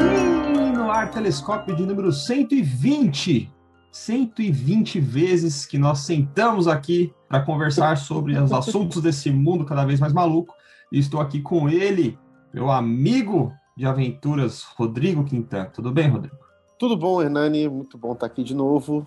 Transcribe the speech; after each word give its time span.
Sim, 0.00 0.72
no 0.72 0.90
ar 0.90 1.10
telescópio 1.10 1.76
de 1.76 1.84
número 1.84 2.10
120. 2.10 3.52
120 3.92 5.00
vezes 5.00 5.66
que 5.66 5.76
nós 5.76 6.00
sentamos 6.00 6.66
aqui 6.66 7.12
para 7.28 7.42
conversar 7.42 7.98
sobre 7.98 8.38
os 8.38 8.50
assuntos 8.52 9.02
desse 9.02 9.30
mundo 9.30 9.66
cada 9.66 9.84
vez 9.84 10.00
mais 10.00 10.12
maluco. 10.12 10.54
E 10.90 10.98
estou 10.98 11.20
aqui 11.20 11.42
com 11.42 11.68
ele, 11.68 12.18
meu 12.52 12.70
amigo 12.70 13.52
de 13.76 13.84
aventuras, 13.84 14.62
Rodrigo 14.62 15.24
Quintan. 15.24 15.66
Tudo 15.66 15.92
bem, 15.92 16.08
Rodrigo? 16.08 16.36
Tudo 16.78 16.96
bom, 16.96 17.20
Hernani? 17.20 17.68
Muito 17.68 17.98
bom 17.98 18.12
estar 18.12 18.26
aqui 18.26 18.42
de 18.42 18.54
novo 18.54 19.06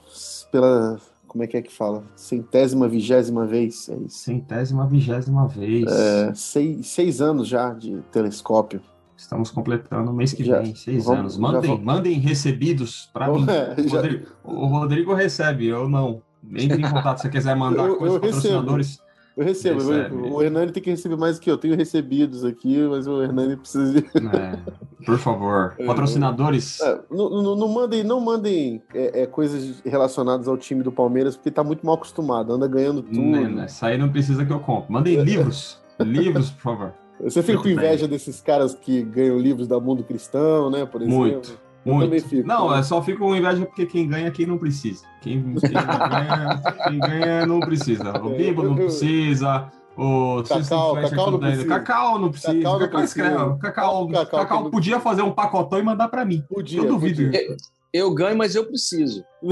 pela 0.52 1.00
como 1.34 1.44
é 1.44 1.48
que 1.48 1.58
é 1.58 1.64
que 1.64 1.74
fala? 1.74 2.04
Centésima, 2.16 2.88
vigésima 2.88 3.44
vez, 3.44 3.90
é 3.90 3.96
isso? 3.96 4.20
Centésima, 4.20 4.86
vigésima 4.86 5.48
vez. 5.48 5.92
É, 5.92 6.32
seis, 6.36 6.86
seis 6.88 7.22
anos 7.22 7.48
já 7.48 7.74
de 7.74 8.04
telescópio. 8.12 8.80
Estamos 9.24 9.50
completando 9.50 10.12
o 10.12 10.14
mês 10.14 10.34
que 10.34 10.44
já, 10.44 10.60
vem, 10.60 10.76
seis 10.76 11.06
vamos, 11.06 11.38
anos. 11.38 11.38
Mandem, 11.38 11.82
mandem 11.82 12.14
recebidos 12.20 13.10
para 13.14 13.30
mim. 13.32 13.46
É, 13.50 13.82
o, 13.82 13.90
Rodrigo, 13.90 14.26
o, 14.44 14.66
Rodrigo, 14.66 15.14
recebe, 15.14 15.66
eu 15.66 15.88
não. 15.88 16.22
Entre 16.54 16.82
em 16.82 16.82
contato 16.92 17.18
se 17.18 17.24
você 17.24 17.30
quiser 17.30 17.56
mandar 17.56 17.88
eu, 17.88 17.96
coisas 17.96 18.16
eu 18.16 18.22
patrocinadores. 18.22 18.88
Recebo. 18.88 19.04
Eu 19.36 19.46
recebo, 19.46 19.80
Recebe. 19.80 20.16
o 20.16 20.44
Hernani 20.44 20.72
tem 20.72 20.84
que 20.84 20.92
receber 20.92 21.16
mais 21.16 21.40
do 21.40 21.42
que 21.42 21.50
eu. 21.50 21.58
Tenho 21.58 21.76
recebidos 21.76 22.46
aqui, 22.46 22.78
mas 22.88 23.08
o 23.08 23.24
Hernani 23.24 23.56
precisa 23.56 23.92
de. 23.92 24.06
É, 24.06 24.60
por 25.06 25.18
favor, 25.18 25.74
é. 25.80 25.86
patrocinadores. 25.86 26.80
É, 26.82 27.00
não, 27.10 27.30
não, 27.30 27.56
não, 27.56 27.68
mandem, 27.68 28.04
não 28.04 28.20
mandem 28.20 28.84
é, 28.94 29.22
é, 29.22 29.26
coisas 29.26 29.82
relacionadas 29.86 30.48
ao 30.48 30.58
time 30.58 30.84
do 30.84 30.92
Palmeiras, 30.92 31.36
porque 31.36 31.50
tá 31.50 31.64
muito 31.64 31.84
mal 31.84 31.96
acostumado, 31.96 32.54
anda 32.54 32.68
ganhando 32.68 33.02
tudo. 33.02 33.22
Não, 33.22 33.50
né? 33.50 33.66
Isso 33.66 33.84
aí 33.84 33.98
não 33.98 34.10
precisa 34.10 34.46
que 34.46 34.52
eu 34.52 34.60
compre. 34.60 34.92
Mandem 34.92 35.20
livros. 35.24 35.80
livros, 36.00 36.52
por 36.52 36.62
favor. 36.62 37.03
Você 37.24 37.42
fica 37.42 37.62
com 37.62 37.70
inveja 37.70 38.08
desses 38.08 38.42
caras 38.42 38.76
que 38.76 39.02
ganham 39.04 39.38
livros 39.38 39.68
da 39.68 39.80
Mundo 39.80 40.04
Cristão, 40.04 40.70
né? 40.70 40.86
Por 40.86 41.02
exemplo. 41.02 41.20
Muito. 41.20 41.60
Eu 41.86 41.94
Muito. 41.94 42.06
também 42.06 42.20
fico. 42.22 42.48
Não, 42.48 42.74
eu 42.74 42.84
só 42.84 43.04
fico 43.04 43.20
com 43.20 43.36
inveja 43.36 43.66
porque 43.66 43.86
quem 43.86 44.08
ganha, 44.08 44.32
quem 44.32 44.46
não 44.46 44.58
precisa. 44.58 45.04
Quem, 45.22 45.42
quem 45.42 45.72
ganha, 45.74 46.62
quem 46.88 47.00
ganha 47.00 47.46
não 47.46 47.60
precisa. 47.60 48.18
O 48.22 48.30
Bibo 48.30 48.64
não 48.64 48.76
precisa. 48.76 49.70
O 49.96 50.42
Cacau, 50.44 50.96
Cacau 50.96 51.32
não 51.32 51.40
precisa. 51.40 51.68
Cacau 51.68 52.20
não 52.20 52.32
precisa. 52.32 52.54
Cacau, 52.54 52.80
não 52.80 52.88
precisa. 52.88 53.24
Cacau, 53.24 53.58
Cacau, 53.58 54.08
Cacau, 54.08 54.40
Cacau 54.40 54.70
podia 54.72 55.00
fazer 55.00 55.22
um 55.22 55.32
pacotão 55.32 55.78
e 55.78 55.84
mandar 55.84 56.08
para 56.08 56.26
mim. 56.26 56.44
Podia. 56.50 56.80
Eu 56.80 56.88
duvido. 56.88 57.26
Podia. 57.26 57.48
Eu, 57.48 57.58
eu 57.94 58.14
ganho, 58.14 58.38
mas 58.38 58.56
eu 58.56 58.66
preciso. 58.66 59.24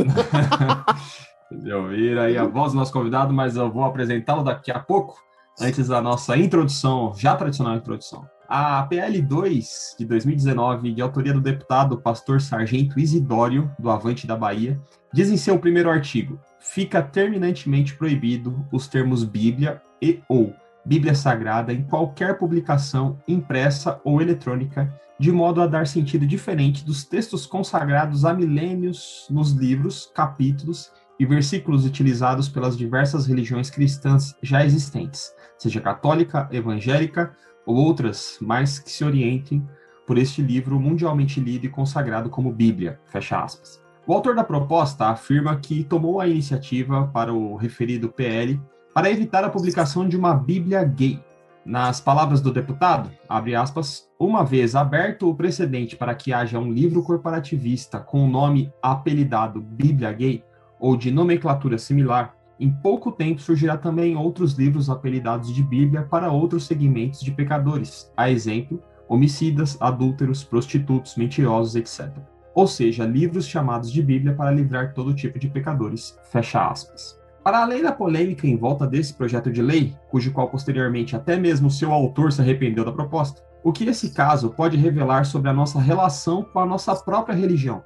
Vocês 1.51 1.73
ouviram 1.73 2.21
aí 2.21 2.37
a 2.37 2.45
voz 2.45 2.71
do 2.71 2.79
nosso 2.79 2.93
convidado, 2.93 3.33
mas 3.33 3.57
eu 3.57 3.69
vou 3.69 3.83
apresentá-lo 3.83 4.41
daqui 4.41 4.71
a 4.71 4.79
pouco, 4.79 5.21
antes 5.61 5.87
da 5.87 6.01
nossa 6.01 6.35
introdução, 6.35 7.13
já 7.15 7.35
tradicional 7.35 7.75
introdução. 7.75 8.27
A 8.47 8.83
PL 8.83 9.21
2 9.21 9.95
de 9.97 10.05
2019, 10.05 10.91
de 10.91 11.01
autoria 11.01 11.33
do 11.33 11.39
deputado 11.39 11.97
pastor 11.97 12.41
Sargento 12.41 12.99
Isidório, 12.99 13.71
do 13.79 13.89
Avante 13.89 14.27
da 14.27 14.35
Bahia, 14.35 14.81
diz 15.13 15.29
em 15.29 15.37
seu 15.37 15.57
primeiro 15.57 15.89
artigo: 15.89 16.39
fica 16.59 17.01
terminantemente 17.01 17.95
proibido 17.95 18.65
os 18.71 18.87
termos 18.87 19.23
Bíblia 19.23 19.81
e 20.01 20.21
ou 20.27 20.53
Bíblia 20.83 21.15
Sagrada 21.15 21.71
em 21.71 21.83
qualquer 21.83 22.37
publicação 22.37 23.17
impressa 23.27 24.01
ou 24.03 24.21
eletrônica, 24.21 24.91
de 25.17 25.31
modo 25.31 25.61
a 25.61 25.67
dar 25.67 25.85
sentido 25.85 26.25
diferente 26.25 26.83
dos 26.83 27.05
textos 27.05 27.45
consagrados 27.45 28.25
há 28.25 28.33
milênios 28.33 29.27
nos 29.29 29.51
livros, 29.51 30.11
capítulos 30.13 30.91
e 31.21 31.25
versículos 31.25 31.85
utilizados 31.85 32.49
pelas 32.49 32.75
diversas 32.75 33.27
religiões 33.27 33.69
cristãs 33.69 34.35
já 34.41 34.65
existentes, 34.65 35.31
seja 35.55 35.79
católica, 35.79 36.49
evangélica 36.51 37.37
ou 37.63 37.75
outras 37.75 38.39
mais 38.41 38.79
que 38.79 38.89
se 38.89 39.03
orientem 39.03 39.63
por 40.07 40.17
este 40.17 40.41
livro 40.41 40.79
mundialmente 40.79 41.39
lido 41.39 41.67
e 41.67 41.69
consagrado 41.69 42.27
como 42.27 42.51
Bíblia, 42.51 42.99
fecha 43.05 43.39
aspas. 43.39 43.79
O 44.07 44.13
autor 44.13 44.33
da 44.33 44.43
proposta 44.43 45.09
afirma 45.09 45.55
que 45.57 45.83
tomou 45.83 46.19
a 46.19 46.27
iniciativa 46.27 47.05
para 47.13 47.31
o 47.31 47.55
referido 47.55 48.09
PL 48.09 48.59
para 48.91 49.11
evitar 49.11 49.43
a 49.43 49.49
publicação 49.51 50.09
de 50.09 50.17
uma 50.17 50.33
Bíblia 50.33 50.83
gay. 50.83 51.23
Nas 51.63 52.01
palavras 52.01 52.41
do 52.41 52.51
deputado, 52.51 53.11
abre 53.29 53.53
aspas, 53.53 54.09
uma 54.19 54.43
vez 54.43 54.75
aberto 54.75 55.29
o 55.29 55.35
precedente 55.35 55.95
para 55.95 56.15
que 56.15 56.33
haja 56.33 56.57
um 56.57 56.73
livro 56.73 57.03
corporativista 57.03 57.99
com 57.99 58.25
o 58.25 58.27
nome 58.27 58.73
apelidado 58.81 59.61
Bíblia 59.61 60.11
gay 60.13 60.43
ou 60.81 60.97
de 60.97 61.11
nomenclatura 61.11 61.77
similar, 61.77 62.35
em 62.59 62.71
pouco 62.71 63.11
tempo 63.11 63.39
surgirá 63.39 63.77
também 63.77 64.15
outros 64.15 64.53
livros 64.53 64.89
apelidados 64.89 65.53
de 65.53 65.63
Bíblia 65.63 66.01
para 66.01 66.31
outros 66.31 66.65
segmentos 66.65 67.21
de 67.21 67.31
pecadores, 67.31 68.11
a 68.17 68.29
exemplo, 68.29 68.81
homicidas, 69.07 69.77
adúlteros, 69.79 70.43
prostitutos, 70.43 71.15
mentirosos, 71.15 71.75
etc. 71.75 72.11
Ou 72.55 72.67
seja, 72.67 73.05
livros 73.05 73.47
chamados 73.47 73.91
de 73.91 74.01
Bíblia 74.01 74.33
para 74.33 74.51
livrar 74.51 74.93
todo 74.93 75.13
tipo 75.13 75.37
de 75.37 75.47
pecadores. 75.47 76.17
Fecha 76.31 76.67
aspas. 76.67 77.19
Para 77.43 77.61
além 77.61 77.81
da 77.81 77.91
polêmica 77.91 78.45
em 78.47 78.57
volta 78.57 78.85
desse 78.85 79.13
projeto 79.13 79.51
de 79.51 79.61
lei, 79.61 79.95
cujo 80.09 80.31
qual 80.31 80.47
posteriormente 80.49 81.15
até 81.15 81.37
mesmo 81.37 81.71
seu 81.71 81.91
autor 81.91 82.31
se 82.31 82.41
arrependeu 82.41 82.85
da 82.85 82.91
proposta, 82.91 83.41
o 83.63 83.71
que 83.71 83.85
esse 83.85 84.11
caso 84.11 84.51
pode 84.51 84.77
revelar 84.77 85.25
sobre 85.25 85.49
a 85.49 85.53
nossa 85.53 85.79
relação 85.79 86.43
com 86.43 86.59
a 86.59 86.65
nossa 86.65 86.95
própria 86.95 87.35
religião? 87.35 87.83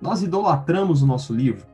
Nós 0.00 0.22
idolatramos 0.22 1.02
o 1.02 1.06
nosso 1.06 1.34
livro, 1.34 1.66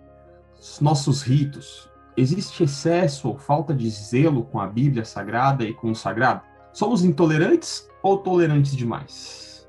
nossos 0.81 1.23
ritos, 1.23 1.89
Existe 2.17 2.63
excesso 2.63 3.29
ou 3.29 3.37
falta 3.37 3.75
de 3.75 3.91
zelo 3.91 4.45
com 4.45 4.61
a 4.61 4.69
Bíblia 4.69 5.05
Sagrada 5.05 5.65
e 5.65 5.75
com 5.75 5.91
o 5.91 5.97
sagrado? 5.97 6.43
Somos 6.73 7.05
intolerantes 7.05 7.89
ou 8.03 8.19
tolerantes 8.19 8.77
demais? 8.77 9.69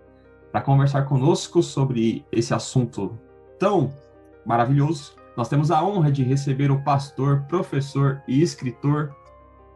Para 0.52 0.62
conversar 0.62 1.06
conosco 1.06 1.64
sobre 1.64 2.24
esse 2.32 2.54
assunto 2.54 3.18
tão 3.58 3.92
maravilhoso, 4.46 5.16
nós 5.36 5.50
temos 5.50 5.72
a 5.72 5.84
honra 5.84 6.12
de 6.12 6.24
receber 6.24 6.70
o 6.70 6.84
pastor, 6.84 7.42
professor 7.48 8.22
e 8.28 8.44
escritor 8.44 9.14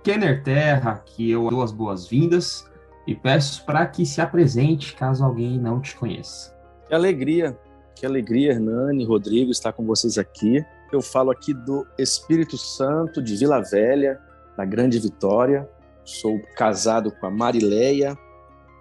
Kenner 0.04 0.44
Terra, 0.44 1.02
que 1.04 1.30
eu 1.32 1.50
dou 1.50 1.64
as 1.64 1.72
boas-vindas 1.72 2.70
e 3.08 3.16
peço 3.16 3.66
para 3.66 3.86
que 3.88 4.06
se 4.06 4.22
apresente 4.22 4.96
caso 4.96 5.26
alguém 5.26 5.60
não 5.60 5.82
te 5.82 5.96
conheça. 5.96 6.56
Que 6.88 6.94
alegria, 6.94 7.60
que 7.96 8.06
alegria, 8.06 8.52
Hernani, 8.52 9.04
Rodrigo, 9.06 9.50
estar 9.50 9.74
com 9.74 9.86
vocês 9.86 10.20
aqui. 10.20 10.64
Eu 10.92 11.02
falo 11.04 11.30
aqui 11.30 11.54
do 11.54 11.86
Espírito 12.00 12.58
Santo 12.58 13.22
de 13.22 13.36
Vila 13.36 13.62
Velha, 13.62 14.20
da 14.58 14.66
Grande 14.66 14.98
Vitória. 14.98 15.70
Sou 16.04 16.42
casado 16.56 17.12
com 17.12 17.28
a 17.28 17.32
Marileia, 17.32 18.18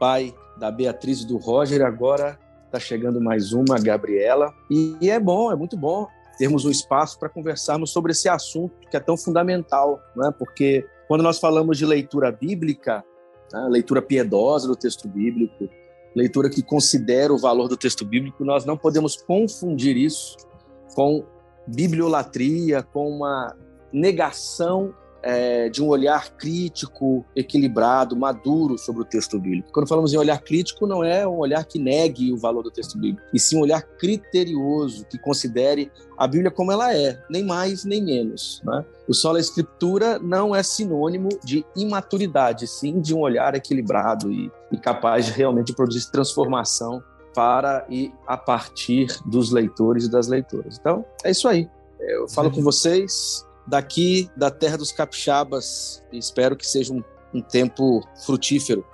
pai 0.00 0.34
da 0.56 0.70
Beatriz 0.70 1.20
e 1.20 1.26
do 1.26 1.36
Roger. 1.36 1.84
Agora 1.84 2.38
está 2.64 2.80
chegando 2.80 3.20
mais 3.20 3.52
uma, 3.52 3.76
a 3.76 3.78
Gabriela. 3.78 4.54
E 4.70 5.10
é 5.10 5.20
bom, 5.20 5.52
é 5.52 5.56
muito 5.56 5.76
bom 5.76 6.06
termos 6.38 6.64
um 6.64 6.70
espaço 6.70 7.18
para 7.18 7.28
conversarmos 7.28 7.90
sobre 7.90 8.12
esse 8.12 8.28
assunto 8.28 8.72
que 8.88 8.96
é 8.96 9.00
tão 9.00 9.16
fundamental, 9.16 10.00
né? 10.16 10.32
porque 10.38 10.86
quando 11.08 11.22
nós 11.22 11.38
falamos 11.40 11.76
de 11.76 11.84
leitura 11.84 12.30
bíblica, 12.30 13.04
né? 13.52 13.66
leitura 13.68 14.00
piedosa 14.00 14.68
do 14.68 14.76
texto 14.76 15.08
bíblico, 15.08 15.68
leitura 16.14 16.48
que 16.48 16.62
considera 16.62 17.34
o 17.34 17.38
valor 17.38 17.68
do 17.68 17.76
texto 17.76 18.04
bíblico, 18.04 18.44
nós 18.44 18.64
não 18.64 18.76
podemos 18.76 19.16
confundir 19.16 19.96
isso 19.96 20.36
com 20.94 21.24
bibliolatria, 21.68 22.82
com 22.82 23.08
uma 23.08 23.54
negação 23.92 24.94
é, 25.22 25.68
de 25.68 25.82
um 25.82 25.88
olhar 25.88 26.30
crítico, 26.36 27.24
equilibrado, 27.34 28.16
maduro 28.16 28.78
sobre 28.78 29.02
o 29.02 29.04
texto 29.04 29.38
bíblico. 29.38 29.70
Quando 29.72 29.88
falamos 29.88 30.12
em 30.12 30.16
olhar 30.16 30.40
crítico, 30.40 30.86
não 30.86 31.02
é 31.02 31.26
um 31.26 31.38
olhar 31.38 31.64
que 31.64 31.78
negue 31.78 32.32
o 32.32 32.36
valor 32.36 32.62
do 32.62 32.70
texto 32.70 32.98
bíblico, 32.98 33.26
e 33.32 33.38
sim 33.38 33.56
um 33.56 33.60
olhar 33.60 33.82
criterioso, 33.82 35.04
que 35.06 35.18
considere 35.18 35.90
a 36.16 36.26
Bíblia 36.26 36.50
como 36.50 36.72
ela 36.72 36.94
é, 36.94 37.20
nem 37.30 37.44
mais 37.44 37.84
nem 37.84 38.02
menos. 38.02 38.62
Né? 38.64 38.84
O 39.08 39.14
solo 39.14 39.38
escritura 39.38 40.18
não 40.18 40.54
é 40.54 40.62
sinônimo 40.62 41.28
de 41.44 41.64
imaturidade, 41.76 42.66
sim 42.66 43.00
de 43.00 43.14
um 43.14 43.20
olhar 43.20 43.54
equilibrado 43.54 44.32
e, 44.32 44.50
e 44.70 44.78
capaz 44.78 45.26
de 45.26 45.32
realmente 45.32 45.74
produzir 45.74 46.10
transformação 46.10 47.02
para 47.34 47.86
e 47.88 48.12
a 48.26 48.36
partir 48.36 49.08
dos 49.26 49.50
leitores 49.50 50.04
e 50.04 50.10
das 50.10 50.28
leitoras. 50.28 50.78
Então, 50.78 51.04
é 51.24 51.30
isso 51.30 51.48
aí. 51.48 51.68
Eu 52.00 52.28
falo 52.28 52.50
com 52.50 52.62
vocês 52.62 53.46
daqui 53.66 54.30
da 54.36 54.50
terra 54.50 54.78
dos 54.78 54.92
capixabas 54.92 56.02
e 56.12 56.18
espero 56.18 56.56
que 56.56 56.66
seja 56.66 56.92
um, 56.92 57.02
um 57.34 57.40
tempo 57.40 58.02
frutífero. 58.24 58.84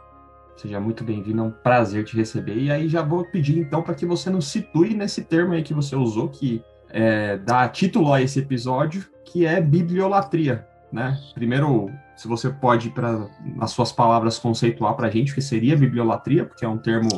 Seja 0.57 0.81
muito 0.81 1.05
bem-vindo, 1.05 1.41
é 1.41 1.45
um 1.45 1.51
prazer 1.51 2.05
te 2.05 2.17
receber. 2.17 2.57
E 2.57 2.71
aí 2.71 2.89
já 2.89 3.03
vou 3.03 3.25
pedir 3.25 3.59
então 3.59 3.83
para 3.83 3.95
que 3.95 4.07
você 4.07 4.31
nos 4.31 4.47
situe 4.49 4.95
nesse 4.95 5.23
termo 5.23 5.53
aí 5.53 5.63
que 5.63 5.75
você 5.75 5.95
usou, 5.95 6.29
que 6.29 6.63
é, 6.89 7.37
dá 7.39 7.69
título 7.69 8.13
a 8.13 8.23
esse 8.23 8.39
episódio, 8.39 9.05
que 9.25 9.45
é 9.45 9.61
bibliolatria. 9.61 10.67
Né? 10.93 11.21
Primeiro, 11.35 11.91
se 12.17 12.29
você 12.29 12.49
pode, 12.49 12.91
para 12.91 13.29
nas 13.57 13.73
suas 13.73 13.91
palavras, 13.91 14.39
conceituar 14.39 14.95
para 14.95 15.09
a 15.09 15.11
gente 15.11 15.33
o 15.33 15.35
que 15.35 15.43
seria 15.43 15.77
bibliolatria, 15.77 16.45
porque 16.45 16.65
é 16.65 16.69
um 16.69 16.79
termo 16.79 17.09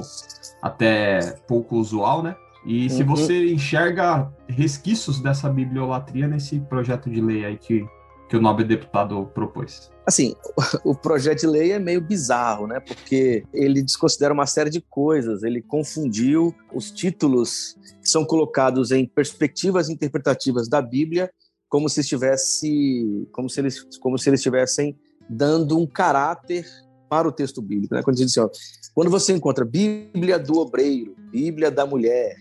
até 0.62 1.20
pouco 1.47 1.76
usual, 1.76 2.23
né? 2.23 2.37
E 2.64 2.85
uhum. 2.85 2.88
se 2.88 3.03
você 3.05 3.53
enxerga 3.53 4.31
resquícios 4.49 5.20
dessa 5.20 5.49
bibliolatria 5.49 6.26
nesse 6.26 6.58
projeto 6.58 7.08
de 7.08 7.20
lei 7.20 7.44
aí 7.44 7.56
que 7.56 7.87
que 8.29 8.37
o 8.37 8.41
nobre 8.41 8.64
deputado 8.64 9.25
propôs? 9.35 9.91
Assim, 10.05 10.35
o 10.85 10.94
projeto 10.94 11.41
de 11.41 11.47
lei 11.47 11.73
é 11.73 11.79
meio 11.79 12.00
bizarro, 12.00 12.67
né? 12.67 12.81
Porque 12.81 13.44
ele 13.53 13.82
desconsidera 13.82 14.35
uma 14.35 14.47
série 14.47 14.70
de 14.70 14.81
coisas. 14.81 15.43
Ele 15.43 15.62
confundiu 15.62 16.55
os 16.75 16.91
títulos 16.91 17.76
que 18.02 18.09
são 18.09 18.25
colocados 18.25 18.91
em 18.91 19.06
perspectivas 19.06 19.88
interpretativas 19.88 20.69
da 20.69 20.82
Bíblia 20.82 21.31
como 21.69 21.88
se 21.88 22.00
estivesse, 22.00 23.29
como 23.32 23.50
se 23.50 23.61
eles, 23.61 23.82
como 24.00 24.17
se 24.19 24.31
eles 24.31 24.41
estivessem 24.41 24.97
dando 25.29 25.79
um 25.79 25.87
caráter 25.87 26.64
para 27.09 27.26
o 27.26 27.32
texto 27.32 27.61
bíblico. 27.61 27.94
Né? 27.94 28.02
Quando, 28.02 28.17
diz 28.17 28.26
assim, 28.26 28.41
ó, 28.41 28.49
quando 28.97 29.11
você 29.11 29.35
encontra 29.35 29.63
Bíblia 29.63 30.39
do 30.39 30.59
obreiro, 30.59 31.15
Bíblia 31.31 31.71
da 31.71 31.85
mulher, 31.85 32.35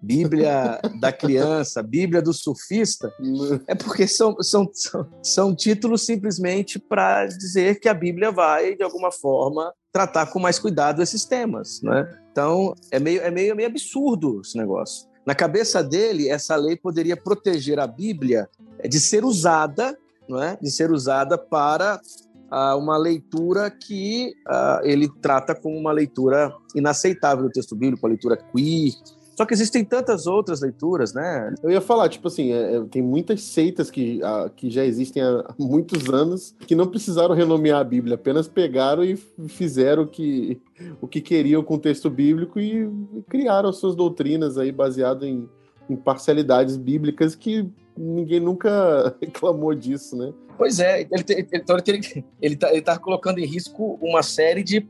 Bíblia 0.00 0.80
da 0.98 1.12
criança, 1.12 1.82
Bíblia 1.82 2.22
do 2.22 2.32
surfista, 2.32 3.12
é 3.66 3.74
porque 3.74 4.08
são, 4.08 4.34
são, 4.40 4.70
são, 4.72 5.06
são 5.22 5.54
títulos 5.54 6.06
simplesmente 6.06 6.78
para 6.78 7.26
dizer 7.26 7.78
que 7.78 7.90
a 7.90 7.92
Bíblia 7.92 8.32
vai, 8.32 8.74
de 8.74 8.82
alguma 8.82 9.12
forma, 9.12 9.70
tratar 9.92 10.32
com 10.32 10.38
mais 10.38 10.58
cuidado 10.58 11.02
esses 11.02 11.26
temas. 11.26 11.82
Né? 11.82 12.10
Então, 12.32 12.74
é 12.90 12.98
meio, 12.98 13.20
é, 13.20 13.30
meio, 13.30 13.52
é 13.52 13.54
meio 13.54 13.68
absurdo 13.68 14.40
esse 14.40 14.56
negócio. 14.56 15.06
Na 15.26 15.34
cabeça 15.34 15.84
dele, 15.84 16.30
essa 16.30 16.56
lei 16.56 16.74
poderia 16.74 17.18
proteger 17.18 17.78
a 17.78 17.86
Bíblia 17.86 18.48
de 18.88 18.98
ser 18.98 19.26
usada, 19.26 19.94
não 20.26 20.42
é? 20.42 20.56
de 20.58 20.70
ser 20.70 20.90
usada 20.90 21.36
para 21.36 22.00
uma 22.50 22.96
leitura 22.96 23.70
que 23.70 24.34
ele 24.82 25.08
trata 25.20 25.54
como 25.54 25.76
uma 25.76 25.92
leitura 25.92 26.52
inaceitável 26.74 27.44
do 27.44 27.50
texto 27.50 27.76
bíblico, 27.76 28.06
a 28.06 28.10
leitura 28.10 28.36
queer. 28.36 28.92
Só 29.38 29.46
que 29.46 29.54
existem 29.54 29.84
tantas 29.84 30.26
outras 30.26 30.62
leituras, 30.62 31.14
né? 31.14 31.54
Eu 31.62 31.70
ia 31.70 31.80
falar, 31.80 32.08
tipo 32.08 32.26
assim, 32.26 32.50
é, 32.50 32.74
é 32.74 32.84
tem 32.90 33.00
muitas 33.00 33.40
seitas 33.40 33.88
que, 33.88 34.20
uh, 34.20 34.50
que 34.50 34.68
já 34.68 34.84
existem 34.84 35.22
há 35.22 35.54
muitos 35.56 36.08
anos 36.08 36.56
que 36.66 36.74
não 36.74 36.88
precisaram 36.88 37.36
renomear 37.36 37.78
a 37.78 37.84
Bíblia, 37.84 38.16
apenas 38.16 38.48
pegaram 38.48 39.04
e 39.04 39.14
fizeram 39.46 40.02
o 40.02 40.08
que, 40.08 40.60
o 41.00 41.06
que 41.06 41.20
queriam 41.20 41.62
com 41.62 41.74
o 41.74 41.78
texto 41.78 42.10
bíblico 42.10 42.58
e 42.58 42.90
criaram 43.28 43.72
suas 43.72 43.94
doutrinas 43.94 44.58
aí 44.58 44.72
baseado 44.72 45.24
em, 45.24 45.48
em 45.88 45.94
parcialidades 45.94 46.76
bíblicas 46.76 47.36
que 47.36 47.70
ninguém 47.98 48.40
nunca 48.40 49.16
reclamou 49.20 49.74
disso, 49.74 50.16
né? 50.16 50.32
Pois 50.56 50.80
é, 50.80 51.02
ele, 51.02 51.08
então 51.52 51.76
ele 51.76 52.54
está 52.54 52.72
ele 52.72 52.82
tá 52.82 52.98
colocando 52.98 53.38
em 53.38 53.46
risco 53.46 53.98
uma 54.00 54.22
série 54.22 54.62
de, 54.62 54.88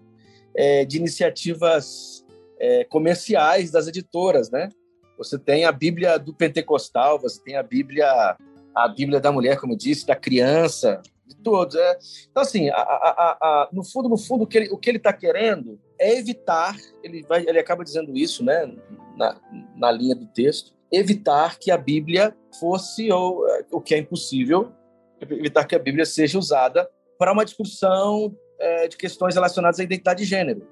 é, 0.55 0.85
de 0.85 0.99
iniciativas 0.99 2.25
é, 2.59 2.85
comerciais 2.85 3.71
das 3.71 3.87
editoras, 3.87 4.51
né? 4.51 4.69
Você 5.17 5.39
tem 5.39 5.65
a 5.65 5.73
Bíblia 5.73 6.19
do 6.19 6.33
Pentecostal, 6.33 7.19
você 7.19 7.43
tem 7.43 7.57
a 7.57 7.63
Bíblia 7.63 8.37
a 8.75 8.87
Bíblia 8.87 9.19
da 9.19 9.33
mulher, 9.33 9.59
como 9.59 9.73
eu 9.73 9.77
disse, 9.77 10.07
da 10.07 10.15
criança, 10.15 11.03
de 11.27 11.35
todos. 11.37 11.75
É. 11.75 11.99
Então, 12.31 12.43
assim, 12.43 12.71
a, 12.71 12.77
a, 12.77 13.39
a, 13.41 13.69
no 13.73 13.83
fundo, 13.85 14.09
no 14.09 14.17
fundo, 14.17 14.45
o 14.45 14.47
que 14.47 14.59
ele, 14.59 14.77
que 14.77 14.89
ele 14.89 14.99
está 14.99 15.13
querendo 15.13 15.81
é 15.99 16.17
evitar, 16.17 16.77
ele, 17.03 17.25
vai, 17.29 17.45
ele 17.47 17.59
acaba 17.59 17.83
dizendo 17.83 18.17
isso, 18.17 18.45
né, 18.45 18.73
na, 19.17 19.37
na 19.77 19.91
linha 19.91 20.15
do 20.15 20.27
texto, 20.27 20.78
evitar 20.93 21.59
que 21.59 21.71
a 21.71 21.77
Bíblia 21.77 22.35
fosse, 22.59 23.11
ou 23.11 23.49
é, 23.49 23.65
o 23.71 23.81
que 23.81 23.95
é 23.95 23.99
impossível, 23.99 24.73
evitar 25.21 25.65
que 25.65 25.75
a 25.75 25.79
Bíblia 25.79 26.07
seja 26.07 26.39
usada 26.39 26.89
para 27.19 27.33
uma 27.33 27.45
discussão 27.45 28.35
é, 28.59 28.89
de 28.89 28.97
questões 28.97 29.35
relacionadas 29.35 29.81
à 29.81 29.85
identidade 29.85 30.23
de 30.23 30.29
gênero. 30.29 30.67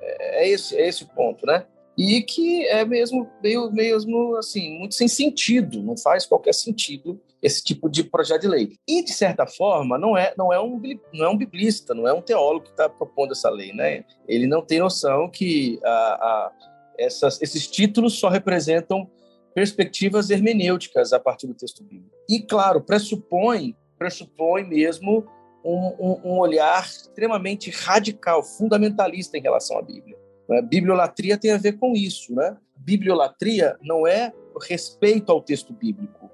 É, 0.00 0.44
é, 0.44 0.48
esse, 0.48 0.76
é 0.76 0.88
esse 0.88 1.04
o 1.04 1.08
ponto, 1.08 1.44
né? 1.46 1.66
E 1.98 2.22
que 2.22 2.66
é 2.68 2.84
mesmo, 2.84 3.28
meio, 3.42 3.70
mesmo 3.70 4.36
assim, 4.36 4.78
muito 4.78 4.94
sem 4.94 5.08
sentido, 5.08 5.82
não 5.82 5.96
faz 5.96 6.24
qualquer 6.24 6.54
sentido 6.54 7.20
esse 7.42 7.62
tipo 7.62 7.88
de 7.88 8.04
projeto 8.04 8.42
de 8.42 8.48
lei. 8.48 8.72
E, 8.88 9.02
de 9.02 9.12
certa 9.12 9.46
forma, 9.46 9.98
não 9.98 10.16
é, 10.16 10.32
não 10.36 10.52
é, 10.52 10.60
um, 10.60 10.80
não 11.12 11.24
é 11.24 11.28
um 11.28 11.36
biblista, 11.36 11.94
não 11.94 12.06
é 12.06 12.12
um 12.12 12.22
teólogo 12.22 12.66
que 12.66 12.70
está 12.70 12.88
propondo 12.88 13.32
essa 13.32 13.50
lei, 13.50 13.72
né? 13.72 14.04
Ele 14.26 14.46
não 14.46 14.62
tem 14.62 14.78
noção 14.78 15.28
que 15.28 15.78
a, 15.84 15.88
a, 15.88 16.52
essas, 16.98 17.40
esses 17.42 17.66
títulos 17.66 18.18
só 18.18 18.28
representam 18.28 19.10
perspectivas 19.54 20.30
hermenêuticas 20.30 21.12
a 21.12 21.20
partir 21.20 21.46
do 21.46 21.54
texto 21.54 21.82
bíblico. 21.82 22.14
E, 22.28 22.40
claro, 22.40 22.80
pressupõe 22.80 23.76
pressupõe 24.00 24.64
mesmo 24.64 25.26
um, 25.62 25.94
um, 26.00 26.20
um 26.24 26.38
olhar 26.38 26.82
extremamente 26.82 27.70
radical, 27.70 28.42
fundamentalista 28.42 29.36
em 29.36 29.42
relação 29.42 29.78
à 29.78 29.82
Bíblia. 29.82 30.16
Né? 30.48 30.62
Bibliolatria 30.62 31.36
tem 31.36 31.52
a 31.52 31.58
ver 31.58 31.74
com 31.74 31.92
isso. 31.92 32.34
Né? 32.34 32.56
Bibliolatria 32.78 33.76
não 33.82 34.06
é 34.06 34.32
respeito 34.62 35.30
ao 35.30 35.42
texto 35.42 35.74
bíblico. 35.74 36.30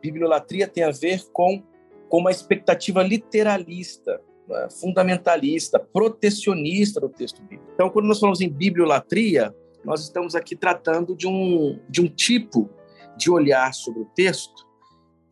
Bibliolatria 0.00 0.68
tem 0.68 0.84
a 0.84 0.92
ver 0.92 1.24
com, 1.32 1.60
com 2.08 2.18
uma 2.18 2.30
expectativa 2.30 3.02
literalista, 3.02 4.20
né? 4.48 4.68
fundamentalista, 4.80 5.80
protecionista 5.80 7.00
do 7.00 7.08
texto 7.08 7.42
bíblico. 7.42 7.72
Então, 7.74 7.90
quando 7.90 8.06
nós 8.06 8.20
falamos 8.20 8.40
em 8.40 8.48
bibliolatria, 8.48 9.52
nós 9.86 10.02
estamos 10.02 10.34
aqui 10.34 10.56
tratando 10.56 11.14
de 11.14 11.28
um, 11.28 11.80
de 11.88 12.00
um 12.00 12.08
tipo 12.08 12.68
de 13.16 13.30
olhar 13.30 13.72
sobre 13.72 14.02
o 14.02 14.04
texto 14.04 14.66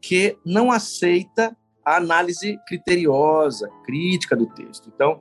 que 0.01 0.39
não 0.47 0.71
aceita 0.71 1.57
a 1.85 1.97
análise 1.97 2.57
criteriosa, 2.69 3.69
crítica 3.85 4.37
do 4.37 4.47
texto. 4.47 4.91
Então, 4.95 5.21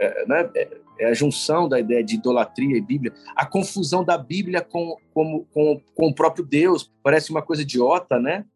é, 0.00 0.26
né, 0.26 0.50
é, 0.56 0.80
é 0.98 1.06
a 1.10 1.14
junção 1.14 1.68
da 1.68 1.78
ideia 1.78 2.02
de 2.02 2.14
idolatria 2.14 2.76
e 2.76 2.80
Bíblia, 2.80 3.12
a 3.36 3.44
confusão 3.44 4.02
da 4.02 4.16
Bíblia 4.16 4.62
com, 4.62 4.96
com, 5.12 5.44
com, 5.52 5.80
com 5.94 6.08
o 6.08 6.14
próprio 6.14 6.44
Deus. 6.44 6.90
Parece 7.02 7.30
uma 7.30 7.42
coisa 7.42 7.60
idiota, 7.60 8.18
né? 8.18 8.46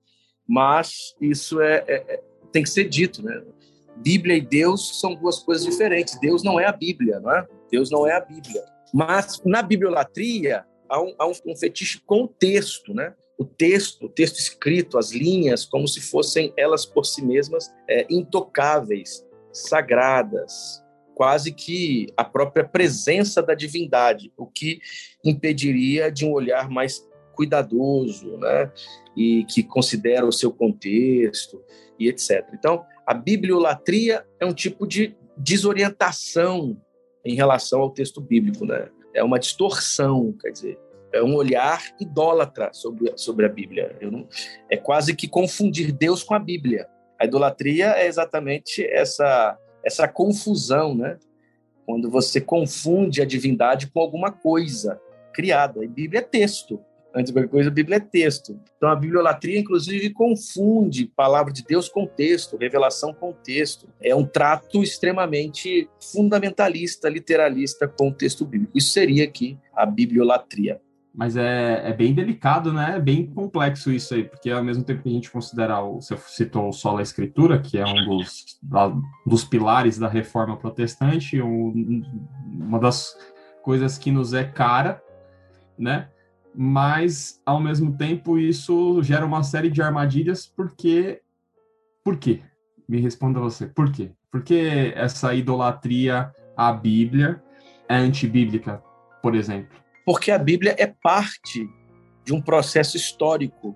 Mas 0.49 1.15
isso 1.21 1.61
é, 1.61 1.85
é, 1.87 1.95
é, 2.15 2.23
tem 2.51 2.63
que 2.63 2.71
ser 2.71 2.89
dito, 2.89 3.23
né? 3.23 3.43
Bíblia 3.97 4.37
e 4.37 4.41
Deus 4.41 5.01
são 5.01 5.15
duas 5.15 5.39
coisas 5.39 5.67
diferentes. 5.67 6.19
Deus 6.19 6.43
não 6.43 6.59
é 6.59 6.65
a 6.65 6.73
Bíblia, 6.73 7.21
não 7.21 7.31
é? 7.31 7.47
Deus 7.71 7.91
não 7.91 8.07
é 8.07 8.13
a 8.13 8.21
Bíblia. 8.21 8.74
Mas 8.95 9.43
na 9.45 9.61
bibliolatria 9.61 10.65
há 10.89 11.03
um, 11.03 11.15
há 11.19 11.27
um, 11.27 11.33
um 11.47 11.57
fetiche 11.57 12.01
com 12.07 12.23
o 12.23 12.29
texto, 12.29 12.95
né? 12.95 13.13
o 13.37 13.45
texto, 13.45 14.07
o 14.07 14.09
texto 14.09 14.39
escrito, 14.39 14.99
as 14.99 15.11
linhas, 15.11 15.65
como 15.65 15.89
se 15.89 16.01
fossem 16.01 16.53
elas 16.57 16.87
por 16.87 17.05
si 17.05 17.25
mesmas 17.25 17.75
é, 17.89 18.07
intocáveis, 18.09 19.27
sagradas, 19.53 20.83
quase 21.15 21.53
que 21.53 22.07
a 22.17 22.25
própria 22.25 22.65
presença 22.65 23.43
da 23.43 23.55
divindade, 23.55 24.33
o 24.37 24.47
que 24.47 24.81
impediria 25.25 26.11
de 26.11 26.25
um 26.25 26.33
olhar 26.33 26.69
mais 26.69 27.07
cuidadoso, 27.35 28.37
né? 28.39 28.71
E 29.17 29.45
que 29.45 29.63
considera 29.63 30.25
o 30.25 30.33
seu 30.33 30.53
contexto 30.53 31.63
e 31.99 32.09
etc. 32.09 32.47
Então, 32.53 32.85
a 33.07 33.15
bibliolatria 33.15 34.25
é 34.41 34.47
um 34.47 34.55
tipo 34.55 34.87
de 34.87 35.17
desorientação 35.37 36.77
em 37.25 37.35
relação 37.35 37.81
ao 37.81 37.91
texto 37.91 38.21
bíblico, 38.21 38.65
né? 38.67 38.89
É 39.15 39.23
uma 39.23 39.39
distorção, 39.39 40.33
quer 40.41 40.51
dizer, 40.51 40.79
é 41.13 41.23
um 41.23 41.37
olhar 41.37 41.81
idólatra 42.01 42.71
sobre, 42.73 43.13
sobre 43.17 43.47
a 43.47 43.49
Bíblia. 43.49 43.97
Não, 44.03 44.27
é 44.69 44.77
quase 44.77 45.15
que 45.15 45.29
confundir 45.29 45.93
Deus 45.93 46.23
com 46.23 46.35
a 46.35 46.39
Bíblia. 46.39 46.89
A 47.19 47.25
idolatria 47.25 47.93
é 47.93 48.07
exatamente 48.07 48.85
essa, 48.85 49.57
essa 49.85 50.09
confusão, 50.09 50.95
né? 50.95 51.17
Quando 51.87 52.11
você 52.11 52.41
confunde 52.41 53.23
a 53.23 53.25
divindade 53.25 53.87
com 53.87 54.01
alguma 54.01 54.33
coisa 54.33 55.01
criada. 55.33 55.85
E 55.85 55.89
Bíblia 55.89 56.21
é 56.21 56.25
texto. 56.25 56.81
Antes 57.15 57.27
de 57.27 57.33
qualquer 57.33 57.51
coisa, 57.51 57.69
a 57.71 57.73
Bíblia 57.73 57.99
é 57.99 58.01
texto. 58.01 58.59
Então, 58.77 58.89
a 58.89 58.97
bibliolatria, 58.97 59.61
inclusive, 59.61 60.11
confunde 60.11 61.07
palavra 61.15 61.53
de 61.53 61.63
Deus 61.63 61.89
com 61.89 62.07
texto, 62.07 62.57
revelação 62.57 63.15
com 63.15 63.33
texto. 63.33 63.89
É 64.01 64.15
um 64.15 64.27
trato 64.27 64.83
extremamente 64.83 65.89
fundamentalista, 66.13 67.09
literalista 67.09 67.87
com 67.87 68.09
o 68.09 68.13
texto 68.13 68.45
bíblico. 68.45 68.77
Isso 68.77 68.91
seria 68.91 69.25
aqui 69.25 69.57
a 69.77 69.87
bibliolatria. 69.87 70.81
Mas 71.15 71.37
é, 71.37 71.89
é 71.89 71.93
bem 71.93 72.13
delicado, 72.13 72.73
né? 72.73 72.97
É 72.97 73.01
bem 73.01 73.25
complexo 73.25 73.93
isso 73.93 74.15
aí, 74.15 74.25
porque 74.25 74.51
ao 74.51 74.65
mesmo 74.65 74.83
tempo 74.83 75.05
que 75.05 75.09
a 75.09 75.13
gente 75.13 75.31
considerar, 75.31 75.85
o, 75.85 76.01
você 76.01 76.17
citou 76.27 76.69
o 76.69 76.73
solo 76.73 77.01
escritura, 77.01 77.61
que 77.61 77.79
é 77.79 77.87
um 77.87 78.05
dos, 78.07 78.59
da, 78.61 78.93
dos 79.25 79.45
pilares 79.45 79.97
da 79.97 80.09
reforma 80.09 80.57
protestante, 80.57 81.41
um, 81.41 82.03
uma 82.53 82.81
das 82.81 83.17
coisas 83.63 83.97
que 83.97 84.11
nos 84.11 84.35
é 84.35 84.43
cara, 84.43 85.01
né? 85.79 86.09
Mas, 86.55 87.41
ao 87.45 87.61
mesmo 87.61 87.97
tempo, 87.97 88.39
isso 88.39 89.03
gera 89.03 89.27
uma 89.27 89.43
série 89.43 89.71
de 89.71 89.83
armadilhas, 89.83 90.47
porque... 90.47 91.21
Por 92.05 92.17
quê? 92.17 92.43
Me 92.89 93.01
responda 93.01 93.41
você, 93.41 93.67
por 93.67 93.91
quê? 93.91 94.11
Porque 94.31 94.93
essa 94.95 95.35
idolatria 95.35 96.31
à 96.57 96.73
Bíblia 96.73 97.43
é 97.89 97.97
antibíblica, 97.97 98.83
por 99.23 99.35
exemplo? 99.35 99.85
porque 100.05 100.31
a 100.31 100.39
Bíblia 100.39 100.75
é 100.79 100.87
parte 100.87 101.69
de 102.25 102.33
um 102.33 102.41
processo 102.41 102.97
histórico 102.97 103.75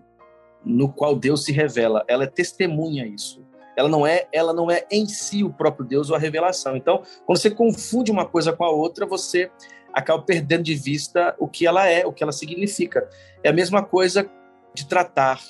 no 0.64 0.92
qual 0.92 1.16
Deus 1.16 1.44
se 1.44 1.52
revela. 1.52 2.04
Ela 2.06 2.24
é 2.24 2.26
testemunha 2.26 3.06
isso. 3.06 3.42
Ela 3.76 3.88
não 3.88 4.06
é, 4.06 4.26
ela 4.32 4.52
não 4.52 4.70
é 4.70 4.84
em 4.90 5.06
si 5.06 5.44
o 5.44 5.52
próprio 5.52 5.86
Deus 5.86 6.10
ou 6.10 6.16
a 6.16 6.18
revelação. 6.18 6.76
Então, 6.76 7.02
quando 7.24 7.38
você 7.38 7.50
confunde 7.50 8.10
uma 8.10 8.26
coisa 8.26 8.52
com 8.52 8.64
a 8.64 8.70
outra, 8.70 9.06
você 9.06 9.50
acaba 9.98 10.22
perdendo 10.22 10.62
de 10.62 10.74
vista 10.74 11.34
o 11.38 11.48
que 11.48 11.66
ela 11.66 11.86
é, 11.86 12.06
o 12.06 12.12
que 12.12 12.22
ela 12.22 12.32
significa. 12.32 13.08
É 13.42 13.50
a 13.50 13.52
mesma 13.52 13.84
coisa 13.84 14.30
de 14.72 14.86
tratar 14.86 15.40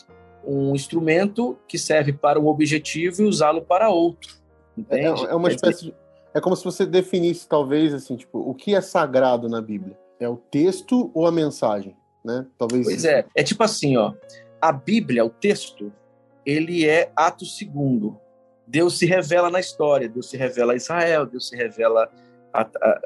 um 0.44 0.74
instrumento 0.74 1.58
que 1.68 1.78
serve 1.78 2.12
para 2.12 2.40
um 2.40 2.46
objetivo 2.46 3.22
e 3.22 3.26
usá-lo 3.26 3.62
para 3.62 3.90
outro. 3.90 4.36
É, 4.88 5.08
Entende? 5.08 5.26
é 5.26 5.34
uma 5.34 5.50
espécie 5.50 5.86
de, 5.86 5.94
É 6.32 6.40
como 6.40 6.56
se 6.56 6.64
você 6.64 6.86
definisse, 6.86 7.46
talvez, 7.46 7.92
assim, 7.92 8.16
tipo, 8.16 8.38
o 8.38 8.54
que 8.54 8.74
é 8.74 8.80
sagrado 8.80 9.48
na 9.48 9.60
Bíblia? 9.60 9.98
É 10.18 10.28
o 10.28 10.36
texto 10.36 11.10
ou 11.12 11.26
a 11.26 11.32
mensagem? 11.32 11.94
Né? 12.24 12.46
Talvez. 12.58 12.84
Pois 12.84 13.04
é. 13.04 13.26
É 13.34 13.42
tipo 13.42 13.62
assim, 13.62 13.96
ó. 13.96 14.14
A 14.60 14.72
Bíblia, 14.72 15.24
o 15.24 15.30
texto, 15.30 15.92
ele 16.44 16.88
é 16.88 17.12
ato 17.14 17.44
segundo. 17.44 18.18
Deus 18.66 18.98
se 18.98 19.06
revela 19.06 19.50
na 19.50 19.60
história, 19.60 20.08
Deus 20.08 20.28
se 20.28 20.36
revela 20.36 20.72
a 20.72 20.76
Israel, 20.76 21.26
Deus 21.26 21.48
se 21.48 21.56
revela 21.56 22.10
a, 22.52 22.62
a, 22.62 23.00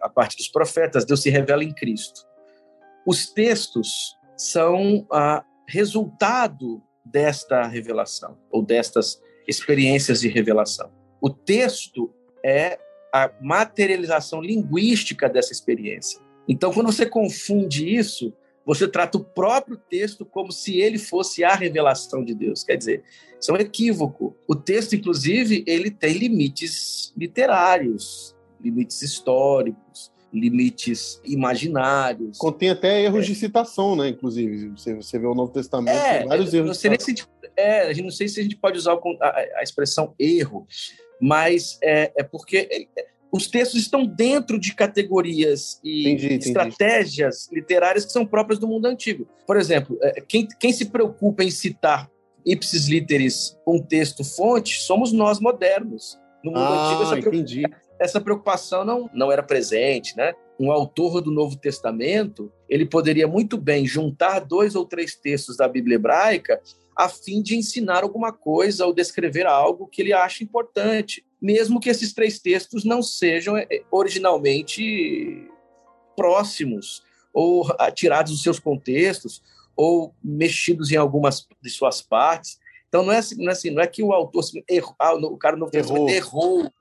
a 0.00 0.08
parte 0.08 0.36
dos 0.36 0.48
profetas, 0.48 1.04
Deus 1.04 1.22
se 1.22 1.30
revela 1.30 1.64
em 1.64 1.72
Cristo. 1.72 2.26
Os 3.06 3.30
textos 3.30 4.16
são 4.36 5.06
a 5.10 5.44
resultado 5.66 6.82
desta 7.04 7.66
revelação 7.66 8.38
ou 8.50 8.62
destas 8.62 9.20
experiências 9.46 10.20
de 10.20 10.28
revelação. 10.28 10.90
O 11.20 11.30
texto 11.30 12.12
é 12.44 12.78
a 13.12 13.30
materialização 13.40 14.40
linguística 14.40 15.28
dessa 15.28 15.52
experiência. 15.52 16.20
Então, 16.46 16.72
quando 16.72 16.92
você 16.92 17.06
confunde 17.06 17.88
isso, 17.94 18.32
você 18.64 18.86
trata 18.86 19.16
o 19.16 19.24
próprio 19.24 19.78
texto 19.78 20.26
como 20.26 20.52
se 20.52 20.78
ele 20.78 20.98
fosse 20.98 21.42
a 21.42 21.54
revelação 21.54 22.22
de 22.22 22.34
Deus. 22.34 22.62
Quer 22.62 22.76
dizer, 22.76 23.02
isso 23.40 23.50
é 23.50 23.54
um 23.54 23.56
equívoco. 23.56 24.36
O 24.46 24.54
texto, 24.54 24.94
inclusive, 24.94 25.64
ele 25.66 25.90
tem 25.90 26.12
limites 26.12 27.12
literários, 27.16 28.36
limites 28.60 29.02
históricos, 29.02 30.12
limites 30.32 31.20
imaginários. 31.24 32.36
Contém 32.38 32.70
até 32.70 33.02
erros 33.02 33.24
é. 33.24 33.26
de 33.26 33.34
citação, 33.34 33.96
né? 33.96 34.08
Inclusive, 34.08 34.68
você, 34.70 34.94
você 34.94 35.18
vê 35.18 35.26
o 35.26 35.34
Novo 35.34 35.52
Testamento, 35.52 35.96
é, 35.96 36.18
tem 36.18 36.28
vários 36.28 36.52
erros. 36.52 36.66
Não 36.66 36.74
sei, 36.74 36.98
se, 36.98 37.14
é, 37.56 37.82
a 37.82 37.92
gente, 37.92 38.04
não 38.04 38.10
sei 38.10 38.28
se 38.28 38.40
a 38.40 38.42
gente 38.42 38.56
pode 38.56 38.78
usar 38.78 38.92
a, 39.20 39.28
a 39.56 39.62
expressão 39.62 40.14
erro, 40.18 40.66
mas 41.20 41.78
é, 41.82 42.12
é 42.16 42.22
porque 42.22 42.88
os 43.30 43.46
textos 43.46 43.80
estão 43.80 44.06
dentro 44.06 44.58
de 44.58 44.74
categorias 44.74 45.80
e 45.84 46.08
entendi, 46.08 46.34
estratégias 46.34 47.46
entendi. 47.46 47.60
literárias 47.60 48.04
que 48.04 48.12
são 48.12 48.26
próprias 48.26 48.58
do 48.58 48.66
mundo 48.66 48.86
antigo. 48.86 49.26
Por 49.46 49.56
exemplo, 49.56 49.98
é, 50.02 50.20
quem, 50.20 50.46
quem 50.58 50.72
se 50.72 50.86
preocupa 50.86 51.44
em 51.44 51.50
citar 51.50 52.10
ipsis 52.44 52.88
literis 52.88 53.58
um 53.66 53.82
texto 53.82 54.24
fonte 54.24 54.80
somos 54.80 55.12
nós 55.12 55.40
modernos. 55.40 56.18
No 56.42 56.52
mundo 56.52 56.62
ah, 56.62 56.86
antigo, 56.86 57.02
essa 57.02 57.20
preocupação, 57.20 57.87
essa 58.00 58.20
preocupação 58.20 58.84
não, 58.84 59.10
não 59.12 59.32
era 59.32 59.42
presente, 59.42 60.16
né? 60.16 60.34
Um 60.58 60.72
autor 60.72 61.20
do 61.20 61.30
Novo 61.30 61.56
Testamento, 61.56 62.52
ele 62.68 62.84
poderia 62.86 63.28
muito 63.28 63.56
bem 63.56 63.86
juntar 63.86 64.40
dois 64.40 64.74
ou 64.74 64.84
três 64.84 65.14
textos 65.14 65.56
da 65.56 65.68
Bíblia 65.68 65.96
hebraica 65.96 66.60
a 66.96 67.08
fim 67.08 67.40
de 67.40 67.56
ensinar 67.56 68.02
alguma 68.02 68.32
coisa 68.32 68.84
ou 68.84 68.92
descrever 68.92 69.46
algo 69.46 69.86
que 69.86 70.02
ele 70.02 70.12
acha 70.12 70.42
importante 70.42 71.24
mesmo 71.40 71.80
que 71.80 71.88
esses 71.88 72.12
três 72.12 72.38
textos 72.38 72.84
não 72.84 73.02
sejam 73.02 73.56
eh, 73.56 73.82
originalmente 73.90 75.48
próximos 76.16 77.02
ou 77.32 77.64
tirados 77.94 78.32
dos 78.32 78.42
seus 78.42 78.58
contextos 78.58 79.42
ou 79.76 80.12
mexidos 80.22 80.90
em 80.90 80.96
algumas 80.96 81.46
de 81.62 81.70
suas 81.70 82.02
partes. 82.02 82.58
Então 82.88 83.04
não 83.04 83.12
é 83.12 83.18
assim, 83.18 83.36
não 83.36 83.48
é, 83.48 83.52
assim, 83.52 83.70
não 83.70 83.82
é 83.82 83.86
que 83.86 84.02
o 84.02 84.12
autor 84.12 84.42
errou, 84.68 84.94
ah, 84.98 85.14
o 85.14 85.36
cara 85.36 85.56
no 85.56 85.70
errou. 85.72 86.08
errou. 86.08 86.72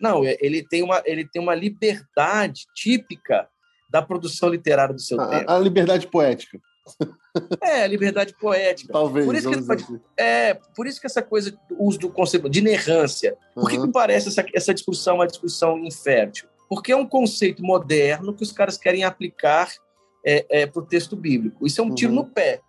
Não, 0.00 0.24
é, 0.24 0.36
ele 0.40 0.66
tem 0.66 0.82
uma 0.82 1.02
ele 1.04 1.26
tem 1.26 1.40
uma 1.40 1.54
liberdade 1.54 2.66
típica 2.74 3.48
da 3.90 4.02
produção 4.02 4.48
literária 4.48 4.94
do 4.94 5.00
seu 5.00 5.20
a, 5.20 5.28
tempo. 5.28 5.50
A 5.50 5.58
liberdade 5.58 6.06
poética. 6.08 6.60
É, 7.60 7.86
liberdade 7.86 8.34
poética. 8.38 8.92
Talvez. 8.92 9.26
Por 9.26 9.34
isso, 9.34 9.50
que, 9.50 9.72
assim. 9.72 10.00
é, 10.16 10.54
por 10.54 10.86
isso 10.86 11.00
que 11.00 11.06
essa 11.06 11.22
coisa 11.22 11.50
do 11.50 11.82
uso 11.82 11.98
do 11.98 12.10
conceito 12.10 12.48
de 12.48 12.58
inerrância. 12.60 13.36
Por 13.54 13.68
que, 13.68 13.76
uhum. 13.76 13.86
que 13.86 13.92
parece 13.92 14.28
essa, 14.28 14.44
essa 14.54 14.74
discussão 14.74 15.16
uma 15.16 15.26
discussão 15.26 15.78
infértil? 15.78 16.48
Porque 16.68 16.92
é 16.92 16.96
um 16.96 17.06
conceito 17.06 17.62
moderno 17.62 18.34
que 18.34 18.42
os 18.42 18.52
caras 18.52 18.76
querem 18.76 19.04
aplicar 19.04 19.70
é, 20.24 20.46
é, 20.50 20.66
para 20.66 20.82
o 20.82 20.86
texto 20.86 21.16
bíblico. 21.16 21.66
Isso 21.66 21.80
é 21.80 21.84
um 21.84 21.88
uhum. 21.88 21.94
tiro 21.94 22.12
no 22.12 22.24
pé. 22.24 22.60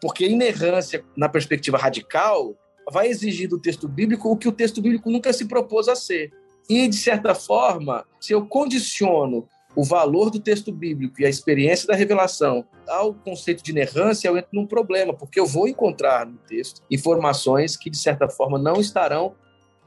Porque 0.00 0.26
inerrância, 0.26 1.04
na 1.16 1.28
perspectiva 1.28 1.78
radical, 1.78 2.54
vai 2.90 3.08
exigir 3.08 3.48
do 3.48 3.58
texto 3.58 3.88
bíblico 3.88 4.30
o 4.30 4.36
que 4.36 4.48
o 4.48 4.52
texto 4.52 4.80
bíblico 4.80 5.10
nunca 5.10 5.32
se 5.32 5.46
propôs 5.46 5.88
a 5.88 5.96
ser. 5.96 6.30
E, 6.68 6.88
de 6.88 6.96
certa 6.96 7.34
forma, 7.34 8.04
se 8.20 8.32
eu 8.32 8.46
condiciono 8.46 9.48
o 9.76 9.84
valor 9.84 10.30
do 10.30 10.40
texto 10.40 10.72
bíblico 10.72 11.20
e 11.20 11.26
a 11.26 11.28
experiência 11.28 11.86
da 11.86 11.94
revelação 11.94 12.64
ao 12.88 13.12
conceito 13.12 13.62
de 13.62 13.70
inerrância, 13.70 14.26
eu 14.26 14.36
entro 14.36 14.50
num 14.52 14.66
problema, 14.66 15.12
porque 15.12 15.38
eu 15.38 15.46
vou 15.46 15.68
encontrar 15.68 16.26
no 16.26 16.38
texto 16.38 16.82
informações 16.90 17.76
que, 17.76 17.90
de 17.90 17.98
certa 17.98 18.28
forma, 18.28 18.58
não 18.58 18.80
estarão 18.80 19.34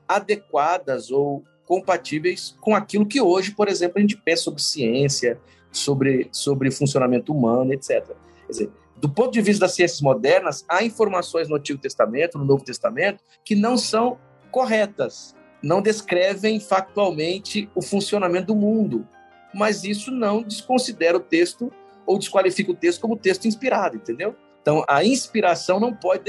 adequadas 0.08 1.10
ou 1.12 1.44
compatíveis 1.66 2.56
com 2.62 2.76
aquilo 2.76 3.06
que 3.06 3.20
hoje, 3.20 3.52
por 3.52 3.68
exemplo, 3.68 3.98
a 3.98 4.02
gente 4.02 4.18
pensa 4.18 4.44
sobre 4.44 4.62
ciência, 4.62 5.40
sobre, 5.72 6.30
sobre 6.32 6.72
funcionamento 6.72 7.34
humano, 7.34 7.74
etc. 7.74 8.06
Quer 8.46 8.52
dizer, 8.52 8.72
do 8.96 9.10
ponto 9.10 9.32
de 9.32 9.42
vista 9.42 9.66
das 9.66 9.76
ciências 9.76 10.02
modernas, 10.02 10.66
há 10.68 10.84
informações 10.84 11.48
no 11.48 11.56
Antigo 11.56 11.80
Testamento, 11.80 12.38
no 12.38 12.46
Novo 12.46 12.64
Testamento, 12.64 13.24
que 13.46 13.56
não 13.56 13.78
são 13.78 14.20
corretas, 14.52 15.36
não 15.62 15.82
descrevem 15.82 16.60
factualmente 16.60 17.70
o 17.76 17.82
funcionamento 17.82 18.48
do 18.48 18.56
mundo 18.56 19.08
mas 19.54 19.84
isso 19.84 20.12
não 20.12 20.42
desconsidera 20.42 21.18
o 21.18 21.22
texto 21.22 21.72
ou 22.06 22.18
desqualifica 22.18 22.72
o 22.72 22.76
texto 22.76 23.02
como 23.02 23.18
texto 23.18 23.46
inspirado, 23.46 23.98
entendeu? 23.98 24.36
Então, 24.62 24.84
a 24.88 25.04
inspiração 25.04 25.80
não 25.80 25.94
pode, 25.94 26.24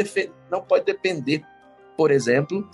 não 0.50 0.62
pode 0.62 0.84
depender, 0.84 1.42
por 1.96 2.10
exemplo, 2.10 2.68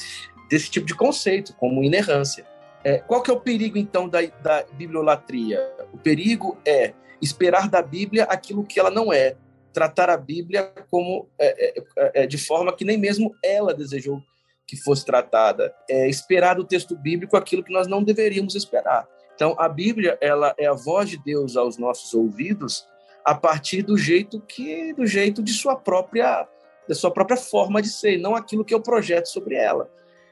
desse 0.49 0.71
tipo 0.71 0.87
de 0.87 0.95
conceito, 0.95 1.55
como 1.55 1.83
inerrância. 1.83 2.47
É, 2.85 2.99
qual 2.99 3.23
que 3.23 3.31
é 3.31 3.35
o 3.35 3.41
perigo, 3.41 3.79
então, 3.79 4.09
da, 4.09 4.21
da 4.43 4.65
bibliolatria? 4.73 5.59
O 5.93 5.99
perigo 5.99 6.59
é 6.65 6.93
esperar 7.21 7.69
da 7.69 7.83
Bíblia 7.83 8.25
aquilo 8.25 8.65
que 8.65 8.79
ela 8.79 8.91
não 8.91 9.13
é, 9.13 9.37
tratar 9.73 10.11
a 10.11 10.17
Bíblia 10.17 10.73
como 10.91 11.29
é, 11.39 11.79
é, 11.97 12.23
é 12.23 12.27
de 12.27 12.39
forma 12.39 12.75
que 12.75 12.85
nem 12.85 12.97
mesmo 12.97 13.35
ela 13.43 13.75
desejou 13.75 14.23
que 14.67 14.77
fosse 14.77 15.05
tratada, 15.05 15.75
é 15.89 16.09
esperar 16.09 16.57
do 16.57 16.65
texto 16.65 16.97
bíblico 16.97 17.37
aquilo 17.37 17.63
que 17.63 17.73
nós 17.73 17.87
não 17.87 18.03
deveríamos 18.03 18.55
esperar. 18.55 19.07
Então, 19.35 19.55
a 19.59 19.69
Bíblia 19.69 20.19
ela 20.21 20.55
é 20.59 20.67
a 20.67 20.73
voz 20.73 21.11
de 21.11 21.23
Deus 21.23 21.57
aos 21.57 21.77
nossos 21.79 22.13
ouvidos 22.15 22.87
a 23.25 23.35
partir 23.35 23.83
do 23.83 23.97
jeito 23.97 24.41
que 24.41 24.93
do 24.95 25.07
jeito 25.07 25.43
de 25.43 25.53
sua 25.53 25.77
própria 25.77 26.49
da 26.89 26.95
sua 26.95 27.11
própria 27.11 27.37
forma 27.37 27.83
de 27.83 27.89
ser, 27.89 28.17
não 28.17 28.37
aquilo 28.37 28.65
que 28.65 28.73
eu 28.73 28.81
projeto 28.81 29.27
sobre 29.27 29.57
ela. 29.57 29.91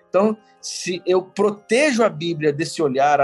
Então, 0.09 0.37
se 0.61 1.03
eu 1.05 1.21
protejo 1.21 2.05
a 2.05 2.09
Bíblia 2.09 2.53
desse 2.53 2.81
olhar 2.81 3.19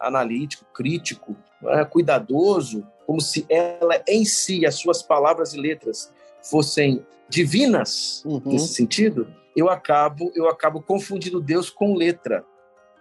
analítico, 0.00 0.64
crítico, 0.74 1.36
né, 1.62 1.84
cuidadoso, 1.84 2.84
como 3.06 3.20
se 3.20 3.46
ela 3.48 4.02
em 4.08 4.24
si, 4.24 4.66
as 4.66 4.74
suas 4.74 5.02
palavras 5.02 5.54
e 5.54 5.60
letras 5.60 6.12
fossem 6.42 7.06
divinas 7.28 8.22
uhum. 8.24 8.42
nesse 8.44 8.74
sentido, 8.74 9.32
eu 9.56 9.68
acabo 9.68 10.32
eu 10.34 10.48
acabo 10.48 10.82
confundindo 10.82 11.40
Deus 11.40 11.70
com 11.70 11.94
letra 11.94 12.44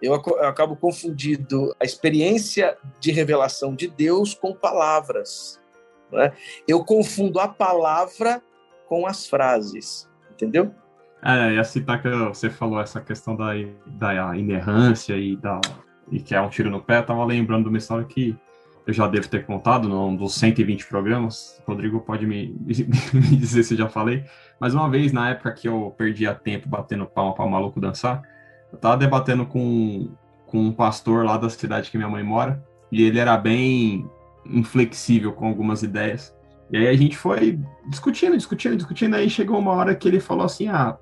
eu 0.04 0.14
acabo 0.14 0.76
confundindo 0.76 1.74
a 1.80 1.86
experiência 1.86 2.78
de 3.00 3.10
revelação 3.10 3.74
de 3.74 3.88
Deus 3.88 4.34
com 4.34 4.54
palavras. 4.54 5.62
Né? 6.12 6.34
Eu 6.68 6.84
confundo 6.84 7.40
a 7.40 7.48
palavra 7.48 8.42
com 8.86 9.08
as 9.08 9.26
frases, 9.26 10.10
entendeu? 10.30 10.76
É, 11.24 11.54
ia 11.54 11.64
citar 11.64 12.02
que 12.02 12.10
você 12.10 12.50
falou 12.50 12.82
essa 12.82 13.00
questão 13.00 13.34
da, 13.34 13.54
da 13.86 14.36
inerrância 14.36 15.16
e, 15.16 15.38
da, 15.38 15.62
e 16.12 16.20
que 16.20 16.36
é 16.36 16.42
um 16.42 16.50
tiro 16.50 16.70
no 16.70 16.84
pé, 16.84 16.98
eu 16.98 17.06
tava 17.06 17.24
lembrando 17.24 17.68
uma 17.68 17.78
história 17.78 18.06
que 18.06 18.38
eu 18.86 18.94
já 18.94 19.08
devo 19.08 19.28
ter 19.28 19.46
contado 19.46 19.88
num 19.88 20.16
dos 20.16 20.36
120 20.36 20.86
programas, 20.88 21.62
Rodrigo 21.66 22.02
pode 22.02 22.28
me, 22.28 22.56
me 23.14 23.36
dizer 23.36 23.64
se 23.64 23.74
eu 23.74 23.78
já 23.78 23.90
falei, 23.90 24.26
mas 24.60 24.74
uma 24.74 24.90
vez, 24.90 25.12
na 25.12 25.30
época 25.30 25.52
que 25.54 25.68
eu 25.68 25.94
perdia 25.98 26.34
tempo 26.34 26.68
batendo 26.68 27.06
palma 27.06 27.34
para 27.34 27.46
o 27.46 27.50
maluco 27.50 27.80
dançar, 27.80 28.22
eu 28.72 28.78
tava 28.78 28.98
debatendo 28.98 29.46
com, 29.46 30.10
com 30.46 30.60
um 30.60 30.72
pastor 30.72 31.26
lá 31.26 31.38
da 31.38 31.50
cidade 31.50 31.90
que 31.90 31.98
minha 31.98 32.10
mãe 32.10 32.24
mora, 32.24 32.64
e 32.92 33.04
ele 33.04 33.20
era 33.20 33.38
bem 33.38 34.10
inflexível 34.46 35.32
com 35.32 35.48
algumas 35.48 35.84
ideias. 35.84 36.36
E 36.72 36.78
aí 36.78 36.88
a 36.88 36.98
gente 36.98 37.16
foi 37.16 37.60
discutindo, 37.88 38.36
discutindo, 38.36 38.76
discutindo, 38.76 39.16
aí 39.16 39.30
chegou 39.30 39.60
uma 39.60 39.72
hora 39.72 39.96
que 39.96 40.08
ele 40.08 40.20
falou 40.20 40.46
assim, 40.46 40.68
ah, 40.68 40.98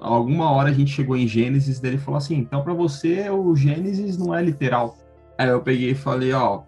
alguma 0.00 0.50
hora 0.50 0.70
a 0.70 0.72
gente 0.72 0.92
chegou 0.92 1.16
em 1.16 1.26
Gênesis, 1.26 1.80
dele 1.80 1.98
falou 1.98 2.18
assim, 2.18 2.36
então 2.36 2.62
para 2.62 2.72
você 2.72 3.28
o 3.28 3.54
Gênesis 3.56 4.16
não 4.16 4.34
é 4.34 4.42
literal. 4.42 4.96
Aí 5.36 5.48
eu 5.48 5.60
peguei 5.60 5.90
e 5.90 5.94
falei, 5.94 6.32
ó, 6.32 6.62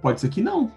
pode 0.00 0.20
ser 0.20 0.28
que 0.28 0.42
não. 0.42 0.70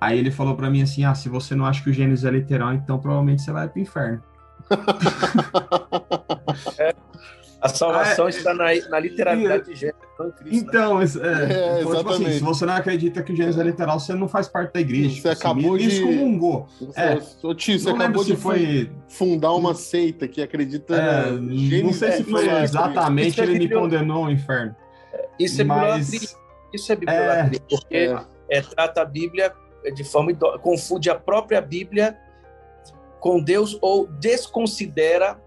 Aí 0.00 0.18
ele 0.18 0.30
falou 0.30 0.56
para 0.56 0.68
mim 0.68 0.82
assim, 0.82 1.04
ah, 1.04 1.14
se 1.14 1.28
você 1.28 1.54
não 1.54 1.64
acha 1.64 1.82
que 1.82 1.90
o 1.90 1.92
Gênesis 1.92 2.24
é 2.24 2.30
literal, 2.30 2.72
então 2.74 2.98
provavelmente 2.98 3.42
você 3.42 3.52
vai 3.52 3.68
pro 3.68 3.80
inferno. 3.80 4.22
É. 6.78 6.94
A 7.62 7.68
salvação 7.68 8.26
ah, 8.26 8.28
é, 8.28 8.30
está 8.30 8.52
na, 8.52 8.64
na 8.90 8.98
literalidade 8.98 9.66
de 9.66 9.76
Gênesis. 9.76 10.02
Né? 10.18 10.32
Então, 10.50 10.98
né? 10.98 11.04
é, 11.04 11.80
é, 11.80 11.84
tipo 11.84 12.10
assim, 12.10 12.32
se 12.32 12.40
você 12.40 12.66
não 12.66 12.74
acredita 12.74 13.22
que 13.22 13.32
o 13.32 13.36
Gênesis 13.36 13.60
é 13.60 13.62
literal, 13.62 14.00
você 14.00 14.12
não 14.14 14.26
faz 14.26 14.48
parte 14.48 14.74
da 14.74 14.80
igreja. 14.80 15.10
Você 15.10 15.14
tipo, 15.14 15.28
acabou 15.28 15.78
de... 15.78 15.86
excomungou. 15.86 16.66
É. 16.96 17.20
Ô, 17.40 17.54
tio, 17.54 17.78
você 17.78 17.88
não 17.88 17.96
acabou 17.96 18.24
de 18.24 18.34
foi... 18.34 18.90
fundar 19.08 19.52
uma 19.52 19.74
seita 19.74 20.26
que 20.26 20.42
acredita 20.42 20.96
é, 20.96 21.30
Não 21.30 21.92
sei 21.92 22.12
se 22.12 22.24
foi 22.24 22.48
exatamente 22.48 23.40
ele 23.40 23.60
me 23.60 23.68
condenou 23.68 24.24
ao 24.24 24.30
inferno. 24.30 24.74
Isso 25.38 25.60
é 25.60 25.64
mas... 25.64 26.36
Isso 26.72 26.92
é 26.92 26.96
bibliolatria, 26.96 27.60
porque 27.68 28.14
é, 28.50 28.60
trata 28.60 29.02
a 29.02 29.04
Bíblia 29.04 29.52
de 29.94 30.04
forma... 30.04 30.32
confunde 30.60 31.10
a 31.10 31.14
própria 31.14 31.60
Bíblia 31.60 32.16
com 33.20 33.42
Deus 33.42 33.78
ou 33.80 34.06
desconsidera 34.06 35.40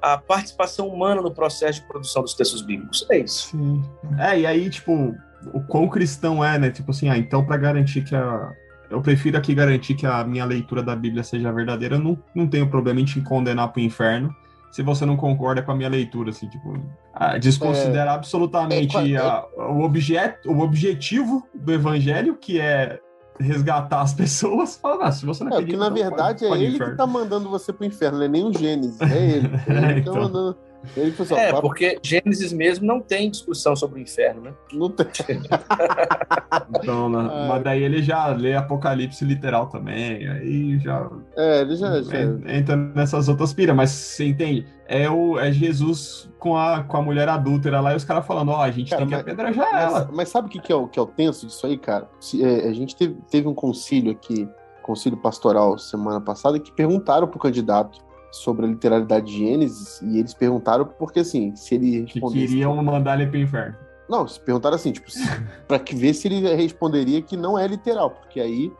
a 0.00 0.16
participação 0.16 0.88
humana 0.88 1.20
no 1.20 1.32
processo 1.32 1.80
de 1.80 1.86
produção 1.86 2.22
dos 2.22 2.34
textos 2.34 2.62
bíblicos. 2.62 3.06
É 3.10 3.18
isso. 3.18 3.48
Sim. 3.48 3.82
É, 4.18 4.40
e 4.40 4.46
aí, 4.46 4.70
tipo, 4.70 5.14
o 5.52 5.60
quão 5.60 5.88
cristão 5.88 6.44
é, 6.44 6.58
né? 6.58 6.70
Tipo 6.70 6.90
assim, 6.90 7.08
ah, 7.08 7.18
então 7.18 7.44
para 7.44 7.56
garantir 7.56 8.02
que 8.02 8.14
a. 8.14 8.52
Eu 8.90 9.02
prefiro 9.02 9.36
aqui 9.36 9.54
garantir 9.54 9.94
que 9.94 10.06
a 10.06 10.24
minha 10.24 10.46
leitura 10.46 10.82
da 10.82 10.96
Bíblia 10.96 11.22
seja 11.22 11.52
verdadeira, 11.52 11.96
eu 11.96 12.00
não, 12.00 12.18
não 12.34 12.46
tenho 12.46 12.70
problema 12.70 13.00
em 13.00 13.04
te 13.04 13.20
condenar 13.20 13.70
para 13.70 13.80
o 13.80 13.82
inferno 13.82 14.34
se 14.70 14.82
você 14.82 15.04
não 15.04 15.16
concorda 15.16 15.62
com 15.62 15.72
a 15.72 15.74
minha 15.74 15.88
leitura, 15.88 16.30
assim, 16.30 16.48
tipo, 16.48 16.78
desconsidera 17.40 18.10
é, 18.10 18.14
absolutamente 18.14 19.14
é, 19.14 19.18
a, 19.18 19.46
o, 19.56 19.82
objeto, 19.82 20.50
o 20.50 20.60
objetivo 20.60 21.46
do 21.54 21.72
evangelho, 21.72 22.36
que 22.36 22.60
é 22.60 23.00
resgatar 23.40 24.02
as 24.02 24.12
pessoas, 24.14 24.76
fala, 24.76 25.06
ah, 25.06 25.12
se 25.12 25.24
você 25.24 25.44
não 25.44 25.52
é, 25.52 25.54
acredita... 25.54 25.76
É, 25.76 25.78
porque 25.78 26.00
na 26.00 26.08
verdade 26.08 26.46
pode, 26.46 26.62
é 26.62 26.66
ele 26.66 26.74
inferno. 26.76 26.92
que 26.92 26.98
tá 26.98 27.06
mandando 27.06 27.48
você 27.48 27.72
pro 27.72 27.84
inferno, 27.84 28.18
não 28.18 28.24
é 28.24 28.28
nem 28.28 28.44
o 28.44 28.52
Gênesis, 28.52 29.00
é 29.00 29.30
ele. 29.30 29.48
Ele 29.66 29.86
é, 29.86 29.98
então... 29.98 30.14
tá 30.14 30.20
mandando... 30.20 30.67
Ele 30.96 31.14
assim, 31.18 31.34
é, 31.34 31.50
papo... 31.50 31.62
porque 31.62 31.98
Gênesis 32.02 32.52
mesmo 32.52 32.86
não 32.86 33.00
tem 33.00 33.30
discussão 33.30 33.74
sobre 33.74 34.00
o 34.00 34.02
inferno, 34.02 34.42
né? 34.42 34.54
Não 34.72 34.88
tem. 34.90 35.06
então, 36.76 37.08
né? 37.08 37.46
mas 37.48 37.62
daí 37.62 37.82
ele 37.82 38.02
já 38.02 38.28
lê 38.28 38.54
Apocalipse 38.54 39.24
literal 39.24 39.66
também, 39.68 40.28
aí 40.28 40.78
já. 40.78 41.10
É, 41.36 41.60
ele 41.62 41.76
já. 41.76 42.00
já... 42.02 42.18
Entra 42.46 42.76
nessas 42.76 43.28
outras 43.28 43.52
piras, 43.52 43.74
mas 43.74 43.90
você 43.90 44.26
entende? 44.26 44.66
É, 44.86 45.10
o, 45.10 45.38
é 45.38 45.52
Jesus 45.52 46.30
com 46.38 46.56
a, 46.56 46.82
com 46.82 46.96
a 46.96 47.02
mulher 47.02 47.28
adúltera 47.28 47.80
lá 47.80 47.92
e 47.92 47.96
os 47.96 48.04
caras 48.04 48.26
falando: 48.26 48.50
Ó, 48.50 48.58
oh, 48.58 48.62
a 48.62 48.70
gente 48.70 48.90
cara, 48.90 49.00
tem 49.02 49.08
que 49.08 49.14
apedrejar 49.14 49.72
mas, 49.72 49.82
ela. 49.82 50.10
Mas 50.12 50.28
sabe 50.28 50.48
o 50.48 50.50
que, 50.50 50.60
que, 50.60 50.72
é 50.72 50.76
o, 50.76 50.86
que 50.88 50.98
é 50.98 51.02
o 51.02 51.06
tenso 51.06 51.46
disso 51.46 51.66
aí, 51.66 51.76
cara? 51.76 52.08
Se, 52.20 52.42
é, 52.42 52.68
a 52.68 52.72
gente 52.72 52.96
teve, 52.96 53.16
teve 53.30 53.48
um 53.48 53.54
concílio 53.54 54.12
aqui, 54.12 54.48
concílio 54.82 55.18
pastoral 55.18 55.76
semana 55.76 56.20
passada, 56.20 56.58
que 56.58 56.72
perguntaram 56.72 57.26
pro 57.26 57.38
candidato 57.38 58.07
sobre 58.30 58.66
a 58.66 58.68
literalidade 58.68 59.26
de 59.26 59.38
Gênesis 59.38 60.00
e 60.02 60.18
eles 60.18 60.34
perguntaram 60.34 60.84
porque 60.84 61.20
assim, 61.20 61.54
se 61.56 61.74
ele 61.74 62.04
que 62.04 62.20
queriam 62.20 62.76
mandar 62.82 63.20
ele 63.20 63.30
pro 63.30 63.38
inferno. 63.38 63.76
Não, 64.08 64.26
se 64.26 64.40
perguntaram 64.40 64.76
assim, 64.76 64.92
tipo, 64.92 65.06
para 65.68 65.78
que 65.78 65.94
ver 65.94 66.14
se 66.14 66.28
ele 66.28 66.54
responderia 66.54 67.20
que 67.20 67.36
não 67.36 67.58
é 67.58 67.66
literal, 67.66 68.10
porque 68.10 68.40
aí 68.40 68.72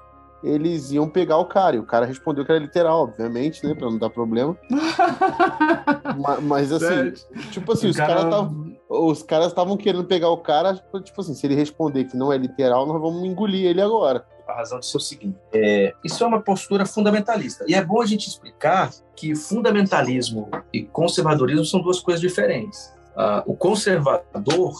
eles 0.43 0.93
iam 0.93 1.09
pegar 1.09 1.37
o 1.39 1.45
cara, 1.45 1.77
e 1.77 1.79
o 1.81 1.85
cara 1.85 2.07
respondeu 2.07 2.45
que 2.45 2.53
era 2.53 2.61
literal, 2.61 3.03
obviamente, 3.03 3.67
né, 3.67 3.75
para 3.75 3.91
não 3.91 3.99
dar 3.99 4.09
problema. 4.09 4.57
mas, 6.17 6.43
mas, 6.43 6.73
assim, 6.73 7.13
tipo 7.51 7.73
assim, 7.73 7.89
os 7.89 7.97
caras 7.97 8.25
estavam 8.25 8.79
os 8.89 9.23
caras 9.23 9.49
estavam 9.49 9.77
querendo 9.77 10.05
pegar 10.05 10.31
o 10.31 10.39
cara, 10.39 10.75
tipo 11.05 11.21
assim, 11.21 11.35
se 11.35 11.47
ele 11.47 11.55
responder 11.55 12.05
que 12.05 12.17
não 12.17 12.33
é 12.33 12.39
literal, 12.39 12.87
nós 12.87 13.01
vamos 13.01 13.23
engolir 13.25 13.67
ele 13.67 13.83
agora 13.83 14.25
a 14.49 14.55
razão 14.55 14.81
disso 14.81 14.97
é 14.97 15.01
o 15.01 15.03
seguinte: 15.03 15.39
é, 15.53 15.95
isso 16.03 16.25
é 16.25 16.27
uma 16.27 16.41
postura 16.41 16.87
fundamentalista. 16.87 17.65
E 17.69 17.75
é 17.75 17.85
bom 17.85 18.01
a 18.01 18.07
gente 18.07 18.29
explicar 18.29 18.91
que 19.15 19.35
fundamentalismo 19.35 20.49
e 20.73 20.85
conservadorismo 20.85 21.65
são 21.65 21.81
duas 21.81 22.01
coisas 22.01 22.21
diferentes. 22.21 22.93
Ah, 23.15 23.43
o 23.47 23.55
conservador, 23.55 24.75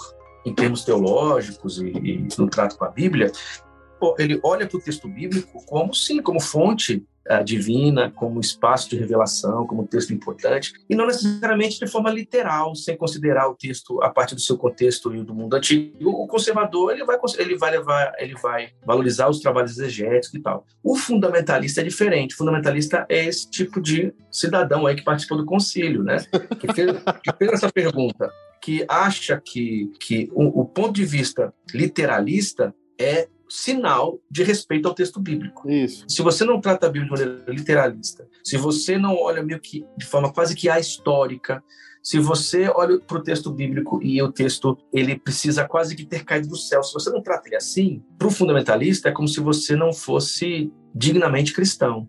em 0.47 0.55
termos 0.55 0.85
teológicos 0.85 1.79
e, 1.79 1.89
e 1.89 2.29
no 2.39 2.49
trato 2.49 2.79
com 2.79 2.85
a 2.85 2.89
Bíblia, 2.89 3.31
ele 4.19 4.39
olha 4.43 4.67
para 4.67 4.79
o 4.79 4.81
texto 4.81 5.09
bíblico 5.09 5.65
como 5.67 5.95
sim, 5.95 6.23
como 6.23 6.41
fonte 6.41 7.05
uh, 7.31 7.45
divina, 7.45 8.11
como 8.11 8.41
espaço 8.41 8.89
de 8.91 8.97
revelação, 8.97 9.67
como 9.67 9.87
texto 9.87 10.13
importante, 10.13 10.73
e 10.89 10.95
não 10.95 11.07
necessariamente 11.07 11.79
de 11.79 11.87
forma 11.87 12.11
literal, 12.11 12.75
sem 12.75 12.97
considerar 12.97 13.49
o 13.49 13.55
texto 13.55 14.03
a 14.03 14.11
partir 14.11 14.35
do 14.35 14.41
seu 14.41 14.57
contexto 14.57 15.15
e 15.15 15.23
do 15.23 15.35
mundo 15.35 15.55
antigo. 15.55 16.11
O 16.11 16.27
conservador 16.27 16.93
ele 16.93 17.05
vai, 17.05 17.19
ele 17.39 17.57
vai 17.57 17.71
levar, 17.71 18.13
ele 18.19 18.35
vai 18.35 18.71
valorizar 18.85 19.29
os 19.29 19.41
trabalhos 19.41 19.73
exegéticos 19.73 20.35
e 20.35 20.41
tal. 20.41 20.65
O 20.83 20.97
fundamentalista 20.97 21.81
é 21.81 21.85
diferente. 21.85 22.35
O 22.35 22.39
fundamentalista 22.39 23.07
é 23.09 23.25
esse 23.25 23.51
tipo 23.51 23.81
de 23.81 24.13
cidadão 24.31 24.87
aí 24.87 24.97
que 24.97 25.05
participou 25.05 25.39
do 25.39 25.45
concílio, 25.45 26.03
né? 26.03 26.19
Que 26.59 26.73
fez, 26.73 26.93
que 27.23 27.33
fez 27.39 27.53
essa 27.53 27.71
pergunta 27.71 28.31
que 28.61 28.85
acha 28.89 29.41
que, 29.43 29.91
que 30.01 30.29
o, 30.33 30.61
o, 30.61 30.65
ponto 30.65 30.93
de 30.93 31.05
vista 31.05 31.55
literalista 31.73 32.75
é 33.01 33.29
sinal 33.49 34.21
de 34.31 34.43
respeito 34.43 34.89
ao 34.89 34.95
texto 34.95 35.21
bíblico. 35.21 35.71
Isso. 35.71 36.05
Se 36.09 36.23
você 36.23 36.45
não 36.45 36.61
trata 36.61 36.87
a 36.87 36.91
Bíblia 36.91 37.17
de 37.17 37.25
maneira 37.25 37.45
literalista, 37.53 38.27
se 38.45 38.57
você 38.57 38.99
não 38.99 39.17
olha 39.17 39.43
meio 39.43 39.61
que 39.61 39.85
de 39.97 40.07
forma 40.07 40.33
quase 40.33 40.55
que 40.55 40.69
histórica, 40.69 41.63
se 42.03 42.19
você 42.19 42.69
olha 42.69 42.99
para 43.01 43.19
o 43.19 43.23
texto 43.23 43.51
bíblico 43.51 44.01
e 44.03 44.23
o 44.23 44.33
texto 44.33 44.79
ele 44.93 45.19
precisa 45.19 45.67
quase 45.67 45.95
que 45.97 46.05
ter 46.05 46.25
caído 46.25 46.49
do 46.49 46.57
céu, 46.57 46.83
se 46.83 46.93
você 46.93 47.11
não 47.11 47.23
trata 47.23 47.49
ele 47.49 47.57
assim, 47.57 48.03
para 48.17 48.29
o 48.29 48.31
fundamentalista 48.31 49.09
é 49.09 49.13
como 49.13 49.29
se 49.29 49.41
você 49.41 49.75
não 49.75 49.93
fosse 49.93 50.73
dignamente 50.95 51.53
cristão 51.53 52.09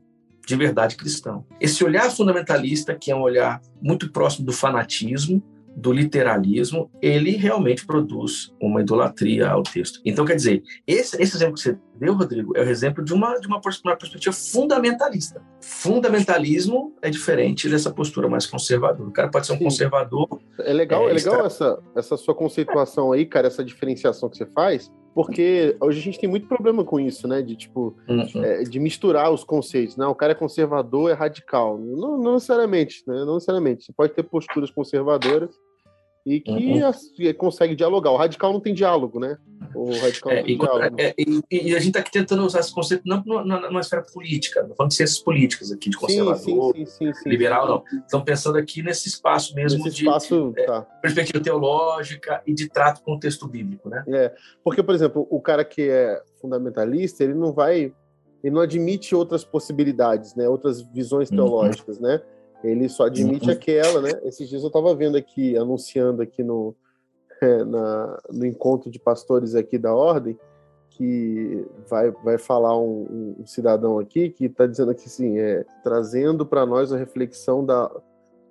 de 0.50 0.56
verdade 0.56 0.96
cristão. 0.96 1.46
Esse 1.62 1.84
olhar 1.84 2.10
fundamentalista, 2.10 2.96
que 2.96 3.12
é 3.12 3.16
um 3.16 3.22
olhar 3.22 3.62
muito 3.80 4.12
próximo 4.12 4.48
do 4.48 4.52
fanatismo, 4.52 5.44
do 5.76 5.92
literalismo, 5.92 6.90
ele 7.02 7.32
realmente 7.32 7.86
produz 7.86 8.54
uma 8.62 8.82
idolatria 8.82 9.50
ao 9.50 9.64
texto. 9.64 10.00
Então, 10.06 10.26
quer 10.26 10.36
dizer, 10.36 10.64
esse, 10.86 11.22
esse 11.22 11.36
exemplo 11.36 11.56
que 11.56 11.62
você 11.62 11.78
deu, 11.96 12.14
Rodrigo, 12.14 12.56
é 12.56 12.62
o 12.62 12.70
exemplo 12.70 13.04
de 13.04 13.14
uma, 13.14 13.40
de 13.40 13.48
uma, 13.48 13.62
uma 13.86 13.96
perspectiva 13.96 14.34
fundamentalista. 14.34 15.42
Fundamentalismo 15.62 16.94
é 17.02 17.10
diferente 17.10 17.70
dessa 17.70 17.92
postura 17.92 18.30
mais 18.30 18.46
conservadora. 18.46 19.10
O 19.10 19.12
cara 19.12 19.30
pode 19.30 19.46
ser 19.46 19.54
um 19.54 19.58
Sim. 19.58 19.64
conservador. 19.66 20.28
É 20.60 20.74
legal, 20.74 21.08
é, 21.08 21.12
é 21.12 21.14
legal 21.14 21.46
essa, 21.46 21.80
essa 21.96 22.18
sua 22.18 22.34
conceituação 22.34 23.12
aí, 23.12 23.26
cara, 23.26 23.48
essa 23.48 23.64
diferenciação 23.64 24.30
que 24.30 24.38
você 24.38 24.46
faz, 24.46 24.92
porque 25.14 25.76
hoje 25.80 26.00
a 26.00 26.04
gente 26.04 26.20
tem 26.20 26.30
muito 26.30 26.48
problema 26.48 26.84
com 26.84 27.00
isso, 27.00 27.28
né? 27.28 27.42
De 27.42 27.56
tipo, 27.56 27.96
uhum. 28.08 28.44
é, 28.44 28.64
de 28.64 28.80
misturar 28.80 29.32
os 29.32 29.44
conceitos, 29.44 29.98
né? 29.98 30.06
O 30.06 30.16
cara 30.16 30.32
é 30.34 30.36
conservador, 30.36 31.10
é 31.10 31.14
radical. 31.14 31.78
Não, 31.78 32.18
não 32.18 32.34
necessariamente, 32.34 33.04
né? 33.08 33.26
Não 33.26 33.36
necessariamente. 33.36 33.86
Você 33.86 33.94
pode 33.94 34.14
ter 34.14 34.24
posturas 34.24 34.72
conservadoras 34.72 35.56
e 36.26 36.40
que 36.42 36.52
uhum. 36.52 37.34
consegue 37.34 37.76
dialogar. 37.76 38.12
O 38.12 38.18
radical 38.18 38.52
não 38.52 38.60
tem 38.60 38.74
diálogo, 38.74 39.20
né? 39.20 39.38
O 39.74 39.92
radical 40.00 40.32
é, 40.32 40.42
e, 40.42 40.58
diálogo. 40.58 40.96
É, 41.00 41.14
e, 41.18 41.42
e, 41.52 41.76
a 41.76 41.80
gente 41.80 41.90
está 41.90 42.00
aqui 42.00 42.12
tentando 42.12 42.44
usar 42.46 42.60
esse 42.60 42.74
conceito 42.74 43.04
não 43.06 43.24
numa, 43.26 43.70
numa 43.70 43.80
esfera 43.80 44.02
política, 44.02 44.64
não 44.64 44.76
falando 44.76 44.90
de 44.90 44.98
ciências 44.98 45.20
políticas 45.20 45.72
aqui, 45.72 45.90
de 45.90 45.98
conservador, 45.98 46.76
sim, 46.76 46.86
sim, 46.86 47.14
sim, 47.14 47.30
liberal, 47.30 47.68
não. 47.68 48.00
Estão 48.02 48.22
pensando 48.22 48.58
aqui 48.58 48.82
nesse 48.82 49.08
espaço 49.08 49.56
mesmo 49.56 49.84
nesse 49.84 49.98
de 49.98 50.04
espaço, 50.04 50.54
é, 50.58 50.66
tá. 50.66 50.82
perspectiva 51.02 51.44
teológica 51.44 52.42
e 52.46 52.54
de 52.54 52.68
trato 52.68 53.02
com 53.02 53.14
o 53.14 53.20
texto 53.20 53.48
bíblico, 53.48 53.90
né? 53.90 54.04
É, 54.08 54.34
porque, 54.64 54.84
por 54.84 54.94
exemplo, 54.94 55.28
o 55.30 55.40
cara 55.40 55.64
que 55.64 55.90
é 55.90 56.22
fundamentalista, 56.42 57.24
ele 57.24 57.34
não 57.34 57.54
vai, 57.54 57.94
ele 58.44 58.54
não 58.54 58.62
admite 58.62 59.16
outras 59.16 59.44
possibilidades, 59.44 60.36
né? 60.36 60.50
Outras 60.50 60.82
visões 60.82 61.30
uhum. 61.30 61.38
teológicas, 61.38 61.98
uhum. 61.98 62.04
né? 62.04 62.22
Ele 62.64 62.90
só 62.90 63.06
admite 63.06 63.48
uhum. 63.48 63.54
aquela, 63.54 64.02
né? 64.02 64.12
Esses 64.24 64.50
dias 64.50 64.62
eu 64.62 64.68
estava 64.68 64.94
vendo 64.96 65.18
aqui, 65.18 65.58
anunciando 65.58 66.22
aqui 66.22 66.44
no, 66.44 66.76
é, 67.42 67.64
na, 67.64 68.20
no 68.32 68.46
encontro 68.46 68.90
de 68.90 69.00
pastores 69.00 69.56
aqui 69.56 69.78
da 69.78 69.94
ordem, 69.94 70.38
que 70.90 71.66
vai, 71.88 72.12
vai 72.12 72.38
falar 72.38 72.78
um, 72.78 73.36
um 73.40 73.46
cidadão 73.46 74.00
aqui 74.00 74.30
que 74.30 74.46
está 74.46 74.66
dizendo 74.66 74.92
aqui 74.92 75.10
sim, 75.10 75.40
é, 75.40 75.66
trazendo 75.84 76.46
para 76.46 76.66
nós 76.66 76.92
a 76.92 76.98
reflexão 76.98 77.66
da 77.66 77.90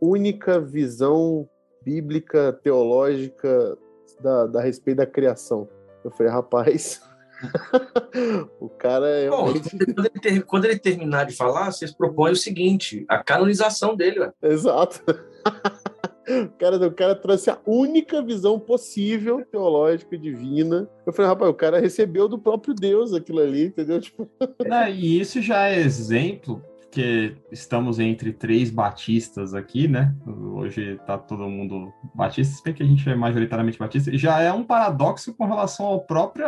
única 0.01 0.59
visão 0.59 1.49
bíblica, 1.83 2.59
teológica 2.63 3.77
da, 4.21 4.47
da 4.47 4.61
respeito 4.63 4.99
da 4.99 5.07
criação. 5.07 5.69
Eu 6.03 6.11
falei, 6.11 6.33
rapaz, 6.33 7.03
o 8.61 8.69
cara 8.69 9.09
é. 9.09 9.29
Bom, 9.29 9.53
quando, 9.53 10.07
ele 10.07 10.21
ter, 10.21 10.43
quando, 10.43 10.65
ele 10.65 10.79
terminar 10.79 11.25
de 11.25 11.37
falar, 11.37 11.71
vocês 11.71 11.93
propõem 11.93 12.33
o 12.33 12.37
seguinte: 12.37 13.05
a 13.09 13.23
canonização 13.23 13.97
dele. 13.97 14.21
Ué. 14.21 14.33
Exato. 14.43 15.03
O 16.29 16.59
cara, 16.59 16.77
o 16.87 16.93
cara 16.93 17.15
trouxe 17.15 17.49
a 17.49 17.59
única 17.65 18.23
visão 18.23 18.61
possível 18.61 19.43
teológica 19.51 20.19
divina. 20.19 20.87
Eu 21.07 21.13
falei, 21.13 21.31
rapaz, 21.31 21.51
o 21.51 21.55
cara 21.55 21.81
recebeu 21.81 22.29
do 22.29 22.39
próprio 22.39 22.75
Deus 22.75 23.15
aquilo 23.15 23.41
ali, 23.41 23.65
entendeu? 23.65 23.99
Tipo... 23.99 24.29
É, 24.71 24.91
e 24.91 25.19
isso 25.19 25.41
já 25.41 25.69
é 25.69 25.81
exemplo, 25.81 26.63
porque 26.83 27.35
estamos 27.51 27.99
entre 27.99 28.33
três 28.33 28.69
batistas 28.69 29.55
aqui, 29.55 29.89
né? 29.89 30.15
Hoje 30.27 31.01
tá 31.07 31.17
todo 31.17 31.49
mundo 31.49 31.93
batista, 32.15 32.55
se 32.55 32.63
bem 32.63 32.75
que 32.75 32.83
a 32.83 32.87
gente 32.87 33.09
é 33.09 33.15
majoritariamente 33.15 33.79
batista. 33.79 34.15
Já 34.17 34.43
é 34.43 34.53
um 34.53 34.65
paradoxo 34.65 35.33
com 35.35 35.47
relação 35.47 35.87
ao 35.87 36.01
próprio 36.01 36.45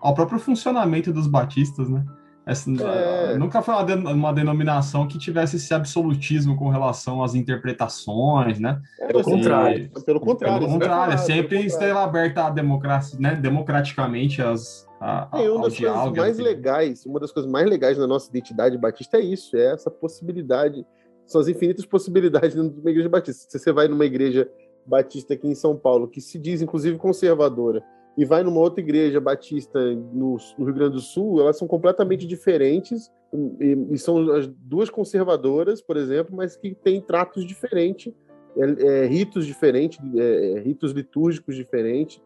ao 0.00 0.14
próprio 0.14 0.38
funcionamento 0.38 1.12
dos 1.12 1.26
batistas, 1.26 1.88
né? 1.88 2.04
Essa, 2.48 2.70
é... 2.70 3.36
Nunca 3.36 3.60
foi 3.60 3.74
uma, 3.74 4.12
uma, 4.12 4.32
denominação 4.32 5.06
que 5.06 5.18
tivesse 5.18 5.56
esse 5.56 5.74
absolutismo 5.74 6.56
com 6.56 6.70
relação 6.70 7.22
às 7.22 7.34
interpretações, 7.34 8.58
né? 8.58 8.80
É, 9.00 9.08
pelo, 9.08 9.22
contrário. 9.22 9.90
pelo 10.06 10.18
contrário. 10.18 10.58
Pelo 10.60 10.72
contrário. 10.72 11.12
Falar, 11.12 11.18
sempre 11.18 11.66
esteve 11.66 11.92
aberta 11.92 12.46
a 12.46 12.50
democracia, 12.50 13.20
né? 13.20 13.36
democraticamente 13.36 14.40
as, 14.40 14.88
a, 14.98 15.36
a, 15.36 15.42
é, 15.42 15.50
uma 15.50 15.68
das 15.68 15.76
coisas 15.78 16.12
mais 16.12 16.38
legais, 16.38 17.04
uma 17.04 17.20
das 17.20 17.32
coisas 17.32 17.50
mais 17.50 17.68
legais 17.68 17.98
da 17.98 18.06
nossa 18.06 18.30
identidade 18.30 18.78
batista 18.78 19.18
é 19.18 19.20
isso, 19.20 19.54
é 19.54 19.74
essa 19.74 19.90
possibilidade, 19.90 20.86
são 21.26 21.42
as 21.42 21.48
infinitas 21.48 21.84
possibilidades 21.84 22.54
dentro 22.54 22.70
de 22.70 22.80
uma 22.80 22.90
igreja 22.90 23.10
batista. 23.10 23.44
Se 23.46 23.58
você 23.58 23.72
vai 23.72 23.88
numa 23.88 24.06
igreja 24.06 24.50
batista 24.86 25.34
aqui 25.34 25.46
em 25.46 25.54
São 25.54 25.76
Paulo, 25.76 26.08
que 26.08 26.22
se 26.22 26.38
diz 26.38 26.62
inclusive 26.62 26.96
conservadora, 26.96 27.84
e 28.18 28.24
vai 28.24 28.42
numa 28.42 28.58
outra 28.58 28.80
igreja 28.80 29.20
batista 29.20 29.78
no, 29.94 30.36
no 30.58 30.64
Rio 30.64 30.74
Grande 30.74 30.94
do 30.94 31.00
Sul, 31.00 31.40
elas 31.40 31.56
são 31.56 31.68
completamente 31.68 32.26
diferentes 32.26 33.12
e, 33.60 33.86
e, 33.92 33.96
são 33.96 34.32
as 34.32 34.48
duas 34.48 34.90
conservadoras, 34.90 35.80
por 35.80 35.96
exemplo, 35.96 36.34
mas 36.36 36.56
que 36.56 36.74
têm 36.74 37.00
tratos 37.00 37.46
diferentes, 37.46 38.12
é, 38.56 38.86
é, 38.86 39.06
ritos 39.06 39.46
diferentes, 39.46 40.00
é, 40.16 40.50
é 40.50 40.58
ritos 40.58 40.90
litúrgicos 40.90 41.54
diferentes, 41.54 42.20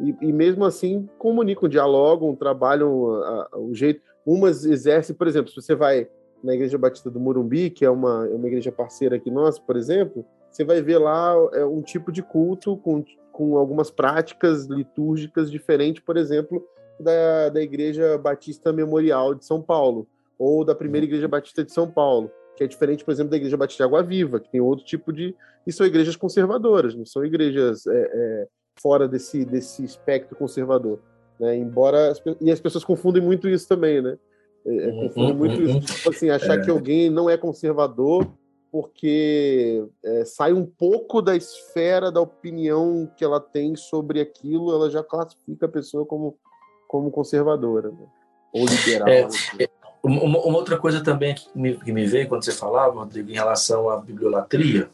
e, 0.00 0.16
e, 0.20 0.32
mesmo 0.32 0.64
assim 0.64 1.08
comunicam, 1.16 1.68
dialogam, 1.68 2.34
trabalham 2.34 3.14
a, 3.14 3.48
a, 3.52 3.58
o 3.58 3.72
jeito. 3.72 4.02
Umas 4.26 4.64
exercem, 4.64 5.14
por 5.14 5.28
exemplo, 5.28 5.50
se 5.50 5.62
você 5.62 5.76
vai 5.76 6.08
na 6.42 6.54
Igreja 6.54 6.76
Batista 6.76 7.08
do 7.08 7.20
Morumbi, 7.20 7.70
que 7.70 7.84
é 7.84 7.90
uma, 7.90 8.26
é 8.26 8.34
uma 8.34 8.48
igreja 8.48 8.72
parceira 8.72 9.14
aqui 9.14 9.30
nossa, 9.30 9.62
por 9.62 9.76
exemplo, 9.76 10.26
você 10.50 10.64
vai 10.64 10.82
ver 10.82 10.98
lá 10.98 11.34
é, 11.52 11.64
um 11.64 11.82
tipo 11.82 12.10
de 12.10 12.20
culto 12.20 12.76
com 12.78 13.04
com 13.36 13.58
algumas 13.58 13.90
práticas 13.90 14.64
litúrgicas 14.64 15.50
diferentes, 15.50 16.02
por 16.02 16.16
exemplo, 16.16 16.66
da, 16.98 17.50
da 17.50 17.60
Igreja 17.60 18.16
Batista 18.16 18.72
Memorial 18.72 19.34
de 19.34 19.44
São 19.44 19.60
Paulo, 19.60 20.08
ou 20.38 20.64
da 20.64 20.74
Primeira 20.74 21.04
uhum. 21.04 21.10
Igreja 21.10 21.28
Batista 21.28 21.62
de 21.62 21.70
São 21.70 21.86
Paulo, 21.86 22.30
que 22.56 22.64
é 22.64 22.66
diferente, 22.66 23.04
por 23.04 23.12
exemplo, 23.12 23.30
da 23.30 23.36
Igreja 23.36 23.58
Batista 23.58 23.84
de 23.84 23.88
Água 23.88 24.02
Viva, 24.02 24.40
que 24.40 24.50
tem 24.50 24.58
outro 24.58 24.86
tipo 24.86 25.12
de. 25.12 25.34
E 25.66 25.72
são 25.72 25.86
igrejas 25.86 26.16
conservadoras, 26.16 26.94
não 26.94 27.04
são 27.04 27.26
igrejas 27.26 27.86
é, 27.86 28.10
é, 28.14 28.46
fora 28.80 29.06
desse, 29.06 29.44
desse 29.44 29.84
espectro 29.84 30.34
conservador. 30.34 30.98
Né? 31.38 31.58
Embora. 31.58 32.12
As, 32.12 32.22
e 32.40 32.50
as 32.50 32.60
pessoas 32.60 32.84
confundem 32.84 33.22
muito 33.22 33.50
isso 33.50 33.68
também, 33.68 34.00
né? 34.00 34.16
É, 34.64 34.76
é 34.76 34.92
confundem 34.92 35.32
uhum, 35.32 35.36
muito 35.36 35.62
isso. 35.62 35.80
Tipo 35.80 36.08
assim, 36.08 36.30
achar 36.30 36.58
é. 36.58 36.64
que 36.64 36.70
alguém 36.70 37.10
não 37.10 37.28
é 37.28 37.36
conservador 37.36 38.26
porque 38.76 39.88
é, 40.04 40.26
sai 40.26 40.52
um 40.52 40.66
pouco 40.66 41.22
da 41.22 41.34
esfera 41.34 42.12
da 42.12 42.20
opinião 42.20 43.10
que 43.16 43.24
ela 43.24 43.40
tem 43.40 43.74
sobre 43.74 44.20
aquilo, 44.20 44.70
ela 44.70 44.90
já 44.90 45.02
classifica 45.02 45.64
a 45.64 45.68
pessoa 45.68 46.04
como, 46.04 46.38
como 46.86 47.10
conservadora 47.10 47.90
né? 47.90 48.06
ou 48.52 48.66
liberal. 48.66 49.08
É, 49.08 49.20
é, 49.58 49.68
uma, 50.02 50.20
uma, 50.20 50.58
outra 50.58 50.76
coisa 50.76 51.02
também 51.02 51.34
que 51.34 51.48
me, 51.54 51.74
que 51.78 51.90
me 51.90 52.04
veio 52.04 52.28
quando 52.28 52.44
você 52.44 52.52
falava, 52.52 52.92
Rodrigo, 52.92 53.30
em 53.30 53.34
relação 53.34 53.88
à 53.88 53.96
bibliolatria, 53.96 54.90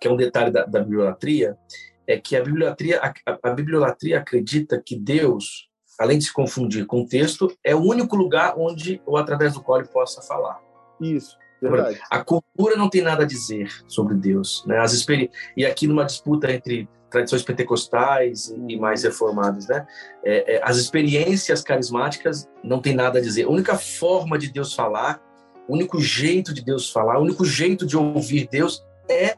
que 0.00 0.06
é 0.06 0.12
um 0.12 0.16
detalhe 0.16 0.52
da, 0.52 0.64
da 0.64 0.78
bibliolatria, 0.78 1.58
é 2.06 2.16
que 2.16 2.36
a 2.36 2.44
bibliolatria, 2.44 3.00
a, 3.02 3.38
a 3.42 3.50
bibliolatria 3.50 4.20
acredita 4.20 4.80
que 4.80 4.94
Deus, 4.94 5.68
além 5.98 6.18
de 6.18 6.26
se 6.26 6.32
confundir 6.32 6.86
com 6.86 7.00
o 7.00 7.08
texto, 7.08 7.52
é 7.64 7.74
o 7.74 7.82
único 7.82 8.14
lugar 8.14 8.54
onde 8.56 9.02
ou 9.04 9.16
através 9.16 9.54
do 9.54 9.60
qual 9.60 9.80
ele 9.80 9.88
possa 9.88 10.22
falar. 10.22 10.62
Isso. 11.00 11.36
A 12.10 12.22
cultura 12.22 12.76
não 12.76 12.88
tem 12.88 13.02
nada 13.02 13.24
a 13.24 13.26
dizer 13.26 13.70
sobre 13.86 14.14
Deus. 14.14 14.64
Né? 14.66 14.78
As 14.78 14.92
experi... 14.92 15.30
E 15.56 15.66
aqui 15.66 15.86
numa 15.86 16.04
disputa 16.04 16.50
entre 16.50 16.88
tradições 17.10 17.42
pentecostais 17.42 18.54
e 18.68 18.76
mais 18.76 19.02
reformadas, 19.02 19.66
né? 19.66 19.86
É, 20.22 20.56
é, 20.56 20.60
as 20.62 20.76
experiências 20.76 21.62
carismáticas 21.62 22.48
não 22.62 22.80
tem 22.80 22.94
nada 22.94 23.18
a 23.18 23.22
dizer. 23.22 23.44
A 23.44 23.48
única 23.48 23.76
forma 23.76 24.38
de 24.38 24.52
Deus 24.52 24.74
falar, 24.74 25.20
o 25.66 25.74
único 25.74 26.00
jeito 26.00 26.52
de 26.52 26.62
Deus 26.62 26.90
falar, 26.90 27.18
o 27.18 27.22
único 27.22 27.44
jeito 27.44 27.86
de 27.86 27.96
ouvir 27.96 28.46
Deus 28.50 28.84
é 29.08 29.36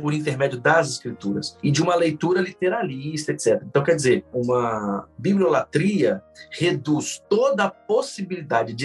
por 0.00 0.14
intermédio 0.14 0.58
das 0.58 0.90
escrituras 0.90 1.56
e 1.62 1.70
de 1.70 1.82
uma 1.82 1.94
leitura 1.94 2.40
literalista, 2.40 3.32
etc. 3.32 3.62
Então, 3.66 3.84
quer 3.84 3.94
dizer, 3.94 4.24
uma 4.32 5.06
bibliolatria 5.18 6.22
reduz 6.50 7.22
toda 7.28 7.64
a 7.64 7.70
possibilidade 7.70 8.72
de 8.72 8.84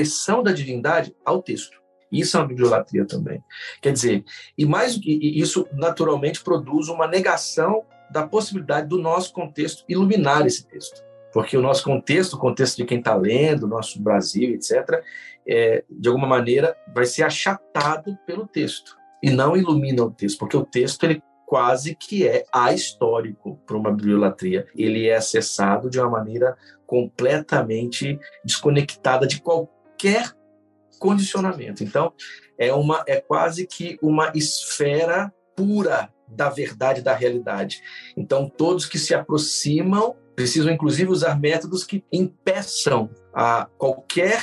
expressão 0.00 0.42
da 0.42 0.52
divindade 0.52 1.14
ao 1.24 1.42
texto. 1.42 1.82
Isso 2.10 2.36
é 2.36 2.40
uma 2.40 2.46
bibliolatria 2.46 3.04
também. 3.04 3.42
Quer 3.82 3.92
dizer, 3.92 4.24
e 4.56 4.64
mais 4.64 4.96
e 5.02 5.40
isso 5.40 5.66
naturalmente 5.72 6.42
produz 6.42 6.88
uma 6.88 7.08
negação 7.08 7.84
da 8.10 8.26
possibilidade 8.26 8.88
do 8.88 8.98
nosso 8.98 9.32
contexto 9.32 9.84
iluminar 9.88 10.46
esse 10.46 10.66
texto. 10.66 11.02
Porque 11.32 11.56
o 11.56 11.62
nosso 11.62 11.82
contexto, 11.82 12.34
o 12.34 12.38
contexto 12.38 12.76
de 12.76 12.84
quem 12.84 12.98
está 12.98 13.16
lendo, 13.16 13.66
nosso 13.66 14.00
Brasil, 14.00 14.54
etc., 14.54 15.02
é, 15.46 15.84
de 15.90 16.08
alguma 16.08 16.28
maneira 16.28 16.76
vai 16.94 17.04
ser 17.04 17.24
achatado 17.24 18.16
pelo 18.24 18.46
texto 18.46 18.96
e 19.22 19.30
não 19.30 19.56
ilumina 19.56 20.04
o 20.04 20.10
texto, 20.10 20.38
porque 20.38 20.56
o 20.56 20.64
texto 20.64 21.04
ele 21.04 21.22
quase 21.44 21.94
que 21.94 22.26
é 22.26 22.44
ahistórico 22.52 23.60
para 23.66 23.76
uma 23.76 23.92
bibliolatria. 23.92 24.66
Ele 24.74 25.08
é 25.08 25.16
acessado 25.16 25.90
de 25.90 25.98
uma 25.98 26.08
maneira 26.08 26.56
completamente 26.86 28.18
desconectada 28.44 29.26
de 29.26 29.40
qualquer 29.40 29.74
qualquer 29.94 30.32
condicionamento. 30.98 31.82
Então, 31.82 32.12
é 32.58 32.72
uma 32.72 33.04
é 33.06 33.20
quase 33.20 33.66
que 33.66 33.98
uma 34.02 34.32
esfera 34.34 35.32
pura 35.56 36.12
da 36.28 36.48
verdade 36.48 37.02
da 37.02 37.14
realidade. 37.14 37.80
Então, 38.16 38.48
todos 38.48 38.86
que 38.86 38.98
se 38.98 39.14
aproximam 39.14 40.16
precisam 40.34 40.72
inclusive 40.72 41.10
usar 41.10 41.38
métodos 41.38 41.84
que 41.84 42.04
impeçam 42.12 43.08
a 43.32 43.68
qualquer 43.78 44.42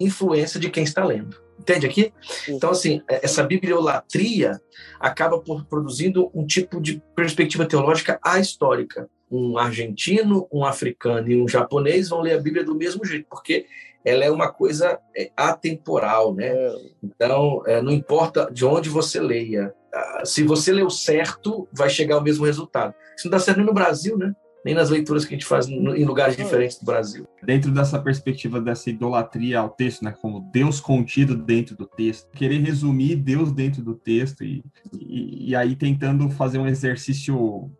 influência 0.00 0.58
de 0.58 0.70
quem 0.70 0.84
está 0.84 1.04
lendo. 1.04 1.44
Entende 1.58 1.86
aqui? 1.86 2.12
Então, 2.48 2.70
assim, 2.70 3.02
é, 3.08 3.24
essa 3.24 3.42
bibliolatria 3.42 4.60
acaba 5.00 5.38
por 5.38 5.64
produzindo 5.66 6.30
um 6.34 6.46
tipo 6.46 6.80
de 6.80 7.02
perspectiva 7.14 7.66
teológica 7.66 8.18
ahistórica. 8.22 9.08
Um 9.30 9.58
argentino, 9.58 10.46
um 10.52 10.64
africano 10.64 11.28
e 11.28 11.42
um 11.42 11.48
japonês 11.48 12.10
vão 12.10 12.20
ler 12.20 12.34
a 12.34 12.40
Bíblia 12.40 12.62
do 12.62 12.76
mesmo 12.76 13.04
jeito, 13.04 13.26
porque 13.28 13.66
ela 14.06 14.24
é 14.24 14.30
uma 14.30 14.52
coisa 14.52 15.00
é, 15.16 15.32
atemporal, 15.36 16.32
né? 16.32 16.46
É. 16.46 16.76
Então, 17.02 17.60
é, 17.66 17.82
não 17.82 17.90
importa 17.90 18.48
de 18.52 18.64
onde 18.64 18.88
você 18.88 19.18
leia, 19.18 19.74
ah, 19.92 20.22
se 20.24 20.44
você 20.44 20.72
leu 20.72 20.88
certo, 20.88 21.66
vai 21.72 21.90
chegar 21.90 22.14
ao 22.14 22.22
mesmo 22.22 22.46
resultado. 22.46 22.94
Isso 23.16 23.26
não 23.26 23.32
dá 23.32 23.40
certo 23.40 23.56
nem 23.56 23.66
no 23.66 23.74
Brasil, 23.74 24.16
né? 24.16 24.32
Nem 24.64 24.74
nas 24.74 24.90
leituras 24.90 25.24
que 25.24 25.34
a 25.34 25.36
gente 25.36 25.46
faz 25.46 25.68
em 25.68 26.04
lugares 26.04 26.36
diferentes 26.36 26.78
do 26.78 26.86
Brasil. 26.86 27.26
Dentro 27.42 27.70
dessa 27.72 28.00
perspectiva 28.00 28.60
dessa 28.60 28.90
idolatria 28.90 29.58
ao 29.58 29.70
texto, 29.70 30.04
né? 30.04 30.14
Como 30.20 30.40
Deus 30.52 30.78
contido 30.78 31.36
dentro 31.36 31.76
do 31.76 31.86
texto, 31.86 32.30
querer 32.30 32.58
resumir 32.58 33.16
Deus 33.16 33.50
dentro 33.50 33.82
do 33.82 33.94
texto 33.94 34.44
e, 34.44 34.62
e, 35.00 35.50
e 35.50 35.56
aí 35.56 35.74
tentando 35.74 36.30
fazer 36.30 36.58
um 36.58 36.66
exercício 36.66 37.70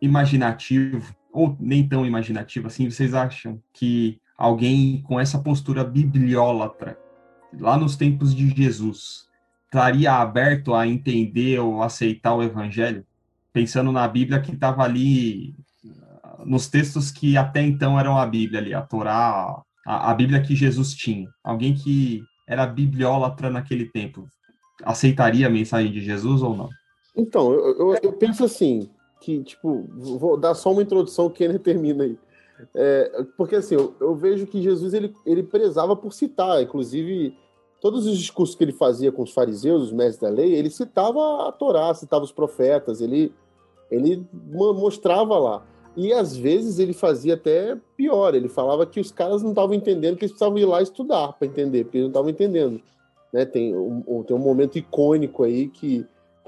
imaginativo 0.00 1.14
ou 1.32 1.56
nem 1.58 1.86
tão 1.88 2.06
imaginativo 2.06 2.68
assim, 2.68 2.88
vocês 2.88 3.12
acham 3.12 3.60
que 3.72 4.20
alguém 4.36 5.02
com 5.02 5.18
essa 5.18 5.38
postura 5.38 5.84
bibliólatra, 5.84 6.98
lá 7.58 7.76
nos 7.76 7.96
tempos 7.96 8.34
de 8.34 8.48
Jesus, 8.50 9.26
estaria 9.66 10.12
aberto 10.12 10.74
a 10.74 10.86
entender 10.86 11.58
ou 11.58 11.82
aceitar 11.82 12.34
o 12.34 12.42
evangelho? 12.42 13.04
Pensando 13.52 13.92
na 13.92 14.06
Bíblia 14.06 14.40
que 14.40 14.52
estava 14.52 14.82
ali, 14.82 15.54
nos 16.44 16.68
textos 16.68 17.10
que 17.10 17.36
até 17.36 17.62
então 17.62 17.98
eram 17.98 18.18
a 18.18 18.26
Bíblia 18.26 18.60
ali, 18.60 18.74
a 18.74 18.82
Torá, 18.82 19.62
a, 19.86 20.10
a 20.10 20.14
Bíblia 20.14 20.42
que 20.42 20.56
Jesus 20.56 20.94
tinha. 20.94 21.28
Alguém 21.42 21.74
que 21.74 22.22
era 22.48 22.66
bibliólatra 22.66 23.50
naquele 23.50 23.86
tempo, 23.86 24.28
aceitaria 24.82 25.46
a 25.46 25.50
mensagem 25.50 25.92
de 25.92 26.00
Jesus 26.00 26.42
ou 26.42 26.56
não? 26.56 26.68
Então, 27.16 27.52
eu, 27.52 27.78
eu, 27.78 27.98
eu 28.02 28.12
penso 28.14 28.44
assim, 28.44 28.90
que, 29.24 29.42
tipo, 29.42 29.88
vou 30.18 30.36
dar 30.36 30.54
só 30.54 30.70
uma 30.70 30.82
introdução 30.82 31.30
que 31.30 31.42
ele 31.42 31.58
termina 31.58 32.04
aí. 32.04 32.18
É, 32.74 33.24
porque 33.36 33.56
assim, 33.56 33.74
eu, 33.74 33.94
eu, 34.00 34.14
vejo 34.14 34.46
que 34.46 34.62
Jesus 34.62 34.94
ele, 34.94 35.12
ele 35.26 35.42
prezava 35.42 35.96
por 35.96 36.12
citar, 36.12 36.62
inclusive 36.62 37.36
todos 37.80 38.06
os 38.06 38.16
discursos 38.16 38.54
que 38.54 38.64
ele 38.64 38.72
fazia 38.72 39.12
com 39.12 39.22
os 39.22 39.32
fariseus, 39.32 39.82
os 39.82 39.92
mestres 39.92 40.20
da 40.20 40.28
lei, 40.28 40.54
ele 40.54 40.70
citava 40.70 41.48
a 41.48 41.52
Torá, 41.52 41.92
citava 41.92 42.24
os 42.24 42.32
profetas, 42.32 43.00
ele, 43.00 43.32
ele 43.90 44.26
mostrava 44.32 45.38
lá. 45.38 45.66
E 45.96 46.12
às 46.12 46.36
vezes 46.36 46.78
ele 46.78 46.92
fazia 46.92 47.34
até 47.34 47.76
pior, 47.96 48.34
ele 48.34 48.48
falava 48.48 48.86
que 48.86 48.98
os 48.98 49.12
caras 49.12 49.42
não 49.42 49.50
estavam 49.50 49.74
entendendo, 49.74 50.16
que 50.16 50.24
eles 50.24 50.32
precisavam 50.32 50.58
ir 50.58 50.64
lá 50.64 50.80
estudar 50.80 51.34
para 51.34 51.46
entender, 51.46 51.84
porque 51.84 51.98
eles 51.98 52.06
não 52.06 52.10
estavam 52.10 52.30
entendendo. 52.30 52.80
Né? 53.32 53.44
Tem, 53.44 53.76
um, 53.76 54.22
tem 54.22 54.34
um 54.34 54.40
momento 54.40 54.78
icônico 54.78 55.42
aí 55.42 55.68
que 55.68 56.06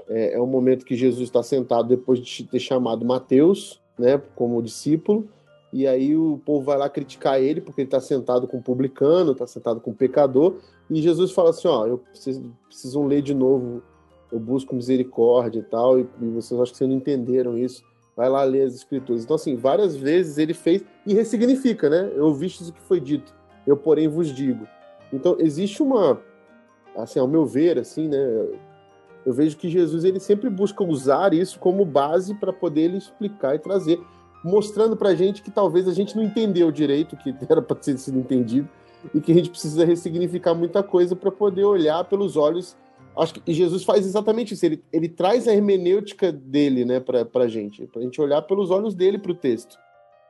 é, 0.09 0.33
é 0.33 0.41
um 0.41 0.47
momento 0.47 0.85
que 0.85 0.95
Jesus 0.95 1.23
está 1.23 1.43
sentado 1.43 1.87
depois 1.87 2.19
de 2.19 2.43
ter 2.45 2.59
chamado 2.59 3.05
Mateus 3.05 3.81
né, 3.97 4.21
como 4.35 4.61
discípulo, 4.61 5.27
e 5.71 5.85
aí 5.85 6.15
o 6.15 6.39
povo 6.45 6.65
vai 6.65 6.77
lá 6.77 6.89
criticar 6.89 7.41
ele 7.41 7.61
porque 7.61 7.81
ele 7.81 7.87
está 7.87 7.99
sentado 7.99 8.47
com 8.47 8.57
o 8.57 8.61
publicano, 8.61 9.33
está 9.33 9.45
sentado 9.45 9.81
com 9.81 9.91
o 9.91 9.95
pecador, 9.95 10.55
e 10.89 11.01
Jesus 11.01 11.31
fala 11.31 11.49
assim, 11.49 11.67
ó, 11.67 11.85
eu 11.85 11.97
preciso, 11.97 12.43
precisam 12.67 13.05
ler 13.05 13.21
de 13.21 13.33
novo, 13.33 13.81
eu 14.31 14.39
busco 14.39 14.75
misericórdia 14.75 15.59
e 15.59 15.63
tal, 15.63 15.99
e, 15.99 16.07
e 16.21 16.25
vocês 16.29 16.59
acho 16.59 16.71
que 16.71 16.77
vocês 16.77 16.89
não 16.89 16.97
entenderam 16.97 17.57
isso, 17.57 17.83
vai 18.15 18.29
lá 18.29 18.43
ler 18.43 18.63
as 18.63 18.73
escrituras. 18.73 19.23
Então, 19.23 19.35
assim, 19.35 19.55
várias 19.55 19.95
vezes 19.95 20.37
ele 20.37 20.53
fez 20.53 20.83
e 21.05 21.13
ressignifica, 21.13 21.89
né? 21.89 22.11
Eu 22.15 22.25
ouvi 22.25 22.47
isso 22.47 22.73
que 22.73 22.81
foi 22.81 22.99
dito. 22.99 23.35
eu 23.65 23.77
porém 23.77 24.07
vos 24.07 24.33
digo. 24.33 24.67
Então 25.13 25.37
existe 25.39 25.83
uma, 25.83 26.19
assim, 26.95 27.19
ao 27.19 27.27
meu 27.27 27.45
ver, 27.45 27.77
assim, 27.77 28.07
né? 28.07 28.47
Eu 29.25 29.33
vejo 29.33 29.57
que 29.57 29.69
Jesus 29.69 30.03
ele 30.03 30.19
sempre 30.19 30.49
busca 30.49 30.83
usar 30.83 31.33
isso 31.33 31.59
como 31.59 31.85
base 31.85 32.33
para 32.35 32.53
poder 32.53 32.81
ele 32.81 32.97
explicar 32.97 33.55
e 33.55 33.59
trazer, 33.59 33.99
mostrando 34.43 34.95
para 34.95 35.09
a 35.09 35.15
gente 35.15 35.41
que 35.41 35.51
talvez 35.51 35.87
a 35.87 35.93
gente 35.93 36.15
não 36.15 36.23
entendeu 36.23 36.71
direito 36.71 37.13
o 37.13 37.17
que 37.17 37.33
era 37.49 37.61
para 37.61 37.75
ter 37.75 37.97
sido 37.97 38.19
entendido 38.19 38.69
e 39.13 39.21
que 39.21 39.31
a 39.31 39.35
gente 39.35 39.49
precisa 39.49 39.85
ressignificar 39.85 40.53
muita 40.53 40.81
coisa 40.81 41.15
para 41.15 41.31
poder 41.31 41.63
olhar 41.63 42.03
pelos 42.05 42.35
olhos 42.35 42.75
acho 43.17 43.33
que 43.33 43.53
Jesus 43.53 43.83
faz 43.83 44.05
exatamente 44.05 44.53
isso. 44.53 44.65
Ele, 44.65 44.83
ele 44.93 45.09
traz 45.09 45.47
a 45.47 45.53
hermenêutica 45.53 46.31
dele, 46.31 46.85
né, 46.85 46.99
para 46.99 47.43
a 47.43 47.47
gente, 47.47 47.85
para 47.87 48.01
a 48.01 48.03
gente 48.03 48.21
olhar 48.21 48.41
pelos 48.43 48.69
olhos 48.71 48.93
dele 48.95 49.17
para 49.17 49.31
o 49.31 49.35
texto. 49.35 49.77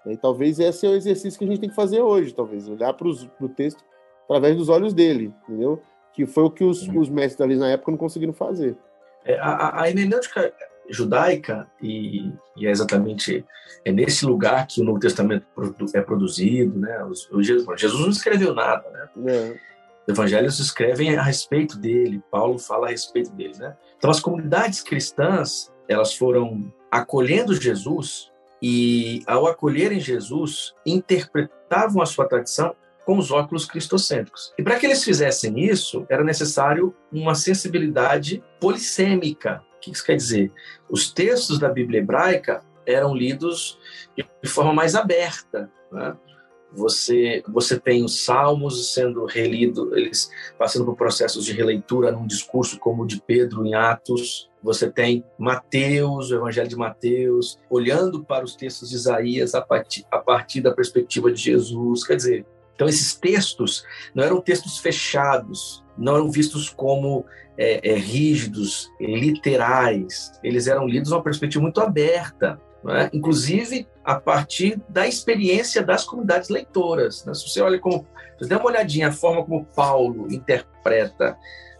E 0.05 0.15
talvez 0.15 0.59
esse 0.59 0.85
é 0.85 0.89
o 0.89 0.95
exercício 0.95 1.37
que 1.37 1.43
a 1.43 1.47
gente 1.47 1.59
tem 1.59 1.69
que 1.69 1.75
fazer 1.75 2.01
hoje, 2.01 2.33
talvez 2.33 2.67
olhar 2.69 2.93
para 2.93 3.07
o 3.07 3.49
texto 3.49 3.83
através 4.23 4.55
dos 4.55 4.69
olhos 4.69 4.93
dele, 4.93 5.33
entendeu? 5.43 5.81
Que 6.13 6.25
foi 6.25 6.43
o 6.43 6.49
que 6.49 6.63
os, 6.63 6.87
os 6.87 7.09
mestres 7.09 7.41
ali 7.41 7.57
na 7.57 7.69
época 7.69 7.91
não 7.91 7.97
conseguiram 7.97 8.33
fazer. 8.33 8.77
É, 9.25 9.37
a, 9.37 9.81
a 9.81 9.89
hermenêutica 9.89 10.53
judaica 10.89 11.67
e, 11.81 12.31
e, 12.55 12.67
é 12.67 12.71
exatamente 12.71 13.45
é 13.83 13.91
nesse 13.91 14.25
lugar 14.25 14.67
que 14.67 14.81
o 14.81 14.83
Novo 14.83 14.99
Testamento 14.99 15.45
é 15.93 16.01
produzido, 16.01 16.79
né? 16.79 17.03
O, 17.31 17.41
Jesus 17.41 18.01
não 18.01 18.09
escreveu 18.09 18.53
nada, 18.53 18.89
né? 18.89 19.09
É 19.27 19.67
evangelhos 20.07 20.59
escrevem 20.59 21.15
a 21.17 21.21
respeito 21.21 21.77
dele, 21.77 22.21
Paulo 22.31 22.57
fala 22.57 22.87
a 22.87 22.91
respeito 22.91 23.31
dele, 23.31 23.53
né? 23.57 23.75
Então 23.97 24.09
as 24.09 24.19
comunidades 24.19 24.81
cristãs, 24.81 25.71
elas 25.87 26.13
foram 26.13 26.73
acolhendo 26.89 27.53
Jesus 27.53 28.31
e 28.61 29.21
ao 29.27 29.45
acolherem 29.45 29.99
Jesus, 29.99 30.73
interpretavam 30.85 32.01
a 32.01 32.05
sua 32.05 32.27
tradição 32.27 32.73
com 33.05 33.17
os 33.17 33.31
óculos 33.31 33.65
cristocêntricos. 33.65 34.53
E 34.57 34.63
para 34.63 34.77
que 34.77 34.85
eles 34.85 35.03
fizessem 35.03 35.59
isso, 35.59 36.05
era 36.09 36.23
necessário 36.23 36.95
uma 37.11 37.35
sensibilidade 37.35 38.43
polissêmica. 38.59 39.61
Que 39.87 39.95
isso 39.95 40.05
quer 40.05 40.17
dizer? 40.17 40.51
Os 40.89 41.11
textos 41.11 41.57
da 41.57 41.69
Bíblia 41.69 41.99
hebraica 41.99 42.61
eram 42.85 43.15
lidos 43.15 43.79
de 44.15 44.49
forma 44.49 44.73
mais 44.73 44.95
aberta. 44.95 45.71
Né? 45.91 46.15
Você, 46.73 47.41
você 47.47 47.79
tem 47.79 48.03
os 48.03 48.25
salmos 48.25 48.93
sendo 48.93 49.25
relidos, 49.25 49.89
eles 49.93 50.29
passando 50.57 50.85
por 50.85 50.97
processos 50.97 51.45
de 51.45 51.53
releitura 51.53 52.11
num 52.11 52.27
discurso 52.27 52.77
como 52.77 53.03
o 53.03 53.07
de 53.07 53.21
Pedro 53.21 53.65
em 53.65 53.73
Atos. 53.73 54.49
Você 54.61 54.91
tem 54.91 55.23
Mateus, 55.37 56.29
o 56.29 56.35
Evangelho 56.35 56.67
de 56.67 56.75
Mateus, 56.75 57.57
olhando 57.69 58.23
para 58.25 58.43
os 58.43 58.55
textos 58.55 58.89
de 58.89 58.95
Isaías 58.95 59.55
a 59.55 59.61
partir, 59.61 60.05
a 60.11 60.17
partir 60.17 60.59
da 60.59 60.73
perspectiva 60.73 61.31
de 61.31 61.41
Jesus. 61.41 62.05
Quer 62.05 62.17
dizer, 62.17 62.45
então 62.75 62.87
esses 62.87 63.15
textos 63.15 63.85
não 64.13 64.23
eram 64.23 64.41
textos 64.41 64.79
fechados, 64.79 65.83
não 65.97 66.15
eram 66.15 66.29
vistos 66.29 66.69
como 66.69 67.25
é, 67.57 67.91
é, 67.91 67.95
rígidos, 67.95 68.91
literais. 68.99 70.31
Eles 70.43 70.67
eram 70.67 70.87
lidos 70.87 71.11
numa 71.11 71.23
perspectiva 71.23 71.61
muito 71.61 71.81
aberta 71.81 72.59
é? 72.89 73.09
inclusive 73.13 73.87
a 74.03 74.15
partir 74.15 74.81
da 74.87 75.07
experiência 75.07 75.83
das 75.83 76.03
comunidades 76.03 76.49
leitoras. 76.49 77.25
Né? 77.25 77.33
Se 77.33 77.47
você 77.47 77.61
olha 77.61 77.79
como, 77.79 78.07
se 78.41 78.47
der 78.47 78.57
uma 78.57 78.67
olhadinha 78.67 79.09
a 79.09 79.11
forma 79.11 79.43
como 79.43 79.65
Paulo 79.65 80.27
interpreta 80.31 81.37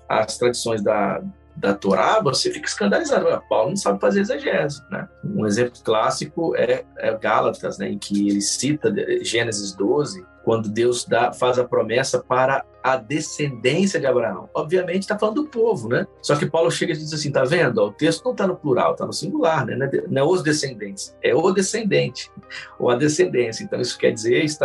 as 0.10 0.38
tradições 0.38 0.82
da, 0.82 1.22
da 1.56 1.74
Torá, 1.74 2.20
você 2.22 2.52
fica 2.52 2.68
escandalizado. 2.68 3.26
Paulo 3.50 3.70
não 3.70 3.78
sabe 3.78 4.00
fazer 4.00 4.22
exegese. 4.22 4.82
Né? 4.90 5.08
Um 5.24 5.46
exemplo 5.46 5.80
clássico 5.84 6.56
é, 6.56 6.84
é 6.98 7.14
Gálatas, 7.18 7.78
né, 7.78 7.90
em 7.90 7.98
que 7.98 8.28
ele 8.28 8.42
cita 8.42 8.94
Gênesis 9.22 9.74
12, 9.74 10.26
quando 10.48 10.70
Deus 10.70 11.04
dá, 11.04 11.34
faz 11.34 11.60
a 11.60 11.66
promessa 11.66 12.24
para 12.24 12.64
a 12.82 12.96
descendência 12.96 14.00
de 14.00 14.06
Abraão. 14.06 14.50
Obviamente 14.54 15.02
está 15.02 15.20
falando 15.20 15.44
do 15.44 15.50
povo, 15.50 15.90
né? 15.90 16.08
Só 16.22 16.38
que 16.38 16.46
Paulo 16.46 16.72
chega 16.72 16.94
e 16.94 16.96
diz 16.96 17.12
assim, 17.12 17.30
tá 17.30 17.44
vendo? 17.44 17.84
o 17.84 17.92
texto 17.92 18.24
não 18.24 18.32
está 18.32 18.48
no 18.48 18.56
plural, 18.56 18.94
está 18.94 19.06
no 19.06 19.12
singular, 19.12 19.66
né? 19.66 19.78
Não 20.08 20.22
é 20.22 20.24
os 20.26 20.42
descendentes, 20.42 21.14
é 21.22 21.36
o 21.36 21.52
descendente, 21.52 22.32
ou 22.80 22.90
a 22.90 22.96
descendência. 22.96 23.62
Então 23.62 23.82
isso 23.82 23.98
quer 23.98 24.14
dizer, 24.14 24.46
isso 24.46 24.58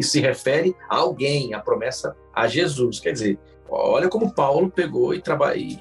se 0.00 0.18
refere 0.18 0.74
a 0.88 0.96
alguém, 0.96 1.52
a 1.52 1.60
promessa 1.60 2.16
a 2.34 2.48
Jesus. 2.48 2.98
Quer 2.98 3.12
dizer, 3.12 3.38
olha 3.68 4.08
como 4.08 4.32
Paulo 4.32 4.70
pegou 4.70 5.12
e, 5.12 5.22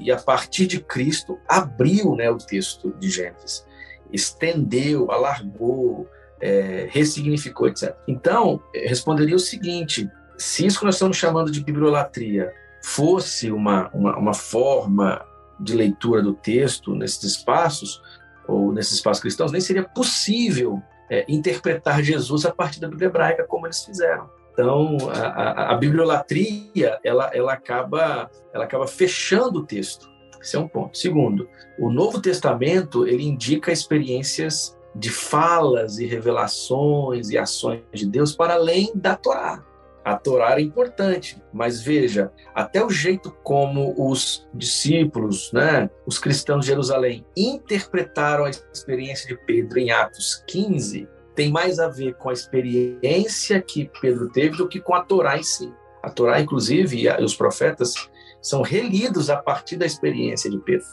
e 0.02 0.12
a 0.12 0.18
partir 0.18 0.68
de 0.68 0.82
Cristo 0.82 1.40
abriu 1.48 2.18
né, 2.18 2.30
o 2.30 2.38
texto 2.38 2.94
de 3.00 3.10
Gênesis, 3.10 3.66
estendeu, 4.12 5.10
alargou, 5.10 6.06
é, 6.41 6.88
ressignificou, 6.91 7.67
etc. 7.67 7.95
Então, 8.08 8.62
responderia 8.73 9.36
o 9.36 9.39
seguinte: 9.39 10.10
se 10.38 10.65
isso 10.65 10.80
que 10.80 10.86
nós 10.86 10.95
estamos 10.95 11.17
chamando 11.17 11.52
de 11.52 11.63
bibliolatria 11.63 12.52
fosse 12.84 13.52
uma, 13.52 13.89
uma, 13.93 14.17
uma 14.17 14.34
forma 14.34 15.23
de 15.60 15.76
leitura 15.76 16.21
do 16.21 16.34
texto 16.34 16.95
nesses 16.95 17.23
espaços, 17.23 18.02
ou 18.47 18.71
nesses 18.71 18.93
espaços 18.93 19.21
cristãos, 19.21 19.52
nem 19.52 19.60
seria 19.60 19.84
possível 19.84 20.82
é, 21.10 21.26
interpretar 21.28 22.02
Jesus 22.02 22.45
a 22.45 22.52
partir 22.52 22.80
da 22.80 22.88
Bíblia 22.88 23.08
hebraica 23.08 23.43
como 23.43 23.67
eles 23.67 23.84
fizeram. 23.84 24.30
Então, 24.54 24.97
a, 25.12 25.19
a, 25.19 25.73
a 25.73 25.76
bibliolatria, 25.76 27.00
ela, 27.04 27.30
ela, 27.34 27.54
acaba, 27.54 28.30
ela 28.54 28.63
acaba 28.63 28.88
fechando 28.88 29.60
o 29.60 29.65
texto. 29.65 30.10
Esse 30.41 30.56
é 30.56 30.60
um 30.60 30.67
ponto. 30.67 30.97
Segundo, 30.97 31.47
o 31.80 31.91
Novo 31.91 32.21
Testamento, 32.21 33.08
ele 33.08 33.23
indica 33.23 33.71
experiências 33.71 34.77
de 34.98 35.10
falas 35.10 36.00
e 36.00 36.06
revelações 36.06 37.30
e 37.30 37.38
ações 37.38 37.82
de 37.94 38.06
Deus 38.06 38.36
para 38.36 38.56
além 38.56 38.92
da 38.96 39.16
Torá. 39.16 39.64
A 40.04 40.16
Torá 40.16 40.52
era 40.52 40.62
importante, 40.62 41.42
mas 41.52 41.82
veja, 41.82 42.32
até 42.56 42.84
o 42.84 42.90
jeito 42.90 43.30
como 43.44 43.94
os 43.98 44.48
discípulos, 44.54 45.52
né, 45.52 45.90
os 46.06 46.18
cristãos 46.18 46.62
de 46.62 46.68
Jerusalém, 46.68 47.26
interpretaram 47.36 48.46
a 48.46 48.50
experiência 48.50 49.28
de 49.28 49.36
Pedro 49.46 49.78
em 49.78 49.92
Atos 49.92 50.44
15, 50.48 51.08
tem 51.36 51.52
mais 51.52 51.78
a 51.78 51.90
ver 51.90 52.16
com 52.16 52.30
a 52.30 52.34
experiência 52.34 53.62
que 53.62 53.92
Pedro 54.02 54.30
teve 54.30 54.56
do 54.56 54.68
que 54.68 54.80
com 54.80 54.96
a 54.96 55.04
Torá 55.04 55.38
em 55.38 55.44
si. 55.44 55.72
A 56.02 56.10
Torá, 56.10 56.40
inclusive, 56.40 57.04
e 57.04 57.24
os 57.24 57.36
profetas 57.36 57.94
são 58.42 58.62
relidos 58.62 59.30
a 59.30 59.36
partir 59.36 59.76
da 59.76 59.86
experiência 59.86 60.50
de 60.50 60.58
Pedro. 60.60 60.88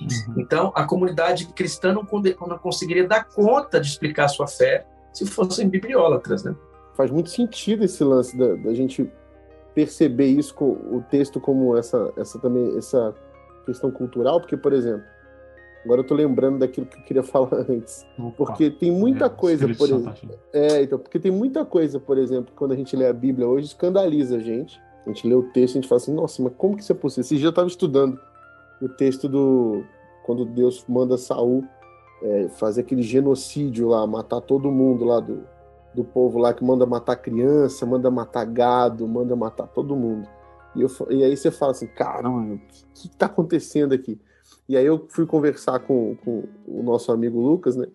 Uhum. 0.00 0.34
Então, 0.38 0.72
a 0.74 0.84
comunidade 0.84 1.46
cristã 1.46 1.92
não, 1.92 2.02
não 2.02 2.58
conseguiria 2.58 3.06
dar 3.06 3.24
conta 3.24 3.80
de 3.80 3.88
explicar 3.88 4.24
a 4.24 4.28
sua 4.28 4.46
fé 4.46 4.86
se 5.12 5.24
fossem 5.26 5.68
bibliólatras, 5.68 6.42
né? 6.42 6.54
Faz 6.94 7.10
muito 7.10 7.30
sentido 7.30 7.84
esse 7.84 8.02
lance 8.02 8.36
da, 8.36 8.54
da 8.54 8.74
gente 8.74 9.10
perceber 9.74 10.26
isso 10.26 10.54
com 10.54 10.70
o 10.70 11.04
texto 11.10 11.40
como 11.40 11.76
essa, 11.76 12.12
essa 12.16 12.38
também 12.38 12.76
essa 12.76 13.14
questão 13.66 13.90
cultural, 13.90 14.40
porque 14.40 14.56
por 14.56 14.72
exemplo, 14.72 15.04
agora 15.84 16.00
eu 16.00 16.06
tô 16.06 16.14
lembrando 16.14 16.58
daquilo 16.58 16.86
que 16.86 16.96
eu 16.96 17.02
queria 17.02 17.22
falar 17.24 17.66
antes, 17.68 18.06
Opa, 18.18 18.34
porque 18.36 18.70
tem 18.70 18.92
muita 18.92 19.26
é, 19.26 19.28
coisa, 19.28 19.66
por 19.74 19.88
exemplo, 19.88 20.38
é, 20.52 20.82
então, 20.82 20.98
porque 20.98 21.18
tem 21.18 21.32
muita 21.32 21.64
coisa, 21.64 21.98
por 21.98 22.18
exemplo, 22.18 22.52
quando 22.54 22.72
a 22.72 22.76
gente 22.76 22.94
lê 22.94 23.06
a 23.06 23.12
Bíblia 23.12 23.48
hoje 23.48 23.66
escandaliza 23.66 24.36
a 24.36 24.40
gente. 24.40 24.80
A 25.04 25.10
gente 25.10 25.28
lê 25.28 25.34
o 25.34 25.42
texto 25.42 25.74
e 25.74 25.78
a 25.78 25.82
gente 25.82 25.88
fala 25.88 26.00
assim, 26.00 26.14
nossa, 26.14 26.42
mas 26.42 26.54
como 26.56 26.76
que 26.76 26.82
isso 26.82 26.90
é 26.90 26.94
possível? 26.94 27.20
Esse 27.20 27.36
dia 27.36 27.44
eu 27.44 27.50
estava 27.50 27.68
estudando 27.68 28.18
o 28.84 28.88
texto 28.88 29.28
do 29.28 29.84
quando 30.24 30.44
Deus 30.44 30.84
manda 30.88 31.18
Saul 31.18 31.64
é, 32.22 32.48
fazer 32.48 32.82
aquele 32.82 33.02
genocídio 33.02 33.88
lá, 33.88 34.06
matar 34.06 34.40
todo 34.40 34.70
mundo 34.70 35.04
lá 35.04 35.20
do, 35.20 35.42
do 35.94 36.02
povo 36.02 36.38
lá 36.38 36.52
que 36.54 36.64
manda 36.64 36.86
matar 36.86 37.16
criança, 37.16 37.84
manda 37.84 38.10
matar 38.10 38.44
gado, 38.46 39.06
manda 39.06 39.36
matar 39.36 39.66
todo 39.66 39.96
mundo. 39.96 40.28
E, 40.74 40.82
eu, 40.82 40.88
e 41.10 41.22
aí 41.22 41.36
você 41.36 41.50
fala 41.50 41.72
assim, 41.72 41.86
caramba, 41.86 42.54
o 42.54 42.58
que 42.94 43.08
está 43.08 43.26
acontecendo 43.26 43.92
aqui? 43.92 44.18
E 44.68 44.76
aí 44.76 44.84
eu 44.84 45.06
fui 45.08 45.26
conversar 45.26 45.78
com, 45.80 46.16
com 46.24 46.44
o 46.66 46.82
nosso 46.82 47.12
amigo 47.12 47.40
Lucas, 47.40 47.76
né? 47.76 47.86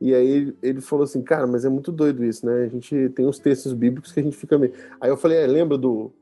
E 0.00 0.14
aí 0.14 0.52
ele, 0.62 0.80
falou 0.80 1.04
assim, 1.04 1.22
cara, 1.22 1.46
mas 1.46 1.64
é 1.64 1.68
muito 1.68 1.92
doido 1.92 2.24
isso, 2.24 2.44
né? 2.44 2.64
A 2.64 2.68
gente 2.68 3.08
tem 3.10 3.26
os 3.26 3.38
textos 3.38 3.72
bíblicos 3.72 4.10
que 4.10 4.18
a 4.18 4.22
gente 4.22 4.36
fica 4.36 4.58
meio. 4.58 4.72
Aí 5.00 5.10
eu 5.10 5.16
falei, 5.16 5.38
é, 5.38 5.46
lembra 5.46 5.78
do, 5.78 6.12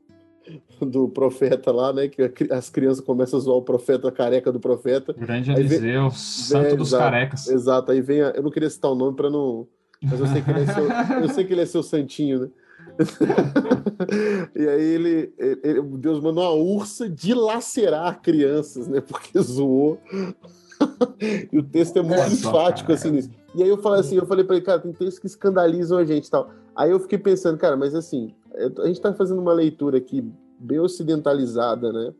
do 0.81 1.07
profeta 1.07 1.71
lá, 1.71 1.93
né? 1.93 2.07
Que 2.07 2.31
as 2.51 2.69
crianças 2.69 3.03
começam 3.03 3.37
a 3.39 3.41
zoar 3.41 3.57
o 3.57 3.61
profeta, 3.61 4.07
a 4.07 4.11
careca 4.11 4.51
do 4.51 4.59
profeta. 4.59 5.13
Grande 5.13 5.51
Eliseu, 5.51 6.09
vem, 6.09 6.11
santo 6.11 6.67
é, 6.67 6.75
dos 6.75 6.89
exato, 6.89 7.03
carecas. 7.03 7.47
Exato, 7.47 7.91
aí 7.91 8.01
vem. 8.01 8.21
A, 8.21 8.29
eu 8.29 8.43
não 8.43 8.51
queria 8.51 8.69
citar 8.69 8.91
o 8.91 8.95
nome 8.95 9.15
para 9.15 9.29
não. 9.29 9.67
Mas 10.01 10.19
eu 10.19 10.27
sei 10.27 10.41
que 10.41 10.49
ele 10.49 10.61
é 10.61 10.65
seu, 10.65 11.21
eu 11.21 11.29
sei 11.29 11.45
que 11.45 11.53
ele 11.53 11.61
é 11.61 11.65
seu 11.65 11.83
santinho, 11.83 12.39
né? 12.39 12.49
e 14.55 14.67
aí 14.67 14.83
ele, 14.83 15.33
ele, 15.37 15.81
Deus 15.81 16.19
mandou 16.19 16.43
uma 16.43 16.51
ursa 16.51 17.07
dilacerar 17.07 18.21
crianças, 18.21 18.87
né? 18.87 19.01
Porque 19.01 19.39
zoou. 19.39 19.99
e 21.51 21.57
o 21.57 21.63
texto 21.63 21.97
é 21.97 22.01
muito 22.01 22.21
é 22.21 22.27
enfático 22.27 22.91
assim 22.91 23.11
nisso. 23.11 23.29
E 23.53 23.61
aí 23.61 23.69
eu 23.69 23.77
falei 23.77 23.99
assim, 23.99 24.15
eu 24.15 24.25
falei 24.25 24.43
para 24.43 24.55
ele, 24.55 24.65
cara, 24.65 24.79
tem 24.79 24.91
textos 24.91 25.19
que 25.19 25.27
escandalizam 25.27 25.97
a 25.97 26.05
gente 26.05 26.27
e 26.27 26.31
tal. 26.31 26.49
Aí 26.75 26.89
eu 26.89 26.99
fiquei 26.99 27.17
pensando, 27.17 27.57
cara, 27.57 27.75
mas 27.75 27.93
assim, 27.93 28.33
a 28.55 28.87
gente 28.87 28.97
está 28.97 29.13
fazendo 29.13 29.41
uma 29.41 29.53
leitura 29.53 29.97
aqui 29.97 30.23
bem 30.61 30.79
ocidentalizada, 30.79 31.91
né? 31.91 32.13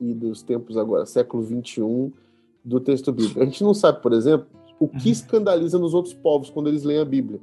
E 0.00 0.12
dos 0.12 0.42
tempos 0.42 0.76
agora, 0.76 1.06
século 1.06 1.42
21, 1.42 2.12
do 2.64 2.80
texto 2.80 3.12
bíblico. 3.12 3.40
A 3.40 3.44
gente 3.44 3.62
não 3.62 3.72
sabe, 3.72 4.02
por 4.02 4.12
exemplo, 4.12 4.46
o 4.78 4.88
que 4.88 5.06
uhum. 5.06 5.12
escandaliza 5.12 5.78
nos 5.78 5.94
outros 5.94 6.12
povos 6.12 6.50
quando 6.50 6.68
eles 6.68 6.82
leem 6.82 7.00
a 7.00 7.04
Bíblia. 7.04 7.40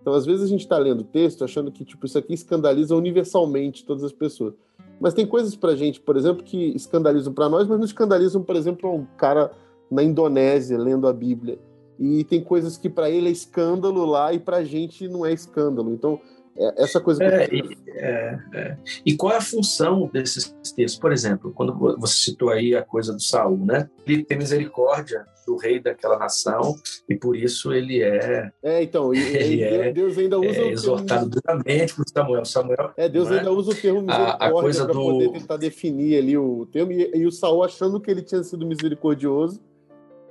Então, 0.00 0.12
às 0.12 0.26
vezes 0.26 0.44
a 0.44 0.46
gente 0.46 0.60
está 0.60 0.76
lendo 0.76 1.00
o 1.00 1.04
texto 1.04 1.42
achando 1.42 1.72
que 1.72 1.82
tipo 1.82 2.04
isso 2.04 2.18
aqui 2.18 2.34
escandaliza 2.34 2.94
universalmente 2.94 3.86
todas 3.86 4.04
as 4.04 4.12
pessoas. 4.12 4.52
Mas 5.00 5.14
tem 5.14 5.26
coisas 5.26 5.56
para 5.56 5.74
gente, 5.74 5.98
por 5.98 6.16
exemplo, 6.16 6.44
que 6.44 6.56
escandalizam 6.76 7.32
para 7.32 7.48
nós, 7.48 7.66
mas 7.66 7.78
não 7.78 7.86
escandalizam, 7.86 8.42
por 8.42 8.54
exemplo, 8.54 8.92
um 8.92 9.06
cara 9.16 9.50
na 9.90 10.02
Indonésia 10.02 10.78
lendo 10.78 11.08
a 11.08 11.12
Bíblia. 11.12 11.58
E 11.98 12.22
tem 12.24 12.42
coisas 12.42 12.76
que 12.76 12.88
para 12.88 13.08
ele 13.08 13.28
é 13.28 13.32
escândalo 13.32 14.04
lá 14.04 14.32
e 14.32 14.38
para 14.38 14.58
a 14.58 14.64
gente 14.64 15.08
não 15.08 15.24
é 15.24 15.32
escândalo. 15.32 15.90
Então, 15.92 16.20
é, 16.56 16.82
essa 16.82 17.00
coisa 17.00 17.20
que 17.20 17.26
é, 17.26 17.48
eu... 17.50 17.70
é, 17.94 18.38
é, 18.54 18.76
E 19.04 19.16
qual 19.16 19.32
é 19.32 19.36
a 19.36 19.42
função 19.42 20.08
desses 20.12 20.54
textos? 20.76 21.00
Por 21.00 21.12
exemplo, 21.12 21.52
quando 21.52 21.74
você 21.98 22.14
citou 22.14 22.50
aí 22.50 22.74
a 22.74 22.82
coisa 22.82 23.12
do 23.12 23.20
Saul, 23.20 23.58
né? 23.58 23.88
Ele 24.06 24.24
tem 24.24 24.38
misericórdia 24.38 25.26
do 25.46 25.56
rei 25.56 25.78
daquela 25.78 26.18
nação 26.18 26.74
e 27.08 27.14
por 27.14 27.36
isso 27.36 27.72
ele 27.72 28.02
é. 28.02 28.50
É, 28.62 28.82
então, 28.82 29.12
ele 29.14 29.62
é, 29.62 29.92
Deus 29.92 30.16
ainda 30.16 30.38
usa 30.38 30.60
é, 30.60 30.68
exortado 30.68 31.28
duramente 31.28 31.94
por 31.94 32.04
Samuel. 32.08 32.44
Samuel. 32.44 32.92
É, 32.96 33.08
Deus 33.08 33.30
ainda 33.30 33.52
usa 33.52 33.72
o 33.72 33.74
termo 33.74 34.02
misericórdia 34.02 34.84
para 34.84 34.94
do... 34.94 35.00
poder 35.00 35.32
tentar 35.32 35.56
definir 35.56 36.18
ali 36.18 36.36
o 36.36 36.66
termo 36.66 36.92
e, 36.92 37.10
e 37.14 37.26
o 37.26 37.32
Saul 37.32 37.64
achando 37.64 38.00
que 38.00 38.10
ele 38.10 38.22
tinha 38.22 38.42
sido 38.42 38.66
misericordioso. 38.66 39.60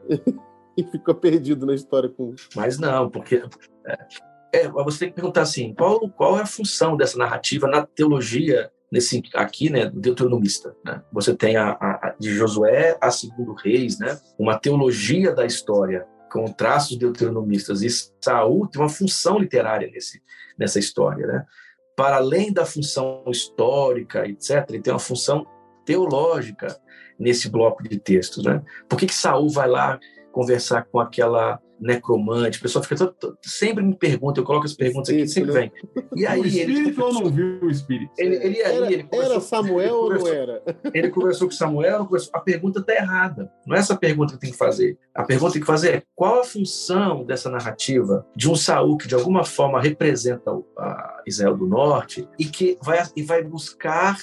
e 0.75 0.83
ficou 0.83 1.13
perdido 1.13 1.65
na 1.65 1.75
história 1.75 2.09
com. 2.09 2.33
Mas 2.55 2.79
não, 2.79 3.09
porque 3.09 3.43
é, 4.53 4.67
você 4.69 4.99
tem 4.99 5.09
que 5.09 5.15
perguntar 5.15 5.41
assim, 5.41 5.73
qual, 5.73 6.07
qual 6.09 6.37
é 6.37 6.43
a 6.43 6.45
função 6.45 6.95
dessa 6.95 7.17
narrativa 7.17 7.67
na 7.67 7.85
teologia 7.85 8.71
nesse 8.91 9.23
aqui, 9.33 9.71
né, 9.71 9.89
deuteronomista, 9.91 10.75
né? 10.85 11.01
Você 11.11 11.35
tem 11.35 11.57
a, 11.57 11.71
a, 11.71 12.15
de 12.19 12.29
Josué 12.31 12.95
a 13.01 13.09
segundo 13.09 13.55
Reis, 13.55 13.97
né? 13.97 14.19
Uma 14.37 14.59
teologia 14.59 15.33
da 15.33 15.43
história 15.47 16.05
com 16.31 16.45
traços 16.45 16.95
deuteronomistas 16.95 17.81
e 17.81 17.89
Saul 18.21 18.67
tem 18.67 18.79
uma 18.79 18.89
função 18.89 19.39
literária 19.39 19.89
nesse 19.91 20.21
nessa 20.55 20.77
história, 20.77 21.25
né? 21.25 21.43
Para 21.95 22.17
além 22.17 22.53
da 22.53 22.67
função 22.67 23.23
histórica, 23.27 24.27
etc, 24.27 24.63
ele 24.69 24.81
tem 24.81 24.93
uma 24.93 24.99
função 24.99 25.43
teológica 25.83 26.79
nesse 27.17 27.49
bloco 27.49 27.81
de 27.81 27.97
textos, 27.97 28.43
né? 28.43 28.61
Por 28.87 28.99
que 28.99 29.07
que 29.07 29.15
Saul 29.15 29.49
vai 29.49 29.67
lá 29.67 29.99
conversar 30.31 30.83
com 30.85 30.99
aquela 30.99 31.59
necromante. 31.83 32.57
O 32.57 32.61
pessoal 32.61 32.83
fica 32.83 33.05
todo, 33.07 33.37
sempre 33.41 33.83
me 33.83 33.95
pergunta, 33.95 34.39
eu 34.39 34.43
coloco 34.43 34.65
as 34.65 34.73
perguntas 34.73 35.09
aqui, 35.13 35.27
sempre 35.27 35.51
vem. 35.51 35.71
E 36.15 36.25
aí, 36.25 36.39
o 36.39 36.45
espírito 36.45 36.89
ele, 36.89 37.01
ou 37.01 37.13
não 37.13 37.29
viu 37.29 37.59
o 37.61 37.69
espírito? 37.69 38.11
Ele, 38.17 38.35
ele, 38.35 38.61
era, 38.61 38.91
ele 38.91 39.07
era 39.11 39.39
Samuel 39.39 39.95
ou 39.95 40.13
não 40.13 40.27
era? 40.27 40.63
Ele 40.93 41.09
conversou 41.09 41.47
com 41.47 41.53
Samuel, 41.53 42.05
conversou, 42.05 42.31
a 42.33 42.39
pergunta 42.39 42.79
está 42.79 42.93
errada. 42.93 43.51
Não 43.65 43.75
é 43.75 43.79
essa 43.79 43.95
pergunta 43.95 44.33
que 44.33 44.39
tem 44.39 44.51
que 44.51 44.57
fazer. 44.57 44.97
A 45.13 45.23
pergunta 45.23 45.51
que 45.51 45.59
tem 45.59 45.61
que 45.61 45.67
fazer 45.67 45.95
é 45.95 46.03
qual 46.15 46.39
a 46.39 46.43
função 46.43 47.23
dessa 47.23 47.49
narrativa 47.49 48.25
de 48.35 48.49
um 48.49 48.55
Saul 48.55 48.97
que 48.97 49.07
de 49.07 49.15
alguma 49.15 49.43
forma 49.43 49.81
representa 49.81 50.51
a 50.77 51.21
Israel 51.25 51.57
do 51.57 51.67
Norte 51.67 52.27
e 52.39 52.45
que 52.45 52.77
vai, 52.81 53.03
e 53.15 53.23
vai 53.23 53.43
buscar 53.43 54.17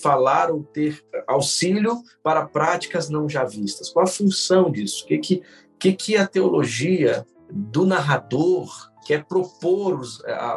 falar 0.00 0.50
ou 0.50 0.62
ter 0.62 1.04
auxílio 1.26 2.02
para 2.22 2.46
práticas 2.46 3.08
não 3.08 3.28
já 3.28 3.44
vistas. 3.44 3.90
Qual 3.90 4.04
a 4.04 4.08
função 4.08 4.70
disso? 4.70 5.04
O 5.04 5.08
que, 5.08 5.18
que 5.18 5.42
que, 5.78 5.92
que 5.92 6.16
a 6.16 6.26
teologia 6.26 7.26
do 7.50 7.86
narrador 7.86 8.68
quer 9.06 9.24
propor 9.24 10.00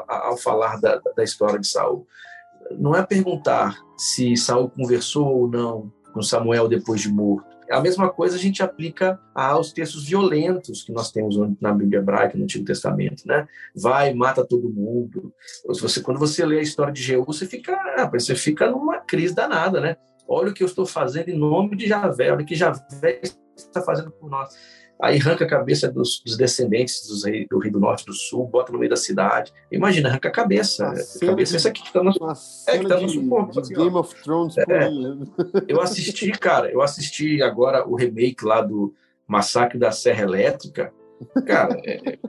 ao 0.08 0.38
falar 0.38 0.80
da, 0.82 1.00
da 1.16 1.24
história 1.24 1.60
de 1.60 1.68
Saul. 1.68 2.08
Não 2.78 2.96
é 2.96 3.06
perguntar 3.06 3.80
se 3.96 4.36
Saul 4.36 4.70
conversou 4.70 5.28
ou 5.28 5.48
não 5.48 5.92
com 6.14 6.22
Samuel 6.22 6.68
depois 6.68 7.02
de 7.02 7.10
morto. 7.10 7.48
A 7.70 7.80
mesma 7.80 8.10
coisa 8.10 8.36
a 8.36 8.40
gente 8.40 8.64
aplica 8.64 9.20
aos 9.36 9.72
textos 9.72 10.06
violentos 10.06 10.82
que 10.82 10.92
nós 10.92 11.12
temos 11.12 11.38
na 11.62 11.72
Bíblia 11.72 12.00
hebraica, 12.00 12.36
no 12.36 12.44
Antigo 12.44 12.66
Testamento, 12.66 13.28
né? 13.28 13.48
Vai, 13.76 14.12
mata 14.12 14.44
todo 14.44 14.72
mundo. 14.72 15.32
Você, 15.68 16.02
quando 16.02 16.20
você 16.20 16.44
lê 16.44 16.58
a 16.58 16.64
história 16.64 16.92
de 16.92 17.04
Jeú, 17.04 17.24
você 17.24 17.46
fica, 17.46 17.74
ah, 17.96 18.10
você 18.12 18.34
fica 18.34 18.72
numa 18.72 18.98
crise 18.98 19.36
danada, 19.36 19.80
né? 19.80 19.98
Olha 20.28 20.50
o 20.50 20.54
que 20.54 20.64
eu 20.64 20.68
estou 20.68 20.84
fazendo 20.84 21.30
em 21.30 21.38
nome 21.38 21.76
de 21.76 21.88
Javé, 21.88 22.32
olha 22.32 22.42
o 22.42 22.46
que 22.46 22.56
Javé 22.56 23.22
está 23.56 23.82
fazendo 23.82 24.10
por 24.10 24.30
nós 24.30 24.50
aí 25.02 25.18
arranca 25.18 25.46
a 25.46 25.48
cabeça 25.48 25.90
dos, 25.90 26.22
dos 26.26 26.36
descendentes 26.36 27.08
dos 27.08 27.24
rei, 27.24 27.48
do 27.48 27.58
Rio 27.58 27.72
do 27.72 27.80
Norte 27.80 28.06
do 28.06 28.14
Sul, 28.14 28.48
bota 28.48 28.72
no 28.72 28.80
meio 28.80 28.90
da 28.90 28.96
cidade. 28.96 29.54
Imagina, 29.72 30.10
arranca 30.10 30.28
a 30.28 30.32
cabeça. 30.32 30.88
A 30.88 31.26
cabeça, 31.26 31.52
de, 31.52 31.58
isso 31.58 31.68
aqui 31.68 31.84
que 31.84 31.94
tá 31.94 32.04
no, 32.04 32.12
é, 32.68 32.78
que 32.78 32.88
tá 32.88 33.00
no 33.00 33.10
suporte. 33.10 33.60
Assim, 33.60 33.74
Game 33.74 33.96
of 33.96 34.24
Thrones 34.24 34.58
é, 34.58 34.64
Eu 35.68 35.82
assisti, 35.82 36.32
cara, 36.32 36.70
eu 36.72 36.82
assisti 36.82 37.42
agora 37.42 37.88
o 37.88 37.96
remake 37.96 38.44
lá 38.44 38.62
do 38.62 38.94
Massacre 39.28 39.80
da 39.80 39.92
Serra 39.92 40.24
Elétrica. 40.24 40.92
Cara, 41.46 41.80
é, 41.84 42.12
é 42.12 42.20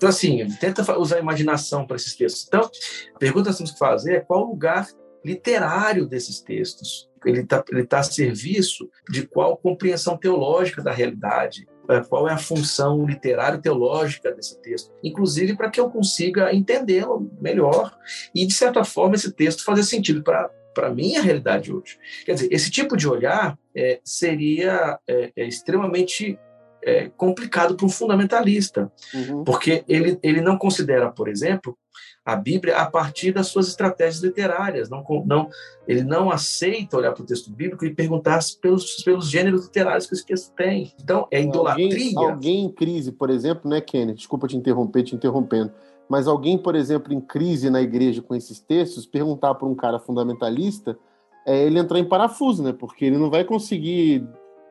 então 0.00 0.08
assim, 0.08 0.46
tenta 0.58 0.98
usar 0.98 1.16
a 1.16 1.20
imaginação 1.20 1.86
para 1.86 1.96
esses 1.96 2.16
textos. 2.16 2.46
Então, 2.46 2.70
a 3.14 3.18
pergunta 3.18 3.50
que 3.50 3.56
temos 3.56 3.72
que 3.72 3.78
fazer 3.78 4.14
é 4.14 4.20
qual 4.20 4.46
o 4.46 4.50
lugar 4.50 4.86
literário 5.22 6.06
desses 6.06 6.40
textos. 6.40 7.10
Ele 7.24 7.40
está 7.40 7.62
ele 7.70 7.84
tá 7.84 7.98
a 7.98 8.02
serviço 8.02 8.88
de 9.10 9.26
qual 9.26 9.56
compreensão 9.58 10.16
teológica 10.16 10.82
da 10.82 10.90
realidade, 10.90 11.68
qual 11.98 12.28
é 12.28 12.32
a 12.32 12.38
função 12.38 13.04
literária 13.04 13.58
teológica 13.58 14.30
desse 14.30 14.60
texto, 14.60 14.92
inclusive 15.02 15.56
para 15.56 15.70
que 15.70 15.80
eu 15.80 15.90
consiga 15.90 16.54
entendê-lo 16.54 17.28
melhor 17.40 17.96
e, 18.32 18.46
de 18.46 18.54
certa 18.54 18.84
forma, 18.84 19.16
esse 19.16 19.32
texto 19.32 19.64
fazer 19.64 19.82
sentido 19.82 20.22
para 20.22 20.48
para 20.72 20.86
a 20.86 20.94
minha 20.94 21.20
realidade 21.20 21.72
hoje. 21.72 21.98
Quer 22.24 22.34
dizer, 22.34 22.48
esse 22.52 22.70
tipo 22.70 22.96
de 22.96 23.08
olhar 23.08 23.58
é, 23.74 24.00
seria 24.04 24.98
é, 25.04 25.32
é 25.36 25.44
extremamente 25.44 26.38
é, 26.84 27.10
complicado 27.16 27.74
para 27.74 27.86
um 27.86 27.90
fundamentalista, 27.90 28.90
uhum. 29.14 29.44
porque 29.44 29.84
ele, 29.88 30.18
ele 30.22 30.40
não 30.40 30.56
considera, 30.56 31.10
por 31.10 31.28
exemplo, 31.28 31.76
a 32.24 32.36
Bíblia 32.36 32.76
a 32.76 32.86
partir 32.86 33.32
das 33.32 33.48
suas 33.48 33.68
estratégias 33.68 34.22
literárias. 34.22 34.88
Não, 34.88 35.04
não, 35.26 35.48
ele 35.86 36.02
não 36.02 36.30
aceita 36.30 36.96
olhar 36.96 37.12
para 37.12 37.22
o 37.22 37.26
texto 37.26 37.50
bíblico 37.50 37.84
e 37.84 37.94
perguntar 37.94 38.38
pelos, 38.60 39.02
pelos 39.02 39.28
gêneros 39.28 39.64
literários 39.64 40.06
que 40.06 40.14
esse 40.14 40.26
texto 40.26 40.52
tem. 40.54 40.92
Então, 41.02 41.26
é 41.30 41.42
idolatria. 41.42 41.86
Alguém, 41.86 42.16
alguém 42.16 42.64
em 42.66 42.72
crise, 42.72 43.12
por 43.12 43.30
exemplo, 43.30 43.68
né, 43.68 43.80
Kenneth? 43.80 44.14
Desculpa 44.14 44.46
te 44.46 44.56
interromper, 44.56 45.02
te 45.02 45.14
interrompendo. 45.14 45.72
Mas 46.08 46.26
alguém, 46.26 46.58
por 46.58 46.74
exemplo, 46.74 47.12
em 47.12 47.20
crise 47.20 47.70
na 47.70 47.80
igreja 47.80 48.20
com 48.20 48.34
esses 48.34 48.58
textos, 48.60 49.06
perguntar 49.06 49.54
para 49.54 49.68
um 49.68 49.74
cara 49.74 49.98
fundamentalista, 49.98 50.98
é 51.46 51.64
ele 51.64 51.78
entrar 51.78 51.98
em 51.98 52.04
parafuso, 52.04 52.62
né? 52.62 52.72
Porque 52.72 53.04
ele 53.04 53.16
não 53.16 53.30
vai 53.30 53.44
conseguir 53.44 54.26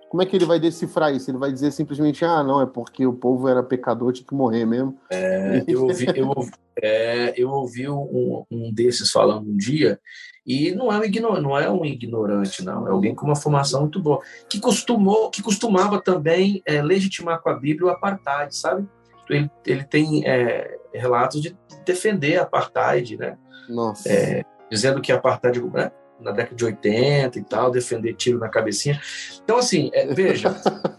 como 0.10 0.24
é 0.24 0.26
que 0.26 0.36
ele 0.36 0.46
vai 0.46 0.60
decifrar 0.60 1.14
isso? 1.14 1.30
Ele 1.30 1.38
vai 1.38 1.52
dizer 1.52 1.72
simplesmente, 1.72 2.26
ah, 2.26 2.44
não, 2.44 2.62
é 2.62 2.66
porque 2.66 3.06
o 3.06 3.14
povo 3.14 3.48
era 3.48 3.62
pecador, 3.62 4.12
tinha 4.12 4.28
que 4.28 4.34
morrer 4.34 4.66
mesmo. 4.66 4.98
É, 5.10 5.64
eu 5.68 5.84
ouvi, 5.84 6.08
eu 6.16 6.28
ouvi, 6.28 6.52
é, 6.82 7.34
eu 7.38 7.50
ouvi 7.50 7.88
um, 7.88 8.44
um, 8.50 8.74
desses 8.74 9.12
falando 9.12 9.48
um 9.48 9.56
dia, 9.56 10.00
e 10.46 10.72
não 10.72 10.92
é, 10.92 10.98
um 10.98 11.04
ignorante, 11.04 11.42
não 11.44 11.58
é 11.58 11.70
um 11.70 11.86
ignorante, 11.86 12.66
não, 12.66 12.88
é 12.88 12.92
alguém 12.92 13.14
com 13.14 13.28
uma 13.28 13.36
formação 13.36 13.82
muito 13.82 14.02
boa, 14.02 14.20
que 14.50 14.60
costumou, 14.60 15.30
que 15.30 15.44
costumava 15.44 16.02
também 16.02 16.64
é, 16.66 16.82
legitimar 16.82 17.40
com 17.42 17.50
a 17.50 17.54
Bíblia 17.54 17.88
o 17.88 17.94
apartheid, 17.94 18.56
sabe? 18.56 18.88
Ele, 19.30 19.50
ele 19.64 19.84
tem 19.84 20.28
é, 20.28 20.76
relatos 20.92 21.40
de 21.40 21.56
defender 21.86 22.38
a 22.38 22.44
apartheid, 22.44 23.16
né? 23.16 23.38
Nossa. 23.70 24.10
É, 24.10 24.44
dizendo 24.72 25.02
que 25.02 25.12
apartheid 25.12 25.62
né? 25.70 25.92
Na 26.20 26.32
década 26.32 26.56
de 26.56 26.66
80 26.66 27.40
e 27.40 27.44
tal, 27.44 27.72
defender 27.72 28.14
tiro 28.16 28.40
na 28.40 28.50
cabecinha. 28.50 29.00
Então, 29.44 29.58
assim, 29.58 29.90
é, 29.94 30.14
veja, 30.14 30.56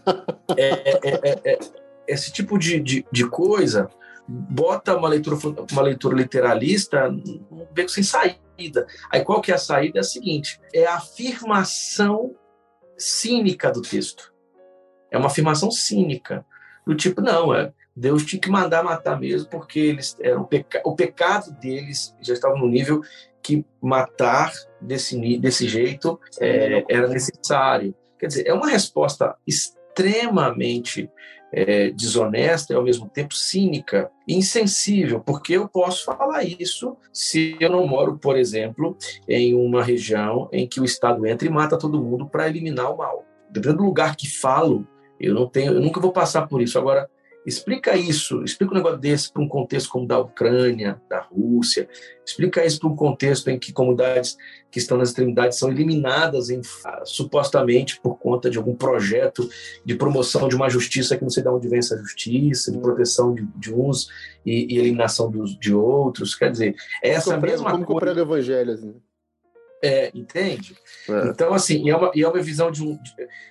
é, 0.57 0.99
é, 1.03 1.53
é, 1.53 1.59
esse 2.07 2.31
tipo 2.31 2.57
de, 2.57 2.79
de, 2.79 3.05
de, 3.11 3.29
coisa 3.29 3.89
bota 4.27 4.95
uma 4.95 5.09
leitura, 5.09 5.37
uma 5.71 5.81
leitura 5.81 6.15
literalista 6.15 7.09
num 7.09 7.67
beco 7.71 7.89
sem 7.89 8.03
saída. 8.03 8.85
Aí 9.11 9.23
qual 9.23 9.41
que 9.41 9.51
é 9.51 9.55
a 9.55 9.59
saída? 9.59 9.99
É 9.99 10.01
a 10.01 10.03
seguinte, 10.03 10.59
é 10.73 10.85
a 10.85 10.95
afirmação 10.95 12.35
cínica 12.97 13.71
do 13.71 13.81
texto. 13.81 14.33
É 15.09 15.17
uma 15.17 15.27
afirmação 15.27 15.71
cínica. 15.71 16.45
Do 16.85 16.95
tipo, 16.95 17.21
não, 17.21 17.53
é, 17.53 17.71
Deus 17.95 18.25
tinha 18.25 18.41
que 18.41 18.49
mandar 18.49 18.83
matar 18.83 19.19
mesmo, 19.19 19.49
porque 19.49 19.79
eles 19.79 20.15
eram 20.19 20.43
peca 20.43 20.81
o 20.85 20.95
pecado 20.95 21.51
deles 21.59 22.15
já 22.21 22.33
estava 22.33 22.55
no 22.57 22.67
nível 22.67 23.01
que 23.41 23.65
matar 23.81 24.51
desse, 24.79 25.37
desse 25.37 25.67
jeito 25.67 26.19
é, 26.39 26.83
era 26.89 27.07
necessário. 27.07 27.93
Quer 28.19 28.27
dizer, 28.27 28.47
é 28.47 28.53
uma 28.53 28.69
resposta 28.69 29.35
extremamente 29.47 31.09
é, 31.51 31.89
desonesta 31.91 32.73
e 32.73 32.75
ao 32.75 32.83
mesmo 32.83 33.09
tempo 33.09 33.35
cínica 33.35 34.09
e 34.27 34.35
insensível, 34.35 35.19
porque 35.19 35.53
eu 35.53 35.67
posso 35.67 36.05
falar 36.05 36.43
isso 36.43 36.95
se 37.11 37.57
eu 37.59 37.69
não 37.69 37.85
moro, 37.85 38.17
por 38.17 38.37
exemplo, 38.37 38.97
em 39.27 39.53
uma 39.53 39.83
região 39.83 40.47
em 40.51 40.67
que 40.67 40.79
o 40.79 40.85
Estado 40.85 41.25
entra 41.25 41.47
e 41.47 41.51
mata 41.51 41.77
todo 41.77 42.01
mundo 42.01 42.27
para 42.27 42.47
eliminar 42.47 42.93
o 42.93 42.97
mal. 42.97 43.25
Dependendo 43.49 43.79
do 43.79 43.85
lugar 43.85 44.15
que 44.15 44.29
falo, 44.29 44.87
eu 45.19 45.33
não 45.33 45.47
tenho, 45.47 45.73
eu 45.73 45.81
nunca 45.81 45.99
vou 45.99 46.11
passar 46.11 46.47
por 46.47 46.61
isso. 46.61 46.79
Agora, 46.79 47.09
Explica 47.43 47.97
isso, 47.97 48.43
explica 48.43 48.71
um 48.71 48.77
negócio 48.77 48.99
desse 48.99 49.33
para 49.33 49.41
um 49.41 49.47
contexto 49.47 49.89
como 49.89 50.05
da 50.05 50.19
Ucrânia, 50.19 51.01
da 51.09 51.21
Rússia, 51.21 51.89
explica 52.23 52.63
isso 52.63 52.79
para 52.79 52.89
um 52.89 52.95
contexto 52.95 53.49
em 53.49 53.57
que 53.57 53.73
comunidades 53.73 54.37
que 54.69 54.77
estão 54.77 54.95
nas 54.95 55.09
extremidades 55.09 55.57
são 55.57 55.71
eliminadas 55.71 56.51
em, 56.51 56.61
supostamente 57.03 57.99
por 57.99 58.19
conta 58.19 58.47
de 58.47 58.59
algum 58.59 58.75
projeto 58.75 59.49
de 59.83 59.95
promoção 59.95 60.47
de 60.47 60.55
uma 60.55 60.69
justiça 60.69 61.17
que 61.17 61.23
não 61.23 61.31
sei 61.31 61.41
de 61.41 61.49
onde 61.49 61.67
vem 61.67 61.79
essa 61.79 61.97
justiça, 61.97 62.71
de 62.71 62.77
proteção 62.77 63.33
de, 63.33 63.43
de 63.55 63.73
uns 63.73 64.07
e, 64.45 64.75
e, 64.75 64.77
eliminação 64.77 65.31
dos, 65.31 65.57
de 65.57 65.73
outros. 65.73 66.35
Quer 66.35 66.51
dizer, 66.51 66.75
essa 67.01 67.31
como 67.31 67.41
mesma 67.41 67.71
como 67.71 67.85
coisa. 67.85 68.05
Como 68.05 68.19
o 68.19 68.21
evangelho, 68.21 68.73
assim. 68.73 68.95
É, 69.83 70.11
entende? 70.13 70.77
É. 71.09 71.29
Então, 71.29 71.55
assim, 71.55 71.89
é 71.89 71.95
uma, 71.95 72.11
é 72.15 72.27
uma 72.27 72.41
visão 72.41 72.69
de 72.69 72.83
um. 72.83 72.99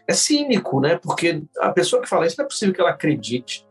É 0.06 0.14
cínico, 0.14 0.80
né? 0.80 0.96
Porque 0.96 1.42
a 1.58 1.70
pessoa 1.70 2.00
que 2.00 2.08
fala 2.08 2.24
isso 2.24 2.36
não 2.38 2.44
é 2.44 2.48
possível 2.48 2.72
que 2.72 2.80
ela 2.80 2.90
acredite 2.90 3.68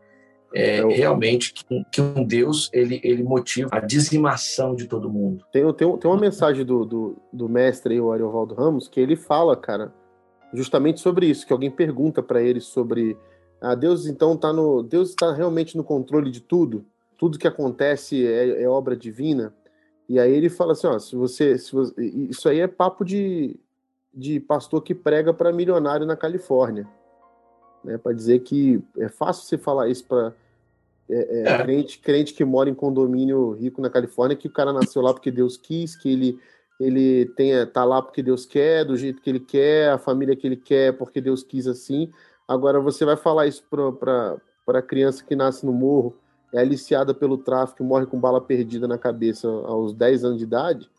é, 0.52 0.78
é 0.78 0.86
realmente 0.86 1.52
que, 1.52 1.64
que, 1.92 2.00
um 2.00 2.24
Deus 2.24 2.70
ele, 2.72 3.00
ele 3.04 3.22
motiva 3.22 3.68
a 3.72 3.80
dizimação 3.80 4.74
de 4.74 4.86
todo 4.86 5.10
mundo. 5.10 5.44
Tem, 5.52 5.62
tem, 5.74 5.96
tem 5.96 6.10
uma 6.10 6.20
mensagem 6.20 6.64
do, 6.64 6.84
do, 6.84 7.16
do 7.32 7.48
mestre, 7.48 8.00
o 8.00 8.12
Ariovaldo 8.12 8.54
Ramos, 8.54 8.88
que 8.88 9.00
ele 9.00 9.16
fala, 9.16 9.56
cara, 9.56 9.92
justamente 10.52 11.00
sobre 11.00 11.26
isso, 11.26 11.46
que 11.46 11.52
alguém 11.52 11.70
pergunta 11.70 12.22
para 12.22 12.42
ele 12.42 12.60
sobre 12.60 13.16
ah, 13.60 13.74
Deus 13.74 14.06
então 14.06 14.34
está 14.34 14.52
no 14.52 14.82
Deus 14.82 15.10
está 15.10 15.32
realmente 15.32 15.76
no 15.76 15.84
controle 15.84 16.30
de 16.30 16.40
tudo, 16.40 16.84
tudo 17.16 17.38
que 17.38 17.46
acontece 17.46 18.26
é, 18.26 18.62
é 18.62 18.68
obra 18.68 18.96
divina. 18.96 19.54
E 20.08 20.18
aí 20.18 20.32
ele 20.32 20.48
fala 20.48 20.72
assim, 20.72 20.88
ó, 20.88 20.98
se 20.98 21.14
você, 21.14 21.56
se 21.56 21.72
você 21.72 21.94
isso 22.02 22.48
aí 22.48 22.58
é 22.58 22.66
papo 22.66 23.04
de, 23.04 23.56
de 24.12 24.40
pastor 24.40 24.82
que 24.82 24.94
prega 24.94 25.32
para 25.32 25.52
milionário 25.52 26.04
na 26.04 26.16
Califórnia 26.16 26.88
né, 27.84 27.98
para 27.98 28.12
dizer 28.12 28.40
que 28.40 28.82
é 28.98 29.08
fácil 29.08 29.44
você 29.44 29.58
falar 29.58 29.88
isso 29.88 30.04
para 30.04 30.32
é, 31.08 31.40
é, 31.40 31.52
é. 31.52 31.62
crente, 31.62 31.98
crente 31.98 32.34
que 32.34 32.44
mora 32.44 32.70
em 32.70 32.74
condomínio 32.74 33.52
rico 33.52 33.80
na 33.82 33.90
Califórnia, 33.90 34.36
que 34.36 34.46
o 34.46 34.52
cara 34.52 34.72
nasceu 34.72 35.02
lá 35.02 35.12
porque 35.12 35.30
Deus 35.30 35.56
quis, 35.56 35.96
que 35.96 36.08
ele 36.08 36.38
ele 36.78 37.26
tenha, 37.36 37.66
tá 37.66 37.84
lá 37.84 38.00
porque 38.00 38.22
Deus 38.22 38.46
quer, 38.46 38.86
do 38.86 38.96
jeito 38.96 39.20
que 39.20 39.28
ele 39.28 39.40
quer, 39.40 39.90
a 39.90 39.98
família 39.98 40.34
que 40.34 40.46
ele 40.46 40.56
quer, 40.56 40.96
porque 40.96 41.20
Deus 41.20 41.42
quis 41.42 41.66
assim. 41.66 42.10
Agora 42.48 42.80
você 42.80 43.04
vai 43.04 43.16
falar 43.16 43.46
isso 43.46 43.62
para 43.68 44.38
a 44.66 44.82
criança 44.82 45.22
que 45.22 45.36
nasce 45.36 45.66
no 45.66 45.72
morro, 45.72 46.16
é 46.54 46.58
aliciada 46.58 47.12
pelo 47.12 47.36
tráfico, 47.36 47.84
morre 47.84 48.06
com 48.06 48.18
bala 48.18 48.40
perdida 48.40 48.88
na 48.88 48.96
cabeça 48.96 49.46
aos 49.46 49.92
10 49.92 50.24
anos 50.24 50.38
de 50.38 50.44
idade, 50.44 50.90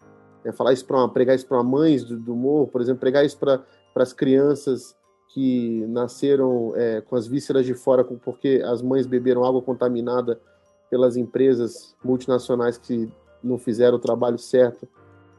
é 0.46 0.52
falar 0.52 0.72
isso 0.72 0.86
para 0.86 1.08
pregar 1.08 1.36
isso 1.36 1.48
para 1.48 1.64
mães 1.64 2.04
do, 2.04 2.16
do 2.16 2.36
morro, 2.36 2.68
por 2.68 2.80
exemplo, 2.80 3.00
pregar 3.00 3.26
isso 3.26 3.38
para 3.40 3.64
as 3.96 4.14
crianças 4.14 4.96
que 5.34 5.86
nasceram 5.88 6.74
é, 6.76 7.02
com 7.02 7.16
as 7.16 7.26
vísceras 7.26 7.66
de 7.66 7.74
fora, 7.74 8.04
porque 8.04 8.62
as 8.66 8.82
mães 8.82 9.08
beberam 9.08 9.46
água 9.46 9.62
contaminada 9.62 10.40
pelas 10.90 11.16
empresas 11.16 11.96
multinacionais 12.04 12.78
que 12.78 13.10
não 13.42 13.58
fizeram 13.58 13.96
o 13.96 14.00
trabalho 14.00 14.38
certo 14.38 14.88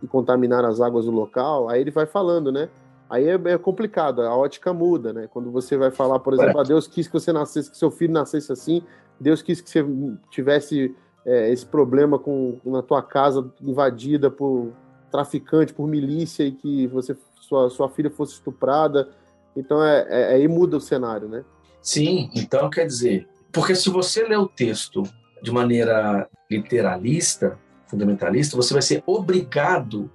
e 0.03 0.07
contaminaram 0.07 0.68
as 0.68 0.80
águas 0.80 1.05
do 1.05 1.11
local, 1.11 1.68
aí 1.68 1.80
ele 1.80 1.90
vai 1.90 2.07
falando, 2.07 2.51
né? 2.51 2.68
Aí 3.09 3.28
é, 3.28 3.34
é 3.34 3.59
complicado, 3.59 4.22
a 4.22 4.34
ótica 4.34 4.72
muda, 4.72 5.12
né? 5.12 5.28
Quando 5.30 5.51
você 5.51 5.76
vai 5.76 5.90
falar, 5.90 6.18
por 6.20 6.32
exemplo, 6.32 6.59
ah, 6.59 6.64
Deus 6.64 6.86
quis 6.86 7.07
que 7.07 7.12
você 7.12 7.30
nascesse, 7.32 7.70
que 7.70 7.76
seu 7.76 7.90
filho 7.90 8.12
nascesse 8.12 8.51
assim, 8.51 8.82
Deus 9.20 9.43
quis 9.43 9.61
que 9.61 9.68
você 9.68 9.84
tivesse 10.30 10.97
é, 11.24 11.53
esse 11.53 11.66
problema 11.66 12.18
com 12.18 12.59
na 12.64 12.80
tua 12.80 13.03
casa 13.03 13.53
invadida 13.61 14.30
por 14.30 14.72
traficante, 15.11 15.74
por 15.74 15.86
milícia 15.86 16.45
e 16.45 16.53
que 16.53 16.86
você 16.86 17.14
sua, 17.38 17.68
sua 17.68 17.88
filha 17.90 18.11
fosse 18.11 18.32
estuprada 18.32 19.11
então 19.57 19.84
é, 19.84 20.07
é, 20.09 20.34
aí 20.34 20.48
muda 20.48 20.76
o 20.76 20.80
cenário, 20.80 21.28
né? 21.28 21.44
Sim, 21.80 22.30
então 22.34 22.70
quer 22.70 22.86
dizer, 22.86 23.28
porque 23.53 23.74
se 23.74 23.90
você 23.90 24.24
lê 24.24 24.36
o 24.36 24.48
texto 24.48 25.03
de 25.42 25.50
maneira 25.50 26.28
literalista, 26.50 27.59
fundamentalista, 27.86 28.57
você 28.57 28.72
vai 28.72 28.82
ser 28.82 29.03
obrigado 29.07 30.11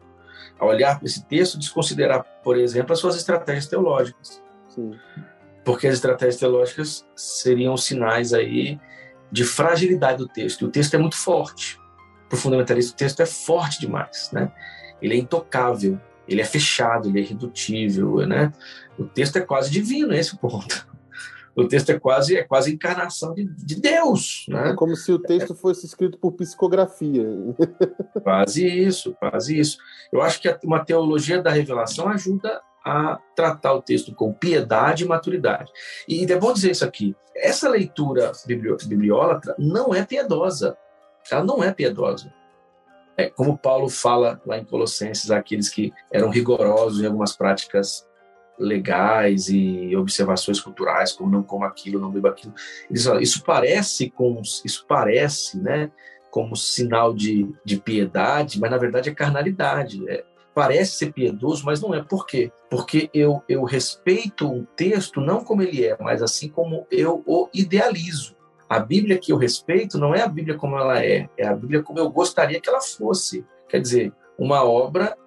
a 0.59 0.65
olhar 0.65 0.97
para 0.97 1.05
esse 1.05 1.23
texto 1.25 1.55
e 1.55 1.59
desconsiderar, 1.59 2.25
por 2.43 2.57
exemplo, 2.57 2.93
as 2.93 2.99
suas 2.99 3.15
estratégias 3.15 3.67
teológicas. 3.67 4.41
Sim. 4.69 4.95
Porque 5.63 5.88
as 5.88 5.95
estratégias 5.95 6.38
teológicas 6.38 7.05
seriam 7.15 7.75
sinais 7.77 8.33
aí 8.33 8.79
de 9.31 9.43
fragilidade 9.43 10.17
do 10.17 10.27
texto. 10.27 10.61
E 10.61 10.65
o 10.65 10.71
texto 10.71 10.93
é 10.95 10.97
muito 10.97 11.17
forte. 11.17 11.79
Para 12.29 12.38
o 12.38 12.39
fundamentalista, 12.39 12.93
o 12.93 12.95
texto 12.95 13.21
é 13.21 13.25
forte 13.25 13.79
demais, 13.81 14.29
né? 14.31 14.51
Ele 15.01 15.13
é 15.13 15.17
intocável 15.17 15.99
ele 16.28 16.41
é 16.41 16.45
fechado, 16.45 17.07
ele 17.07 17.19
é 17.19 17.21
irredutível, 17.23 18.17
né? 18.28 18.51
O 18.97 19.05
texto 19.05 19.38
é 19.38 19.41
quase 19.41 19.71
divino, 19.71 20.13
esse 20.13 20.38
ponto. 20.38 20.88
O 21.57 21.67
texto 21.67 21.89
é 21.89 21.99
quase 21.99 22.38
é 22.38 22.43
quase 22.43 22.71
encarnação 22.71 23.34
de, 23.34 23.45
de 23.45 23.82
Deus, 23.82 24.45
né? 24.47 24.69
É 24.69 24.73
como 24.75 24.95
se 24.95 25.11
o 25.11 25.17
texto 25.17 25.55
fosse 25.55 25.88
escrito 25.88 26.15
por 26.19 26.34
psicografia. 26.34 27.25
Quase 28.21 28.67
isso, 28.67 29.15
quase 29.19 29.57
isso. 29.57 29.78
Eu 30.11 30.21
acho 30.21 30.39
que 30.41 30.55
uma 30.63 30.84
teologia 30.84 31.41
da 31.41 31.49
revelação 31.49 32.09
ajuda 32.09 32.61
a 32.86 33.19
tratar 33.36 33.73
o 33.73 33.82
texto 33.82 34.13
com 34.13 34.34
piedade 34.34 35.03
e 35.03 35.07
maturidade. 35.07 35.71
E 36.07 36.32
é 36.32 36.36
bom 36.38 36.53
dizer 36.53 36.71
isso 36.71 36.86
aqui. 36.86 37.15
Essa 37.36 37.69
leitura 37.69 38.32
bibliólatra 38.45 39.55
não 39.57 39.93
é 39.95 40.05
piedosa. 40.05 40.78
Ela 41.32 41.43
não 41.43 41.63
é 41.63 41.71
piedosa. 41.71 42.32
É, 43.18 43.30
como 43.30 43.57
Paulo 43.57 43.89
fala 43.89 44.39
lá 44.45 44.57
em 44.57 44.63
Colossenses, 44.63 45.32
aqueles 45.32 45.70
que 45.70 45.91
eram 46.11 46.30
rigorosos 46.30 47.01
em 47.01 47.07
algumas 47.07 47.36
práticas 47.36 48.07
legais 48.59 49.49
e 49.49 49.95
observações 49.95 50.59
culturais, 50.59 51.13
como 51.13 51.32
não 51.32 51.43
como 51.43 51.65
aquilo, 51.65 51.99
não 51.99 52.11
beba 52.11 52.30
aquilo. 52.30 52.53
Isso 52.89 53.43
parece 53.43 54.09
com 54.09 54.41
isso 54.63 54.86
parece, 54.88 55.59
né, 55.59 55.91
como 56.30 56.55
sinal 56.55 57.13
de, 57.13 57.51
de 57.65 57.78
piedade, 57.78 58.59
mas 58.59 58.70
na 58.70 58.78
verdade 58.78 59.09
é 59.09 59.13
carnalidade. 59.13 60.07
É, 60.09 60.24
parece 60.53 60.93
ser 60.93 61.13
piedoso, 61.13 61.65
mas 61.65 61.82
não 61.82 61.93
é. 61.93 62.03
Por 62.03 62.26
quê? 62.26 62.51
Porque 62.70 63.09
eu, 63.13 63.43
eu 63.47 63.63
respeito 63.63 64.51
um 64.51 64.65
texto 64.76 65.22
não 65.22 65.43
como 65.43 65.61
ele 65.61 65.86
é, 65.86 65.95
mas 65.99 66.22
assim 66.22 66.49
como 66.49 66.86
eu 66.91 67.24
o 67.26 67.49
idealizo. 67.53 68.36
A 68.70 68.80
Bíblia 68.80 69.18
que 69.18 69.32
eu 69.32 69.38
respeito 69.38 69.97
não 69.97 70.13
é 70.13 70.22
a 70.22 70.28
Bíblia 70.28 70.57
como 70.57 70.78
ela 70.78 71.03
é, 71.03 71.30
é 71.38 71.47
a 71.47 71.55
Bíblia 71.55 71.82
como 71.82 71.99
eu 71.99 72.09
gostaria 72.09 72.59
que 72.59 72.70
ela 72.70 72.82
fosse. 72.82 73.45
Quer 73.70 73.80
dizer, 73.80 74.13
uma 74.38 74.63
obra 74.63 75.18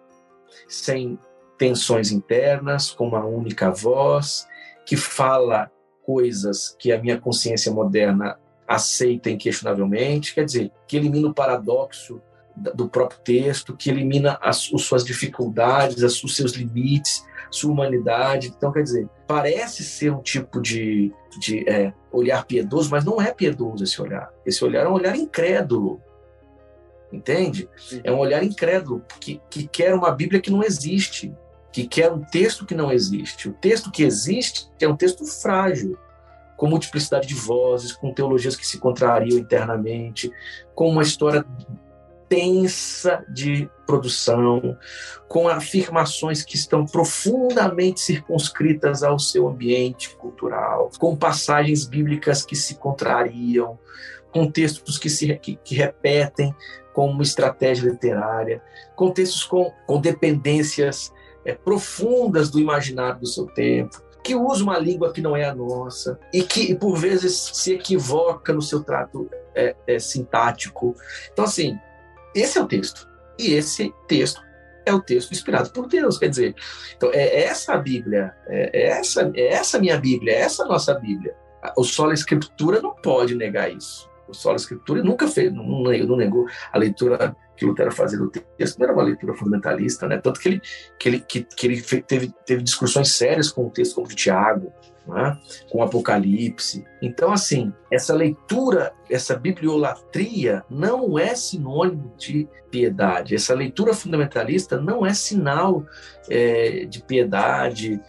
sem 0.68 1.18
tensões 1.58 2.10
internas, 2.10 2.90
com 2.90 3.08
uma 3.08 3.24
única 3.24 3.70
voz, 3.70 4.46
que 4.86 4.96
fala 4.96 5.70
coisas 6.04 6.74
que 6.78 6.92
a 6.92 7.00
minha 7.00 7.20
consciência 7.20 7.70
moderna 7.70 8.38
aceita 8.66 9.30
inquestionavelmente, 9.30 10.34
quer 10.34 10.44
dizer, 10.44 10.70
que 10.86 10.96
elimina 10.96 11.28
o 11.28 11.34
paradoxo 11.34 12.20
do 12.56 12.88
próprio 12.88 13.20
texto, 13.20 13.76
que 13.76 13.90
elimina 13.90 14.38
as, 14.40 14.70
as 14.72 14.82
suas 14.82 15.04
dificuldades, 15.04 16.02
as, 16.02 16.22
os 16.22 16.36
seus 16.36 16.52
limites, 16.52 17.24
sua 17.50 17.72
humanidade. 17.72 18.52
Então, 18.56 18.72
quer 18.72 18.82
dizer, 18.82 19.08
parece 19.26 19.82
ser 19.84 20.12
um 20.12 20.22
tipo 20.22 20.60
de, 20.60 21.12
de 21.38 21.68
é, 21.68 21.92
olhar 22.12 22.44
piedoso, 22.44 22.90
mas 22.90 23.04
não 23.04 23.20
é 23.20 23.32
piedoso 23.32 23.84
esse 23.84 24.00
olhar. 24.00 24.30
Esse 24.44 24.64
olhar 24.64 24.86
é 24.86 24.88
um 24.88 24.92
olhar 24.92 25.16
incrédulo. 25.16 26.00
Entende? 27.12 27.68
É 28.04 28.12
um 28.12 28.18
olhar 28.18 28.42
incrédulo 28.42 29.02
que, 29.18 29.40
que 29.50 29.66
quer 29.66 29.94
uma 29.94 30.12
Bíblia 30.12 30.40
que 30.40 30.50
não 30.50 30.62
existe, 30.62 31.34
que 31.72 31.86
quer 31.86 32.10
um 32.10 32.20
texto 32.20 32.64
que 32.64 32.74
não 32.74 32.92
existe. 32.92 33.48
O 33.48 33.52
texto 33.52 33.90
que 33.90 34.04
existe 34.04 34.70
é 34.80 34.86
um 34.86 34.96
texto 34.96 35.24
frágil, 35.26 35.98
com 36.56 36.68
multiplicidade 36.68 37.26
de 37.26 37.34
vozes, 37.34 37.92
com 37.92 38.12
teologias 38.12 38.54
que 38.54 38.66
se 38.66 38.78
contrariam 38.78 39.38
internamente, 39.38 40.30
com 40.74 40.88
uma 40.88 41.02
história 41.02 41.44
intensa 42.30 43.24
de 43.28 43.68
produção, 43.84 44.78
com 45.28 45.48
afirmações 45.48 46.44
que 46.44 46.54
estão 46.54 46.86
profundamente 46.86 48.00
circunscritas 48.00 49.02
ao 49.02 49.18
seu 49.18 49.48
ambiente 49.48 50.14
cultural, 50.16 50.90
com 50.98 51.16
passagens 51.16 51.84
bíblicas 51.84 52.44
que 52.44 52.54
se 52.54 52.76
contrariam, 52.76 53.78
com 54.32 54.48
textos 54.48 54.96
que 54.96 55.10
se 55.10 55.36
que, 55.38 55.56
que 55.56 55.74
repetem 55.74 56.54
como 56.92 57.20
estratégia 57.20 57.90
literária, 57.90 58.62
com 58.94 59.10
textos 59.10 59.44
com, 59.44 59.72
com 59.86 60.00
dependências 60.00 61.12
é, 61.44 61.52
profundas 61.52 62.48
do 62.48 62.60
imaginário 62.60 63.20
do 63.20 63.26
seu 63.26 63.46
tempo, 63.46 64.00
que 64.22 64.36
usa 64.36 64.62
uma 64.62 64.78
língua 64.78 65.12
que 65.12 65.20
não 65.20 65.36
é 65.36 65.44
a 65.44 65.54
nossa 65.54 66.18
e 66.32 66.42
que, 66.42 66.74
por 66.74 66.96
vezes, 66.96 67.50
se 67.54 67.72
equivoca 67.72 68.52
no 68.52 68.62
seu 68.62 68.84
trato 68.84 69.28
é, 69.54 69.74
é, 69.86 69.98
sintático. 69.98 70.94
Então, 71.32 71.44
assim, 71.44 71.78
esse 72.34 72.58
é 72.58 72.62
o 72.62 72.66
texto. 72.66 73.08
E 73.38 73.54
esse 73.54 73.92
texto 74.06 74.40
é 74.84 74.92
o 74.92 75.00
texto 75.00 75.32
inspirado 75.32 75.70
por 75.70 75.86
Deus. 75.86 76.18
Quer 76.18 76.28
dizer, 76.28 76.54
então 76.96 77.10
é 77.12 77.44
essa 77.44 77.74
a 77.74 77.78
Bíblia, 77.78 78.34
é, 78.46 78.70
é 78.72 78.86
essa, 78.88 79.30
é 79.34 79.48
essa 79.48 79.78
minha 79.78 79.98
Bíblia, 79.98 80.34
é 80.34 80.40
essa 80.40 80.64
nossa 80.64 80.94
Bíblia. 80.94 81.34
O 81.76 81.84
solo 81.84 82.12
Escritura 82.12 82.80
não 82.80 82.94
pode 82.94 83.34
negar 83.34 83.70
isso. 83.70 84.08
sola 84.32 84.56
escritura 84.56 85.00
e 85.00 85.02
nunca 85.02 85.28
fez, 85.28 85.52
não, 85.52 85.64
não, 85.64 86.16
negou 86.16 86.46
a 86.72 86.78
leitura 86.78 87.36
que 87.56 87.66
Lutero 87.66 87.92
fazia 87.92 88.18
do 88.18 88.30
texto, 88.30 88.78
não 88.78 88.86
era 88.86 88.94
uma 88.94 89.02
leitura 89.02 89.34
fundamentalista, 89.34 90.08
né? 90.08 90.16
Tanto 90.16 90.40
que 90.40 90.48
ele, 90.48 90.62
que 90.98 91.08
ele, 91.08 91.20
que, 91.20 91.42
que 91.42 91.66
ele 91.66 91.82
teve, 91.82 92.32
teve 92.46 92.62
discussões 92.62 93.12
sérias 93.12 93.50
com 93.50 93.66
o 93.66 93.70
texto 93.70 93.96
como 93.96 94.08
de 94.08 94.14
Tiago, 94.14 94.72
né? 95.06 95.38
com 95.70 95.82
Apocalipse. 95.82 96.84
Então, 97.00 97.32
assim, 97.32 97.72
essa 97.90 98.14
leitura, 98.14 98.92
essa 99.08 99.36
bibliolatria 99.36 100.64
não 100.68 101.18
é 101.18 101.34
sinônimo 101.34 102.12
de 102.16 102.48
piedade. 102.70 103.34
Essa 103.34 103.54
leitura 103.54 103.92
fundamentalista 103.92 104.80
não 104.80 105.04
é 105.04 105.12
sinal 105.12 105.84
é, 106.28 106.84
de 106.86 107.02
piedade, 107.02 108.00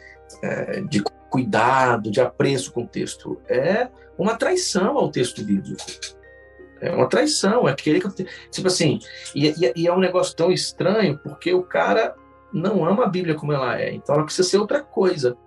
é, 0.43 0.81
de 0.81 1.03
cuidado, 1.29 2.11
de 2.11 2.21
apreço 2.21 2.71
com 2.71 2.83
o 2.83 2.87
texto. 2.87 3.41
É 3.47 3.87
uma 4.17 4.35
traição 4.35 4.97
ao 4.97 5.09
texto 5.09 5.43
bíblico. 5.43 5.81
É 6.81 6.91
uma 6.91 7.07
traição, 7.07 7.67
é 7.69 7.75
querer 7.75 7.99
que 7.99 8.07
eu. 8.07 8.27
Tipo 8.49 8.67
assim, 8.67 8.99
e, 9.35 9.53
e, 9.75 9.87
é 9.87 9.93
um 9.93 9.99
negócio 9.99 10.35
tão 10.35 10.51
estranho 10.51 11.17
porque 11.19 11.53
o 11.53 11.61
cara 11.61 12.15
não 12.51 12.83
ama 12.83 13.05
a 13.05 13.07
Bíblia 13.07 13.35
como 13.35 13.53
ela 13.53 13.79
é, 13.79 13.93
então 13.93 14.15
ela 14.15 14.25
precisa 14.25 14.47
ser 14.47 14.57
outra 14.57 14.81
coisa. 14.81 15.37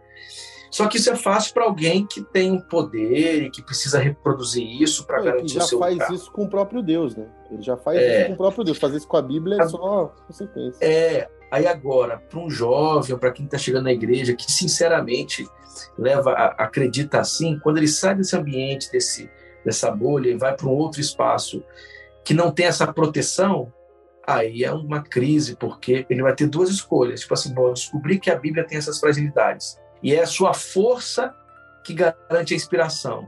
Só 0.75 0.89
que 0.89 0.97
isso 0.97 1.09
é 1.09 1.15
fácil 1.15 1.55
para 1.55 1.63
alguém 1.63 2.05
que 2.05 2.21
tem 2.21 2.51
um 2.51 2.59
poder 2.59 3.45
e 3.45 3.49
que 3.49 3.63
precisa 3.63 4.01
reproduzir 4.01 4.83
isso 4.83 5.07
para 5.07 5.23
garantir 5.23 5.57
o 5.57 5.63
seu 5.63 5.79
já 5.79 5.87
faz 5.87 6.11
isso 6.11 6.33
com 6.33 6.47
o 6.47 6.51
próprio 6.51 6.83
Deus, 6.83 7.15
né? 7.15 7.29
Ele 7.49 7.63
já 7.63 7.77
faz 7.77 7.97
é... 7.97 8.19
isso 8.19 8.27
com 8.27 8.33
o 8.33 8.37
próprio 8.37 8.65
Deus. 8.65 8.79
Fazer 8.79 8.97
isso 8.97 9.07
com 9.07 9.17
a 9.17 9.23
Bíblia 9.23 9.63
é 9.63 9.69
só 9.69 10.13
consequência. 10.27 10.85
É, 10.85 11.29
aí 11.49 11.65
agora, 11.69 12.19
para 12.19 12.41
um 12.41 12.51
jovem, 12.51 13.17
para 13.17 13.31
quem 13.31 13.45
está 13.45 13.57
chegando 13.57 13.85
na 13.85 13.93
igreja, 13.93 14.35
que 14.35 14.51
sinceramente 14.51 15.49
leva, 15.97 16.33
acredita 16.33 17.21
assim, 17.21 17.57
quando 17.61 17.77
ele 17.77 17.87
sai 17.87 18.17
desse 18.17 18.37
ambiente, 18.37 18.91
desse, 18.91 19.31
dessa 19.65 19.93
bolha 19.93 20.31
e 20.31 20.37
vai 20.37 20.57
para 20.57 20.67
um 20.67 20.73
outro 20.73 21.01
espaço 21.01 21.63
que 22.25 22.35
não 22.35 22.51
tem 22.51 22.67
essa 22.67 22.93
proteção, 22.93 23.73
aí 24.27 24.65
é 24.65 24.73
uma 24.73 25.01
crise, 25.01 25.55
porque 25.55 26.05
ele 26.11 26.23
vai 26.23 26.35
ter 26.35 26.49
duas 26.49 26.69
escolhas. 26.69 27.21
Tipo 27.21 27.35
assim, 27.35 27.55
bom, 27.55 27.73
descobrir 27.73 28.19
que 28.19 28.29
a 28.29 28.35
Bíblia 28.35 28.65
tem 28.65 28.77
essas 28.77 28.99
fragilidades 28.99 29.79
e 30.05 30.15
é 30.15 30.21
a 30.21 30.27
sua 30.27 30.53
força 30.53 31.35
que 31.83 31.95
garante 31.95 32.53
a 32.53 32.57
inspiração. 32.57 33.27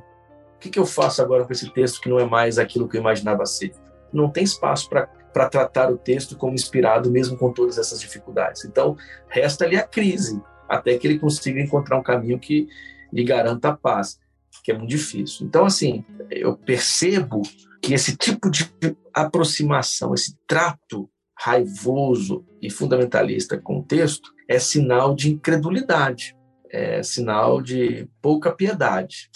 O 0.57 0.59
que, 0.61 0.69
que 0.69 0.79
eu 0.79 0.85
faço 0.85 1.23
agora 1.23 1.47
com 1.47 1.53
esse 1.53 1.73
texto 1.73 2.03
que 2.03 2.09
não 2.09 2.21
é 2.21 2.27
mais 2.27 2.59
aquilo 2.59 2.87
que 2.87 2.99
eu 2.99 3.01
imaginava 3.01 3.47
ser? 3.47 3.73
Não 4.13 4.31
tem 4.31 4.45
espaço 4.45 4.89
para 4.91 5.49
tratar 5.49 5.91
o 5.91 5.97
texto 5.97 6.37
como 6.37 6.55
inspirado, 6.55 7.11
mesmo 7.11 7.37
com 7.39 7.51
todas 7.51 7.79
essas 7.79 7.99
dificuldades. 7.99 8.67
Então, 8.67 8.95
resta 9.27 9.65
ali 9.65 9.77
a 9.77 9.87
crise, 9.87 10.39
até 10.69 10.99
que 10.99 11.07
ele 11.07 11.19
consiga 11.19 11.61
encontrar 11.61 11.97
um 11.99 12.03
caminho 12.03 12.39
que 12.39 12.69
lhe 13.11 13.25
garanta 13.25 13.71
a 13.71 13.77
paz, 13.77 14.19
que 14.63 14.71
é 14.71 14.77
muito 14.77 14.91
difícil. 14.91 15.47
Então, 15.47 15.65
assim, 15.65 16.05
eu 16.31 16.59
percebo 16.59 17.41
que 17.81 17.95
esse 17.95 18.15
tipo 18.17 18.51
de 18.51 18.71
aproximação, 19.15 20.13
esse 20.13 20.37
trato 20.47 21.09
raivoso 21.39 22.45
e 22.61 22.71
fundamentalista 22.71 23.59
com 23.59 23.79
o 23.79 23.83
texto 23.83 24.31
é 24.47 24.59
sinal 24.59 25.15
de 25.15 25.33
incredulidade 25.33 26.36
é 26.77 27.03
sinal 27.03 27.63
de 27.63 28.09
pouca 28.21 28.53
piedade. 28.53 29.31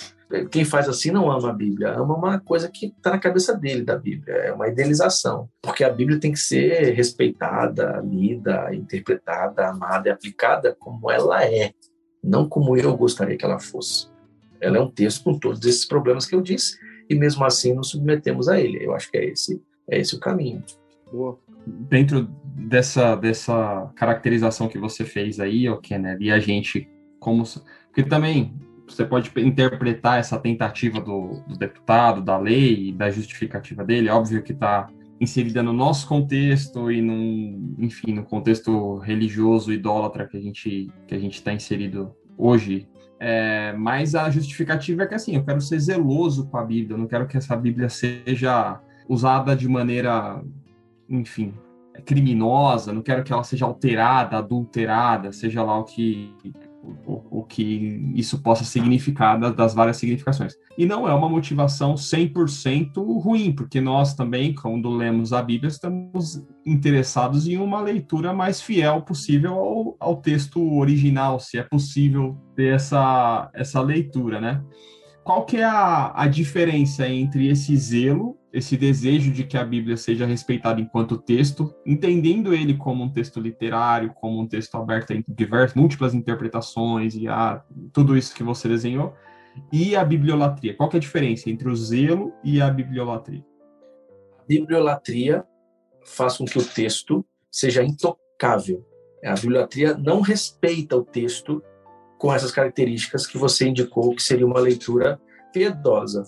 Quem 0.51 0.65
faz 0.65 0.89
assim 0.89 1.11
não 1.11 1.29
ama 1.29 1.51
a 1.51 1.53
Bíblia, 1.53 1.91
ama 1.93 2.15
uma 2.15 2.39
coisa 2.39 2.71
que 2.71 2.87
está 2.87 3.11
na 3.11 3.19
cabeça 3.19 3.57
dele 3.57 3.83
da 3.83 3.97
Bíblia, 3.97 4.35
é 4.35 4.53
uma 4.53 4.69
idealização. 4.69 5.49
Porque 5.61 5.83
a 5.83 5.91
Bíblia 5.91 6.21
tem 6.21 6.31
que 6.31 6.39
ser 6.39 6.95
respeitada, 6.95 8.01
lida, 8.05 8.73
interpretada, 8.73 9.69
amada 9.69 10.09
e 10.09 10.13
aplicada 10.13 10.77
como 10.79 11.11
ela 11.11 11.45
é, 11.45 11.73
não 12.23 12.49
como 12.49 12.77
eu 12.77 12.97
gostaria 12.97 13.37
que 13.37 13.45
ela 13.45 13.59
fosse. 13.59 14.09
Ela 14.61 14.77
é 14.77 14.81
um 14.81 14.91
texto 14.91 15.25
com 15.25 15.37
todos 15.37 15.65
esses 15.65 15.85
problemas 15.85 16.27
que 16.27 16.35
eu 16.35 16.41
disse, 16.41 16.79
e 17.09 17.15
mesmo 17.15 17.45
assim 17.45 17.75
nos 17.75 17.91
submetemos 17.91 18.49
a 18.49 18.61
ele. 18.61 18.85
Eu 18.85 18.95
acho 18.95 19.11
que 19.11 19.19
é 19.19 19.25
esse, 19.25 19.61
é 19.89 19.99
esse 19.99 20.15
o 20.15 20.21
caminho. 20.21 20.63
Boa 21.11 21.37
dentro 21.67 22.29
dessa, 22.43 23.15
dessa 23.17 23.91
caracterização 23.95 24.69
que 24.69 24.79
você 24.79 25.05
fez 25.05 25.41
aí, 25.41 25.69
o 25.69 25.79
Kennedy, 25.79 26.27
e 26.27 26.31
a 26.31 26.39
gente 26.39 26.89
como 27.21 27.45
porque 27.87 28.03
também 28.03 28.55
você 28.89 29.05
pode 29.05 29.31
interpretar 29.37 30.19
essa 30.19 30.39
tentativa 30.39 31.01
do, 31.01 31.43
do 31.47 31.57
deputado, 31.57 32.21
da 32.21 32.37
lei 32.37 32.89
e 32.89 32.93
da 32.93 33.11
justificativa 33.11 33.85
dele, 33.85 34.09
óbvio 34.09 34.43
que 34.43 34.53
está 34.53 34.89
inserida 35.21 35.63
no 35.63 35.73
nosso 35.73 36.09
contexto 36.09 36.91
e 36.91 37.01
num, 37.01 37.77
enfim, 37.79 38.15
no 38.15 38.25
contexto 38.25 38.97
religioso 38.99 39.73
idólatra 39.73 40.27
que 40.27 40.37
a 40.37 40.41
gente 40.41 40.91
que 41.07 41.15
a 41.15 41.19
gente 41.19 41.35
está 41.35 41.53
inserido 41.53 42.15
hoje. 42.37 42.89
É, 43.23 43.75
mas 43.75 44.15
a 44.15 44.31
justificativa 44.31 45.03
é 45.03 45.07
que 45.07 45.15
assim, 45.15 45.37
eu 45.37 45.45
quero 45.45 45.61
ser 45.61 45.79
zeloso 45.79 46.47
com 46.49 46.57
a 46.57 46.65
Bíblia, 46.65 46.95
eu 46.95 46.99
não 46.99 47.07
quero 47.07 47.27
que 47.27 47.37
essa 47.37 47.55
Bíblia 47.55 47.91
seja 47.91 48.81
usada 49.07 49.55
de 49.55 49.69
maneira, 49.69 50.43
enfim, 51.07 51.53
criminosa, 52.07 52.95
não 52.95 53.03
quero 53.03 53.23
que 53.23 53.31
ela 53.31 53.45
seja 53.45 53.67
alterada, 53.67 54.39
adulterada, 54.39 55.33
seja 55.33 55.63
lá 55.63 55.79
o 55.79 55.85
que 55.85 56.35
o, 56.83 57.41
o, 57.41 57.45
que 57.45 58.13
isso 58.15 58.43
possa 58.43 58.65
significar 58.65 59.39
das, 59.39 59.55
das, 59.55 59.75
várias 59.75 59.99
significações. 59.99 60.55
E 60.79 60.87
não 60.87 61.07
é 61.07 61.13
uma 61.13 61.29
motivação 61.29 61.95
100% 61.95 62.97
ruim, 63.21 63.53
porque 63.53 63.81
nós 63.81 64.15
também, 64.15 64.55
quando 64.55 64.89
lemos 64.89 65.33
a 65.33 65.43
Bíblia, 65.43 65.69
estamos 65.69 66.43
interessados 66.65 67.47
em 67.47 67.59
uma 67.59 67.81
leitura 67.81 68.33
mais 68.33 68.63
fiel 68.63 69.03
possível 69.03 69.55
ao, 69.55 69.97
ao 70.01 70.17
texto 70.17 70.75
original, 70.75 71.39
se 71.39 71.59
é 71.59 71.63
possível 71.63 72.37
ter 72.57 72.75
essa, 72.75 73.51
essa 73.55 73.81
leitura, 73.81 74.41
né? 74.41 74.63
Qual 75.25 75.45
que 75.45 75.59
é 75.59 75.65
a, 75.65 76.13
a 76.15 76.27
diferença 76.27 77.09
entre 77.09 77.49
esse 77.49 77.77
zelo 77.77 78.41
esse 78.53 78.77
desejo 78.77 79.31
de 79.31 79.45
que 79.45 79.57
a 79.57 79.65
Bíblia 79.65 79.97
seja 79.97 80.27
respeitada 80.27 80.81
enquanto 80.81 81.17
texto, 81.17 81.73
entendendo 81.87 82.53
ele 82.53 82.77
como 82.77 83.05
um 83.05 83.09
texto 83.09 83.41
literário, 83.41 84.13
como 84.15 84.41
um 84.41 84.47
texto 84.47 84.75
aberto 84.77 85.13
a 85.13 85.23
diversas, 85.29 85.75
múltiplas 85.75 86.15
interpretações 86.15 87.15
e 87.15 87.29
a 87.29 87.63
tudo 87.93 88.17
isso 88.17 88.35
que 88.35 88.43
você 88.43 88.69
desenhou, 88.69 89.15
e 89.73 89.95
a 89.95 90.05
bibliolatria. 90.05 90.75
Qual 90.75 90.91
é 90.93 90.97
a 90.97 91.01
diferença 91.01 91.49
entre 91.49 91.69
o 91.69 91.77
zelo 91.77 92.33
e 92.43 92.61
a 92.61 92.71
bibliolatria? 92.71 93.45
A 94.39 94.43
bibliolatria 94.49 95.45
faz 96.05 96.37
com 96.37 96.45
que 96.45 96.59
o 96.59 96.65
texto 96.65 97.25
seja 97.51 97.85
intocável. 97.85 98.85
A 99.25 99.35
bibliolatria 99.35 99.97
não 99.97 100.21
respeita 100.21 100.97
o 100.97 101.05
texto 101.05 101.63
com 102.21 102.33
essas 102.33 102.53
características 102.53 103.27
que 103.27 103.39
você 103.39 103.67
indicou 103.67 104.15
que 104.15 104.23
seria 104.23 104.47
uma 104.47 104.61
leitura 104.61 105.19
piedosa. 105.55 106.23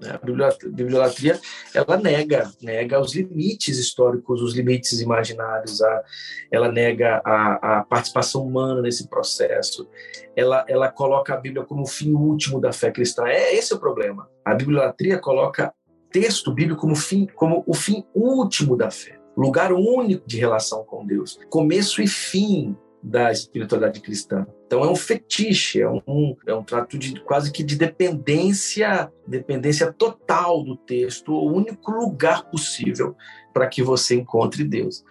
Né? 0.00 0.10
A 0.10 0.68
bibliolatria 0.70 1.38
ela 1.74 1.98
nega, 1.98 2.50
nega 2.62 2.98
os 2.98 3.14
limites 3.14 3.78
históricos, 3.78 4.40
os 4.40 4.54
limites 4.54 5.02
imaginários, 5.02 5.82
a, 5.82 6.02
ela 6.50 6.72
nega 6.72 7.20
a, 7.22 7.80
a 7.80 7.84
participação 7.84 8.42
humana 8.42 8.80
nesse 8.80 9.06
processo, 9.06 9.86
ela, 10.34 10.64
ela 10.66 10.90
coloca 10.90 11.34
a 11.34 11.36
Bíblia 11.36 11.62
como 11.62 11.82
o 11.82 11.86
fim 11.86 12.14
último 12.14 12.58
da 12.58 12.72
fé 12.72 12.90
cristã. 12.90 13.26
É 13.26 13.54
esse 13.54 13.70
é 13.70 13.76
o 13.76 13.78
problema. 13.80 14.26
A 14.42 14.54
bibliolatria 14.54 15.18
coloca 15.18 15.74
texto 16.10 16.52
bíblico 16.52 16.80
como, 16.80 16.96
fim, 16.96 17.26
como 17.26 17.62
o 17.66 17.74
fim 17.74 18.02
último 18.14 18.78
da 18.78 18.90
fé, 18.90 19.20
lugar 19.36 19.74
único 19.74 20.26
de 20.26 20.38
relação 20.38 20.84
com 20.84 21.04
Deus, 21.04 21.38
começo 21.50 22.00
e 22.00 22.08
fim 22.08 22.74
da 23.04 23.30
espiritualidade 23.30 24.00
cristã. 24.00 24.46
Então 24.66 24.82
é 24.82 24.90
um 24.90 24.96
fetiche, 24.96 25.82
é 25.82 25.88
um, 25.88 26.34
é 26.46 26.54
um 26.54 26.64
trato 26.64 26.98
de 26.98 27.20
quase 27.20 27.52
que 27.52 27.62
de 27.62 27.76
dependência, 27.76 29.12
dependência 29.26 29.92
total 29.92 30.64
do 30.64 30.74
texto, 30.74 31.32
o 31.32 31.52
único 31.52 31.92
lugar 31.92 32.48
possível 32.50 33.14
para 33.52 33.66
que 33.66 33.82
você 33.82 34.14
encontre 34.16 34.64
Deus. 34.64 35.04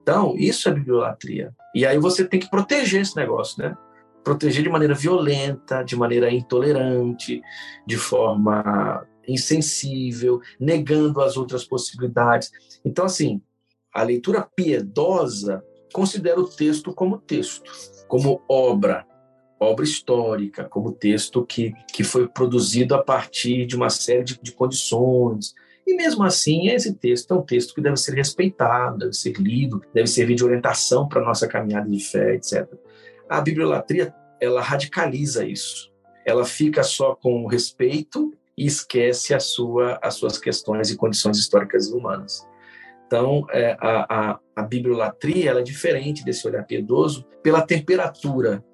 Então, 0.00 0.34
isso 0.36 0.68
é 0.68 0.72
bibliolatria. 0.72 1.52
E 1.74 1.84
aí 1.84 1.98
você 1.98 2.24
tem 2.24 2.38
que 2.38 2.48
proteger 2.48 3.02
esse 3.02 3.16
negócio, 3.16 3.62
né? 3.62 3.76
Proteger 4.22 4.62
de 4.62 4.68
maneira 4.68 4.94
violenta, 4.94 5.82
de 5.82 5.96
maneira 5.96 6.30
intolerante, 6.32 7.42
de 7.86 7.96
forma 7.96 9.06
insensível, 9.26 10.40
negando 10.58 11.20
as 11.20 11.36
outras 11.36 11.64
possibilidades. 11.64 12.50
Então, 12.84 13.04
assim, 13.04 13.42
a 13.92 14.02
leitura 14.02 14.48
piedosa 14.54 15.62
considera 15.92 16.40
o 16.40 16.48
texto 16.48 16.92
como 16.92 17.18
texto, 17.18 17.70
como 18.08 18.42
obra, 18.48 19.06
obra 19.58 19.84
histórica, 19.84 20.64
como 20.64 20.92
texto 20.92 21.44
que, 21.44 21.74
que 21.92 22.02
foi 22.02 22.26
produzido 22.26 22.94
a 22.94 23.02
partir 23.02 23.66
de 23.66 23.76
uma 23.76 23.90
série 23.90 24.24
de, 24.24 24.40
de 24.40 24.52
condições. 24.52 25.54
E 25.86 25.94
mesmo 25.94 26.22
assim, 26.22 26.68
esse 26.68 26.94
texto 26.94 27.34
é 27.34 27.36
um 27.36 27.42
texto 27.42 27.74
que 27.74 27.80
deve 27.80 27.96
ser 27.96 28.14
respeitado, 28.14 28.98
deve 28.98 29.12
ser 29.12 29.34
lido, 29.36 29.82
deve 29.92 30.06
servir 30.06 30.34
de 30.34 30.44
orientação 30.44 31.06
para 31.06 31.20
a 31.20 31.24
nossa 31.24 31.46
caminhada 31.46 31.88
de 31.88 32.02
fé, 32.02 32.34
etc. 32.34 32.66
A 33.28 33.40
bibliolatria, 33.40 34.14
ela 34.40 34.62
radicaliza 34.62 35.44
isso. 35.44 35.90
Ela 36.24 36.44
fica 36.44 36.82
só 36.82 37.14
com 37.14 37.44
o 37.44 37.46
respeito 37.46 38.32
e 38.56 38.66
esquece 38.66 39.34
a 39.34 39.40
sua, 39.40 39.98
as 40.02 40.14
suas 40.14 40.38
questões 40.38 40.90
e 40.90 40.96
condições 40.96 41.38
históricas 41.38 41.88
e 41.88 41.92
humanas. 41.92 42.46
Então, 43.10 43.44
é, 43.50 43.76
a, 43.80 44.30
a, 44.30 44.38
a 44.54 44.62
bibliolatria 44.62 45.50
ela 45.50 45.58
é 45.58 45.64
diferente 45.64 46.24
desse 46.24 46.46
olhar 46.46 46.62
piedoso 46.62 47.26
pela 47.42 47.60
temperatura 47.60 48.64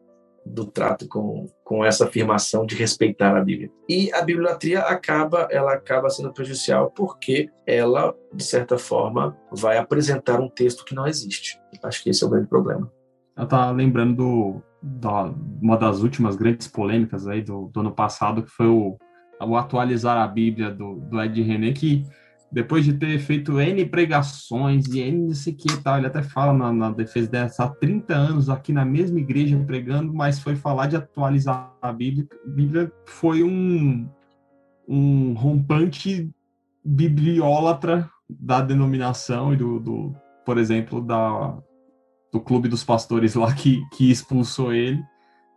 do 0.44 0.66
trato 0.66 1.08
com, 1.08 1.46
com 1.64 1.82
essa 1.82 2.04
afirmação 2.04 2.66
de 2.66 2.74
respeitar 2.74 3.34
a 3.34 3.42
Bíblia. 3.42 3.70
E 3.88 4.12
a 4.12 4.20
bibliotria 4.20 4.80
acaba, 4.80 5.48
ela 5.50 5.72
acaba 5.72 6.10
sendo 6.10 6.34
prejudicial 6.34 6.90
porque 6.90 7.48
ela, 7.66 8.14
de 8.30 8.44
certa 8.44 8.76
forma, 8.76 9.34
vai 9.50 9.78
apresentar 9.78 10.38
um 10.38 10.50
texto 10.50 10.84
que 10.84 10.94
não 10.94 11.06
existe. 11.06 11.58
Acho 11.82 12.02
que 12.02 12.10
esse 12.10 12.22
é 12.22 12.26
o 12.26 12.30
grande 12.30 12.46
problema. 12.46 12.92
Eu 13.34 13.44
estava 13.44 13.70
lembrando 13.72 14.16
do, 14.16 14.62
da, 14.82 15.32
uma 15.62 15.78
das 15.78 16.02
últimas 16.02 16.36
grandes 16.36 16.68
polêmicas 16.68 17.26
aí 17.26 17.40
do, 17.40 17.70
do 17.72 17.80
ano 17.80 17.92
passado, 17.92 18.42
que 18.42 18.50
foi 18.50 18.66
o, 18.66 18.98
o 19.40 19.56
atualizar 19.56 20.18
a 20.18 20.28
Bíblia 20.28 20.70
do, 20.70 20.96
do 20.96 21.22
Ed 21.22 21.42
René, 21.42 21.72
que 21.72 22.04
depois 22.50 22.84
de 22.84 22.92
ter 22.92 23.18
feito 23.18 23.60
N 23.60 23.84
pregações 23.86 24.86
e 24.86 25.00
N 25.00 25.28
não 25.28 25.34
sei 25.34 25.52
o 25.52 25.56
que 25.56 25.72
e 25.72 25.82
tal, 25.82 25.98
ele 25.98 26.06
até 26.06 26.22
fala 26.22 26.52
na, 26.52 26.72
na, 26.72 26.90
defesa 26.90 27.28
dessa 27.28 27.64
há 27.64 27.68
30 27.68 28.14
anos 28.14 28.48
aqui 28.48 28.72
na 28.72 28.84
mesma 28.84 29.18
igreja 29.18 29.58
pregando, 29.66 30.14
mas 30.14 30.38
foi 30.38 30.54
falar 30.54 30.86
de 30.86 30.96
atualizar 30.96 31.74
a 31.82 31.92
Bíblia. 31.92 32.26
Bíblia 32.46 32.92
foi 33.06 33.42
um, 33.42 34.08
um 34.88 35.32
rompante 35.34 36.30
bibliólatra 36.84 38.08
da 38.28 38.60
denominação 38.60 39.52
e 39.52 39.56
do, 39.56 39.80
do 39.80 40.16
por 40.44 40.58
exemplo, 40.58 41.00
da, 41.00 41.58
do 42.32 42.40
clube 42.40 42.68
dos 42.68 42.84
pastores 42.84 43.34
lá 43.34 43.52
que, 43.52 43.82
que 43.96 44.10
expulsou 44.10 44.72
ele. 44.72 45.02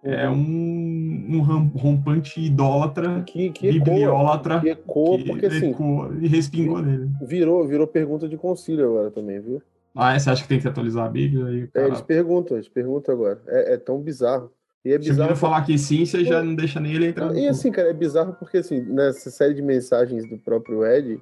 É 0.02 0.30
uhum. 0.30 0.36
um, 0.36 1.38
um 1.38 1.42
rompante 1.78 2.40
idólatra, 2.40 3.22
que, 3.26 3.50
que 3.50 3.72
bibliólatra, 3.74 4.62
que 4.62 4.70
ecoa, 4.70 5.18
que 5.18 5.26
porque 5.26 5.46
assim, 5.48 5.76
e 6.22 6.28
respingou 6.28 6.82
nele. 6.82 7.10
Virou, 7.22 7.68
virou 7.68 7.86
pergunta 7.86 8.28
de 8.28 8.38
concílio 8.38 8.86
agora 8.86 9.12
também, 9.12 9.42
viu? 9.42 9.62
Ah, 9.94 10.18
você 10.18 10.30
acha 10.30 10.44
que 10.44 10.48
tem 10.48 10.60
que 10.60 10.68
atualizar 10.68 11.06
a 11.06 11.10
Bíblia? 11.10 11.46
Aí, 11.46 11.68
cara... 11.68 11.86
é, 11.86 11.90
eles 11.90 12.02
perguntam, 12.02 12.56
eles 12.56 12.70
perguntam 12.70 13.14
agora. 13.14 13.42
É, 13.48 13.74
é 13.74 13.78
tão 13.78 14.00
bizarro. 14.00 14.52
E 14.86 14.94
é 14.94 14.98
bizarro. 14.98 15.36
Se 15.36 15.42
falar 15.42 15.66
que 15.66 15.78
sim, 15.78 16.06
você 16.06 16.24
já 16.24 16.42
não 16.42 16.56
deixa 16.56 16.80
nem 16.80 16.94
ele 16.94 17.08
entrar. 17.08 17.36
E 17.36 17.48
assim, 17.48 17.70
cara, 17.70 17.90
é 17.90 17.94
bizarro 17.94 18.34
porque 18.40 18.60
assim, 18.60 18.80
nessa 18.80 19.30
série 19.30 19.54
de 19.54 19.62
mensagens 19.62 20.30
do 20.30 20.38
próprio 20.38 20.86
Ed, 20.86 21.20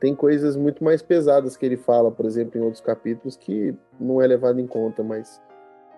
tem 0.00 0.14
coisas 0.14 0.56
muito 0.56 0.82
mais 0.82 1.02
pesadas 1.02 1.56
que 1.56 1.66
ele 1.66 1.76
fala, 1.76 2.10
por 2.10 2.24
exemplo, 2.24 2.58
em 2.58 2.64
outros 2.64 2.80
capítulos, 2.80 3.36
que 3.36 3.74
não 4.00 4.22
é 4.22 4.26
levado 4.26 4.58
em 4.60 4.66
conta, 4.66 5.02
mas 5.02 5.40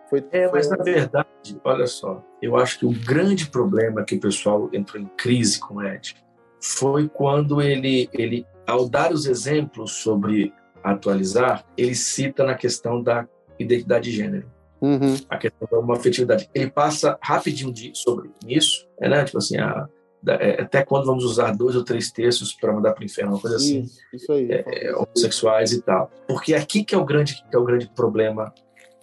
foi, 0.09 0.25
é, 0.31 0.51
mas 0.51 0.71
na 0.71 0.77
verdade, 0.77 1.29
olha 1.63 1.87
só, 1.87 2.25
eu 2.41 2.57
acho 2.57 2.79
que 2.79 2.87
o 2.87 2.91
grande 2.91 3.49
problema 3.51 4.05
que 4.05 4.15
o 4.15 4.21
pessoal 4.21 4.69
entrou 4.73 5.03
em 5.03 5.07
crise 5.17 5.59
com 5.61 5.77
o 5.77 5.83
Ed 5.83 6.17
foi 6.61 7.09
quando 7.09 7.61
ele, 7.61 8.09
ele 8.13 8.47
ao 8.67 8.89
dar 8.89 9.13
os 9.13 9.27
exemplos 9.27 9.93
sobre 9.93 10.53
atualizar, 10.83 11.65
ele 11.77 11.95
cita 11.95 12.45
na 12.45 12.55
questão 12.55 13.03
da 13.03 13.27
identidade 13.59 14.11
de 14.11 14.17
gênero. 14.17 14.51
Uhum. 14.81 15.17
A 15.29 15.37
questão 15.37 15.69
da 15.71 15.79
uma 15.79 15.97
afetividade. 15.97 16.49
Ele 16.55 16.71
passa 16.71 17.19
rapidinho 17.21 17.73
de, 17.73 17.91
sobre 17.95 18.31
isso, 18.47 18.87
é, 19.01 19.09
né? 19.09 19.25
Tipo 19.25 19.39
assim, 19.39 19.59
a, 19.59 19.89
é, 20.27 20.63
até 20.63 20.85
quando 20.85 21.07
vamos 21.07 21.25
usar 21.25 21.53
dois 21.53 21.75
ou 21.77 21.85
três 21.85 22.11
textos 22.11 22.53
para 22.53 22.73
mandar 22.73 22.93
para 22.93 23.03
o 23.03 23.05
inferno, 23.05 23.33
uma 23.33 23.41
coisa 23.41 23.57
assim, 23.57 23.83
isso, 23.83 24.01
isso 24.13 24.33
aí, 24.33 24.51
é, 24.51 24.65
é, 24.67 24.95
homossexuais 24.95 25.73
e 25.73 25.83
tal. 25.83 26.11
Porque 26.27 26.55
aqui 26.55 26.85
que 26.85 26.95
é 26.95 26.99
o 26.99 27.05
grande, 27.05 27.35
que 27.35 27.57
é 27.57 27.59
o 27.59 27.65
grande 27.65 27.91
problema 27.95 28.53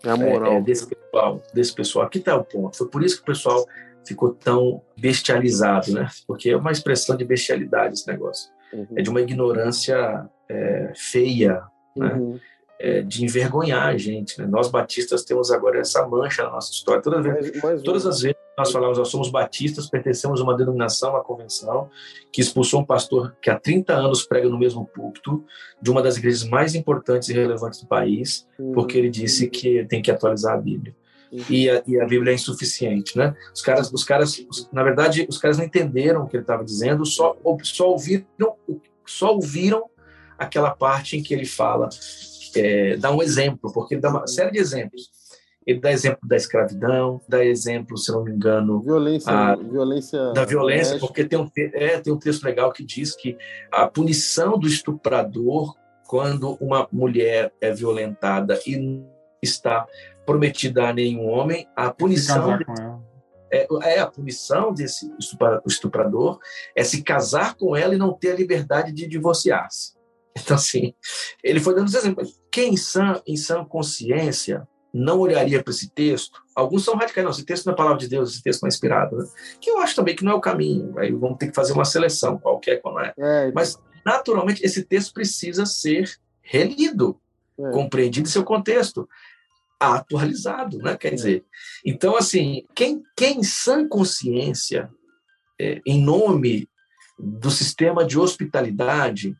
é 0.05 0.11
a 0.11 0.17
moral. 0.17 0.53
É, 0.53 0.57
é, 0.57 0.61
desse 0.61 0.87
pessoal, 0.87 1.43
desse 1.53 1.73
pessoal. 1.73 2.05
Aqui 2.05 2.19
está 2.19 2.35
o 2.35 2.43
ponto. 2.43 2.77
Foi 2.77 2.87
por 2.87 3.03
isso 3.03 3.17
que 3.17 3.23
o 3.23 3.25
pessoal 3.25 3.65
ficou 4.05 4.33
tão 4.33 4.81
bestializado, 4.97 5.91
né? 5.91 6.07
Porque 6.27 6.49
é 6.49 6.57
uma 6.57 6.71
expressão 6.71 7.15
de 7.17 7.25
bestialidade 7.25 7.95
esse 7.95 8.07
negócio. 8.07 8.51
Uhum. 8.73 8.87
É 8.95 9.01
de 9.01 9.09
uma 9.09 9.21
ignorância 9.21 10.29
é, 10.49 10.91
feia, 10.95 11.63
né? 11.95 12.13
Uhum 12.13 12.39
é, 12.79 13.01
de 13.01 13.23
envergonhar 13.23 13.87
a 13.87 13.97
gente. 13.97 14.39
Né? 14.39 14.47
Nós 14.47 14.69
batistas 14.69 15.23
temos 15.23 15.51
agora 15.51 15.79
essa 15.79 16.05
mancha 16.07 16.43
na 16.43 16.51
nossa 16.51 16.71
história. 16.71 17.01
Toda 17.01 17.21
vez, 17.21 17.35
mais, 17.35 17.63
mais 17.63 17.81
todas 17.81 18.05
as 18.05 18.21
vezes 18.21 18.37
nós 18.57 18.71
falamos, 18.71 18.97
nós 18.97 19.09
somos 19.09 19.29
batistas, 19.29 19.89
pertencemos 19.89 20.39
a 20.39 20.43
uma 20.43 20.55
denominação, 20.55 21.11
uma 21.11 21.23
convenção, 21.23 21.89
que 22.31 22.41
expulsou 22.41 22.81
um 22.81 22.85
pastor 22.85 23.35
que 23.41 23.49
há 23.49 23.59
30 23.59 23.93
anos 23.93 24.23
prega 24.25 24.49
no 24.49 24.57
mesmo 24.57 24.85
púlpito, 24.85 25.43
de 25.81 25.91
uma 25.91 26.01
das 26.01 26.17
igrejas 26.17 26.43
mais 26.43 26.75
importantes 26.75 27.29
e 27.29 27.33
relevantes 27.33 27.81
do 27.81 27.87
país, 27.87 28.47
uhum. 28.57 28.73
porque 28.73 28.97
ele 28.97 29.09
disse 29.09 29.47
que 29.49 29.85
tem 29.85 30.01
que 30.01 30.11
atualizar 30.11 30.53
a 30.53 30.61
Bíblia. 30.61 30.95
Uhum. 31.31 31.41
E, 31.49 31.69
a, 31.69 31.83
e 31.85 31.99
a, 31.99 32.05
Bíblia 32.05 32.31
é 32.31 32.35
insuficiente, 32.35 33.17
né? 33.17 33.35
Os 33.53 33.61
caras, 33.61 33.91
os 33.91 34.03
caras, 34.03 34.45
na 34.71 34.83
verdade, 34.83 35.25
os 35.27 35.37
caras 35.37 35.57
não 35.57 35.65
entenderam 35.65 36.23
o 36.23 36.27
que 36.27 36.37
ele 36.37 36.43
estava 36.43 36.63
dizendo, 36.63 37.05
só, 37.05 37.35
só 37.63 37.89
ouviram, 37.89 38.25
só 39.05 39.33
ouviram 39.33 39.89
aquela 40.37 40.71
parte 40.71 41.17
em 41.17 41.23
que 41.23 41.33
ele 41.33 41.45
fala 41.45 41.89
é, 42.55 42.95
dá 42.97 43.11
um 43.11 43.21
exemplo, 43.21 43.71
porque 43.73 43.95
ele 43.95 44.01
dá 44.01 44.09
uma 44.09 44.27
série 44.27 44.51
de 44.51 44.59
exemplos. 44.59 45.09
Ele 45.65 45.79
dá 45.79 45.91
exemplo 45.91 46.19
da 46.27 46.35
escravidão, 46.35 47.19
dá 47.27 47.43
exemplo, 47.43 47.97
se 47.97 48.11
não 48.11 48.23
me 48.23 48.31
engano, 48.31 48.81
violência, 48.81 49.31
a, 49.31 49.55
violência 49.55 50.31
da 50.33 50.45
violência, 50.45 50.99
porque 50.99 51.25
tem 51.25 51.39
um, 51.39 51.49
é, 51.57 51.99
tem 51.99 52.13
um 52.13 52.19
texto 52.19 52.43
legal 52.43 52.71
que 52.71 52.83
diz 52.83 53.15
que 53.15 53.37
a 53.71 53.87
punição 53.87 54.59
do 54.59 54.67
estuprador 54.67 55.73
quando 56.07 56.55
uma 56.61 56.87
mulher 56.91 57.51
é 57.59 57.71
violentada 57.71 58.59
e 58.65 59.03
está 59.41 59.87
prometida 60.25 60.89
a 60.89 60.93
nenhum 60.93 61.27
homem, 61.27 61.67
a 61.75 61.91
punição 61.91 62.59
é, 63.51 63.67
é, 63.83 63.99
a 63.99 64.07
punição 64.07 64.73
desse 64.73 65.09
estuprador 65.65 66.39
é 66.75 66.83
se 66.83 67.01
casar 67.01 67.55
com 67.55 67.75
ela 67.75 67.95
e 67.95 67.97
não 67.97 68.13
ter 68.13 68.31
a 68.31 68.35
liberdade 68.35 68.91
de 68.91 69.07
divorciar-se. 69.07 69.93
Então, 70.37 70.57
assim, 70.57 70.93
ele 71.41 71.61
foi 71.61 71.73
dando 71.73 71.87
os 71.87 71.93
exemplos. 71.93 72.41
Quem 72.51 72.73
em 72.73 72.77
sã, 72.77 73.21
em 73.25 73.37
sã 73.37 73.63
consciência 73.63 74.67
não 74.95 75.19
olharia 75.19 75.61
para 75.61 75.71
esse 75.71 75.89
texto? 75.89 76.41
Alguns 76.55 76.85
são 76.85 76.95
radicais, 76.95 77.25
não, 77.25 77.31
esse 77.31 77.43
texto 77.43 77.65
não 77.65 77.73
é 77.73 77.75
palavra 77.75 77.97
de 77.97 78.07
Deus, 78.07 78.31
esse 78.31 78.41
texto 78.41 78.61
não 78.61 78.67
é 78.67 78.69
inspirado. 78.69 79.17
Né? 79.17 79.27
Que 79.59 79.69
eu 79.69 79.79
acho 79.79 79.93
também 79.93 80.15
que 80.15 80.23
não 80.23 80.31
é 80.31 80.35
o 80.35 80.41
caminho. 80.41 80.97
Aí 80.97 81.11
vamos 81.11 81.37
ter 81.37 81.47
que 81.47 81.55
fazer 81.55 81.73
uma 81.73 81.83
seleção, 81.83 82.37
qualquer 82.37 82.81
qual 82.81 82.99
é. 83.01 83.13
é. 83.17 83.51
Mas, 83.53 83.77
naturalmente, 84.05 84.63
esse 84.63 84.83
texto 84.83 85.13
precisa 85.13 85.65
ser 85.65 86.09
relido, 86.41 87.19
é. 87.59 87.71
compreendido 87.71 88.27
em 88.27 88.31
seu 88.31 88.45
contexto 88.45 89.07
atualizado, 89.77 90.77
né? 90.77 90.95
Quer 90.95 91.09
é. 91.09 91.15
dizer, 91.15 91.45
então 91.85 92.15
assim, 92.15 92.63
quem, 92.73 93.03
quem 93.17 93.39
em 93.39 93.43
sã 93.43 93.85
consciência, 93.87 94.89
é, 95.59 95.81
em 95.85 96.01
nome 96.01 96.69
do 97.19 97.51
sistema 97.51 98.05
de 98.05 98.17
hospitalidade, 98.17 99.35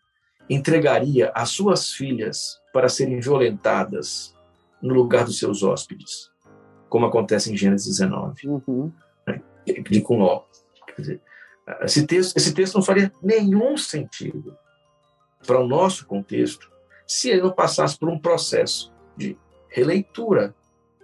entregaria 0.50 1.32
as 1.34 1.50
suas 1.50 1.92
filhas 1.92 2.60
para 2.74 2.90
serem 2.90 3.22
violentadas 3.22 4.35
no 4.82 4.94
lugar 4.94 5.26
dos 5.26 5.40
seus 5.40 5.64
hóspedes, 5.64 6.30
como 6.90 7.06
acontece 7.06 7.52
em 7.52 7.58
Gênesis 7.58 7.98
19, 7.98 8.48
uhum. 8.48 8.92
né? 9.28 9.42
de 9.66 10.02
Cunó. 10.02 10.44
esse 11.82 12.06
texto, 12.06 12.38
esse 12.38 12.54
texto 12.54 12.76
não 12.76 12.84
faria 12.84 13.12
nenhum 13.22 13.78
sentido 13.78 14.56
para 15.46 15.60
o 15.60 15.68
nosso 15.68 16.06
contexto 16.06 16.72
se 17.08 17.30
ele 17.30 17.42
não 17.42 17.52
passasse 17.52 17.98
por 17.98 18.10
um 18.10 18.20
processo 18.20 18.92
de 19.16 19.38
releitura. 19.70 20.56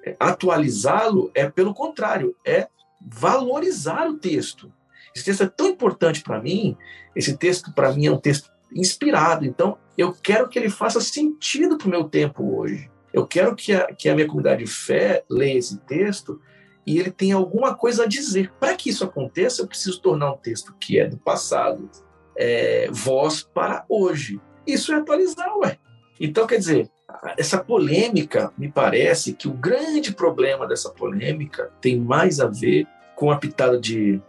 É, 0.04 0.16
atualizá-lo 0.20 1.30
é, 1.36 1.48
pelo 1.48 1.76
contrário, 1.76 2.36
é 2.44 2.68
valorizar 3.00 4.08
o 4.08 4.18
texto. 4.18 4.72
Esse 5.16 5.26
texto 5.26 5.44
é 5.44 5.48
tão 5.48 5.68
importante 5.68 6.24
para 6.24 6.42
mim, 6.42 6.76
esse 7.16 7.38
texto, 7.38 7.72
para 7.74 7.92
mim, 7.92 8.08
é 8.08 8.12
um 8.12 8.18
texto 8.18 8.50
inspirado. 8.74 9.46
Então, 9.46 9.78
eu 9.98 10.14
quero 10.14 10.48
que 10.48 10.58
ele 10.58 10.70
faça 10.70 11.02
sentido 11.02 11.78
para 11.78 11.88
o 11.88 11.92
meu 11.92 12.06
tempo 12.06 12.58
hoje. 12.58 12.90
Eu 13.14 13.26
quero 13.26 13.56
que 13.56 13.74
a, 13.74 13.94
que 13.94 14.10
a 14.10 14.16
minha 14.16 14.28
comunidade 14.28 14.64
de 14.64 14.70
fé 14.70 15.24
leia 15.30 15.58
esse 15.58 15.78
texto 15.80 16.42
e 16.86 17.00
ele 17.00 17.12
tenha 17.12 17.36
alguma 17.36 17.76
coisa 17.76 18.04
a 18.04 18.08
dizer. 18.08 18.52
Para 18.60 18.76
que 18.76 18.90
isso 18.90 19.04
aconteça, 19.04 19.62
eu 19.62 19.68
preciso 19.68 20.02
tornar 20.02 20.32
um 20.32 20.38
texto 20.38 20.74
que 20.80 21.00
é 21.00 21.08
do 21.08 21.18
passado, 21.18 21.90
é, 22.36 22.90
voz 22.92 23.44
para 23.44 23.86
hoje. 23.88 24.40
Isso 24.66 24.92
é 24.94 24.96
atualizar, 24.96 25.58
ué. 25.58 25.78
Então, 26.20 26.48
quer 26.48 26.58
dizer, 26.58 26.90
essa 27.38 27.58
polêmica, 27.58 28.52
me 28.58 28.72
parece 28.72 29.34
que 29.34 29.48
o 29.48 29.54
grande 29.54 30.14
problema 30.14 30.68
dessa 30.68 30.90
polêmica 30.90 31.72
tem 31.82 32.00
mais 32.00 32.40
a 32.40 32.48
ver 32.48 32.88
com 33.16 33.32
a 33.32 33.38
pitada 33.38 33.80
de 33.80 34.22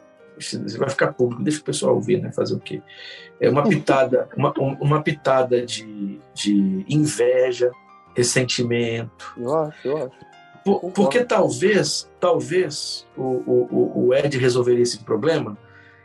vai 0.77 0.91
ficar 0.91 1.13
público, 1.13 1.43
deixa 1.43 1.61
o 1.61 1.65
pessoal 1.65 1.95
ouvir, 1.95 2.21
né? 2.21 2.33
Fazer 2.33 2.55
o 2.55 2.59
quê? 2.59 2.83
É 3.41 3.49
uma 3.49 3.63
pitada, 3.63 4.29
uma, 4.37 4.53
uma 4.59 5.03
pitada 5.03 5.65
de, 5.65 6.19
de 6.35 6.85
inveja, 6.89 7.71
ressentimento. 8.15 9.35
Eu 9.37 9.55
acho, 9.55 9.89
eu 9.89 9.97
acho. 9.97 10.33
Por, 10.65 10.93
porque 10.93 11.25
talvez, 11.25 12.09
talvez 12.21 13.07
o, 13.17 13.23
o, 13.23 14.07
o 14.07 14.15
Ed 14.15 14.39
resolveria 14.39 14.83
esse 14.83 14.99
problema 14.99 15.59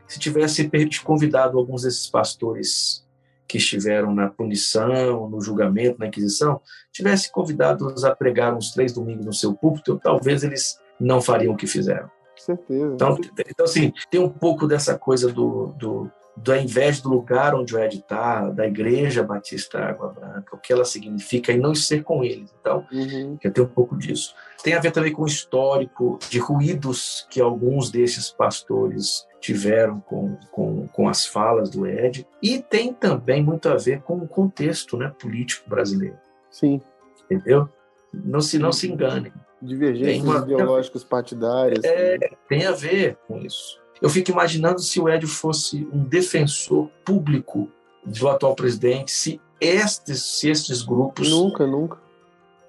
se 0.08 0.18
tivesse 0.20 0.70
convidado 1.03 1.58
alguns 1.58 1.84
desses 1.84 2.10
pastores 2.10 3.05
que 3.47 3.58
estiveram 3.58 4.14
na 4.16 4.30
punição, 4.30 5.30
no 5.30 5.39
julgamento, 5.41 5.99
na 5.99 6.08
inquisição, 6.08 6.62
tivesse 6.91 7.32
convidado-os 7.32 8.03
a 8.03 8.16
pregar 8.16 8.55
uns 8.55 8.72
três 8.72 8.93
domingos 8.93 9.26
no 9.26 9.34
seu 9.34 9.53
púlpito, 9.53 9.99
talvez 10.01 10.43
eles 10.43 10.80
não 10.99 11.22
fariam 11.22 11.53
o 11.53 11.58
que 11.58 11.68
fizeram 11.68 12.10
certeza. 12.47 12.93
Então, 12.93 13.18
então, 13.49 13.66
assim, 13.66 13.91
tem 14.10 14.22
um 14.22 14.30
pouco 14.30 14.68
dessa 14.68 14.97
coisa 14.97 15.32
do, 15.32 15.68
do 15.78 16.10
da 16.38 16.62
inveja 16.62 17.02
do 17.02 17.10
lugar 17.10 17.56
onde 17.56 17.76
o 17.76 17.80
Ed 17.80 17.98
está, 17.98 18.50
da 18.50 18.68
Igreja 18.68 19.24
Batista 19.24 19.80
Água 19.80 20.10
Branca, 20.10 20.56
o 20.56 20.60
que 20.60 20.72
ela 20.72 20.86
significa 20.86 21.52
e 21.52 21.58
não 21.58 21.74
ser 21.74 22.04
com 22.04 22.24
eles. 22.24 22.54
Então, 22.60 22.86
uhum. 22.92 23.38
eu 23.44 23.52
tenho 23.52 23.66
um 23.66 23.70
pouco 23.70 23.98
disso. 23.98 24.36
Tem 24.64 24.74
a 24.74 24.80
ver 24.80 24.92
também 24.92 25.12
com 25.12 25.24
o 25.24 25.28
histórico 25.28 26.20
de 26.30 26.40
ruídos 26.40 27.26
que 27.30 27.42
alguns 27.42 27.90
desses 27.90 28.30
pastores 28.30 29.28
tiveram 29.40 30.00
com, 30.02 30.38
com, 30.52 30.88
com 30.88 31.10
as 31.10 31.26
falas 31.26 31.70
do 31.70 31.88
Ed, 31.88 32.28
e 32.42 32.62
tem 32.62 32.94
também 32.94 33.44
muito 33.44 33.70
a 33.70 33.76
ver 33.76 34.02
com 34.02 34.18
o 34.18 34.28
contexto 34.28 34.98
né, 34.98 35.12
político 35.20 35.70
brasileiro. 35.70 36.18
Sim. 36.52 36.82
Entendeu? 37.26 37.68
Não 38.14 38.42
se, 38.42 38.60
não 38.60 38.72
se 38.72 38.92
enganem. 38.92 39.32
Divergências 39.62 40.24
uma, 40.24 40.40
ideológicas 40.40 41.04
partidárias. 41.04 41.84
É, 41.84 42.18
tem 42.48 42.66
a 42.66 42.72
ver 42.72 43.18
com 43.28 43.40
isso. 43.40 43.80
Eu 44.02 44.10
fico 44.10 44.32
imaginando 44.32 44.80
se 44.80 45.00
o 45.00 45.10
Edio 45.10 45.28
fosse 45.28 45.88
um 45.91 46.04
defensor 46.04 46.89
público 47.04 47.70
do 48.06 48.30
atual 48.30 48.56
presidente, 48.56 49.12
se 49.12 49.41
estes, 49.60 50.24
se 50.24 50.50
estes 50.50 50.82
grupos. 50.82 51.30
Nunca, 51.30 51.66
nunca. 51.66 51.98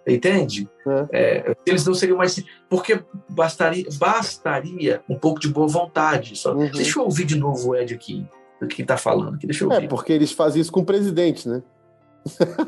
Entende? 0.06 0.68
É. 0.86 1.06
É, 1.12 1.56
eles 1.66 1.84
não 1.84 1.92
seriam 1.92 2.16
mais. 2.16 2.42
Porque 2.68 3.02
bastaria, 3.28 3.86
bastaria 3.98 5.02
um 5.08 5.18
pouco 5.18 5.38
de 5.38 5.48
boa 5.48 5.68
vontade. 5.68 6.34
Só. 6.36 6.54
Uhum. 6.54 6.70
Deixa 6.70 6.98
eu 6.98 7.04
ouvir 7.04 7.24
de 7.26 7.36
novo 7.36 7.70
o 7.70 7.76
Ed 7.76 7.94
aqui, 7.94 8.26
o 8.60 8.66
que 8.66 8.80
está 8.80 8.96
falando. 8.96 9.34
Aqui. 9.34 9.46
Deixa 9.46 9.64
eu 9.64 9.70
é, 9.70 9.74
ouvir. 9.74 9.86
É, 9.86 9.88
porque 9.88 10.12
eles 10.12 10.32
fazem 10.32 10.62
isso 10.62 10.72
com 10.72 10.80
o 10.80 10.84
presidente, 10.84 11.46
né? 11.46 11.62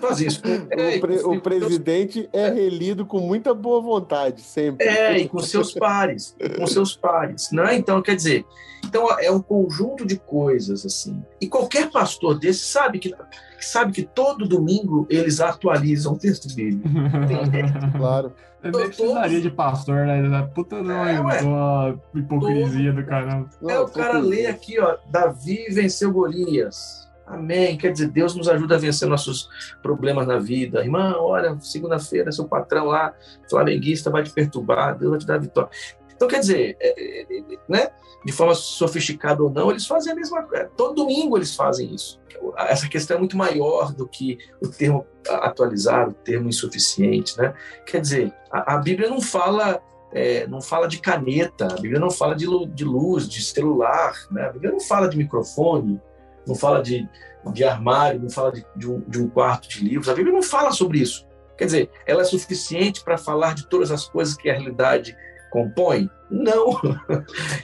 Faz 0.01 0.21
isso. 0.21 0.41
É, 0.71 0.97
o, 0.97 1.01
pre, 1.01 1.17
o, 1.19 1.41
presidente 1.41 2.29
é 2.33 2.49
relido 2.51 3.05
com 3.05 3.21
muita 3.21 3.53
boa 3.53 3.81
vontade, 3.81 4.41
sempre. 4.41 4.87
É, 4.87 5.19
e 5.19 5.29
com 5.29 5.41
seus 5.41 5.73
pares, 5.73 6.37
com 6.57 6.67
seus 6.67 6.95
pares. 6.95 7.51
Né? 7.51 7.77
Então, 7.77 8.01
quer 8.01 8.15
dizer, 8.15 8.45
então 8.85 9.09
é 9.19 9.31
um 9.31 9.41
conjunto 9.41 10.07
de 10.07 10.17
coisas 10.17 10.85
assim. 10.85 11.23
E 11.41 11.49
qualquer 11.49 11.91
pastor 11.91 12.39
desse 12.39 12.65
sabe 12.67 12.99
que 12.99 13.15
sabe 13.61 13.93
que 13.93 14.03
todo 14.03 14.49
domingo 14.49 15.07
eles 15.11 15.41
atualizam 15.41 16.15
o 16.15 16.19
texto 16.19 16.55
bíblico. 16.55 16.89
claro. 17.97 18.33
Eu 18.63 18.73
nem 18.73 18.87
precisaria 18.87 19.41
de 19.41 19.51
pastor, 19.51 20.07
né? 20.07 20.51
Puta 20.55 20.83
não, 20.83 21.07
é, 21.07 21.19
uma 21.19 21.99
hipocrisia 22.15 22.93
todo... 22.93 23.03
do 23.03 23.09
caramba. 23.09 23.49
É, 23.67 23.79
o 23.79 23.89
cara 23.89 24.19
lê 24.19 24.47
aqui, 24.47 24.79
ó, 24.79 24.99
Davi 25.11 25.67
venceu 25.71 26.13
Golias. 26.13 27.00
Amém. 27.31 27.79
Quer 27.79 27.93
dizer, 27.93 28.09
Deus 28.09 28.35
nos 28.35 28.49
ajuda 28.49 28.75
a 28.75 28.79
vencer 28.79 29.09
nossos 29.09 29.49
problemas 29.83 30.27
na 30.27 30.39
vida. 30.39 30.83
Irmão, 30.83 31.23
olha, 31.23 31.57
segunda-feira 31.61 32.33
seu 32.33 32.47
patrão 32.47 32.87
lá, 32.87 33.15
flamenguista, 33.49 34.11
vai 34.11 34.23
te 34.23 34.31
perturbar, 34.31 34.99
Deus 34.99 35.11
vai 35.11 35.19
te 35.21 35.27
dar 35.27 35.39
vitória. 35.39 35.71
Então, 36.15 36.29
quer 36.29 36.41
dizer, 36.41 36.77
é, 36.81 36.89
é, 36.89 37.23
é, 37.23 37.43
né? 37.69 37.89
de 38.25 38.33
forma 38.33 38.55
sofisticada 38.55 39.43
ou 39.43 39.51
não, 39.51 39.71
eles 39.71 39.87
fazem 39.87 40.13
a 40.13 40.17
mesma 40.17 40.43
coisa. 40.43 40.71
Todo 40.77 40.95
domingo 40.95 41.39
eles 41.39 41.55
fazem 41.55 41.95
isso. 41.95 42.21
Essa 42.57 42.89
questão 42.89 43.17
é 43.17 43.19
muito 43.19 43.37
maior 43.37 43.93
do 43.93 44.07
que 44.07 44.39
o 44.61 44.69
termo 44.69 45.07
atualizado, 45.29 46.11
o 46.11 46.15
termo 46.15 46.49
insuficiente. 46.49 47.39
Né? 47.39 47.55
Quer 47.87 48.01
dizer, 48.01 48.35
a, 48.51 48.75
a 48.75 48.79
Bíblia 48.79 49.09
não 49.09 49.21
fala 49.21 49.81
é, 50.13 50.47
não 50.49 50.61
fala 50.61 50.89
de 50.89 50.99
caneta, 50.99 51.67
a 51.67 51.81
Bíblia 51.81 52.01
não 52.01 52.11
fala 52.11 52.35
de, 52.35 52.45
de 52.75 52.85
luz, 52.85 53.29
de 53.29 53.43
celular, 53.43 54.13
né? 54.31 54.47
a 54.47 54.53
Bíblia 54.53 54.73
não 54.73 54.81
fala 54.81 55.09
de 55.09 55.17
microfone, 55.17 56.01
não 56.51 56.57
fala 56.57 56.83
de, 56.83 57.09
de 57.53 57.65
armário, 57.65 58.21
não 58.21 58.29
fala 58.29 58.53
de, 58.53 58.67
de, 58.77 58.91
um, 58.91 59.01
de 59.09 59.23
um 59.23 59.29
quarto 59.29 59.69
de 59.69 59.85
livros. 59.85 60.09
A 60.09 60.15
Bíblia 60.15 60.35
não 60.35 60.43
fala 60.43 60.73
sobre 60.73 60.99
isso. 60.99 61.27
Quer 61.57 61.67
dizer, 61.67 61.91
ela 62.07 62.23
é 62.23 62.25
suficiente 62.25 63.05
para 63.05 63.17
falar 63.17 63.55
de 63.55 63.69
todas 63.69 63.91
as 63.91 64.09
coisas 64.09 64.35
que 64.35 64.51
a 64.51 64.55
realidade 64.55 65.17
compõe? 65.51 66.09
Não. 66.31 66.81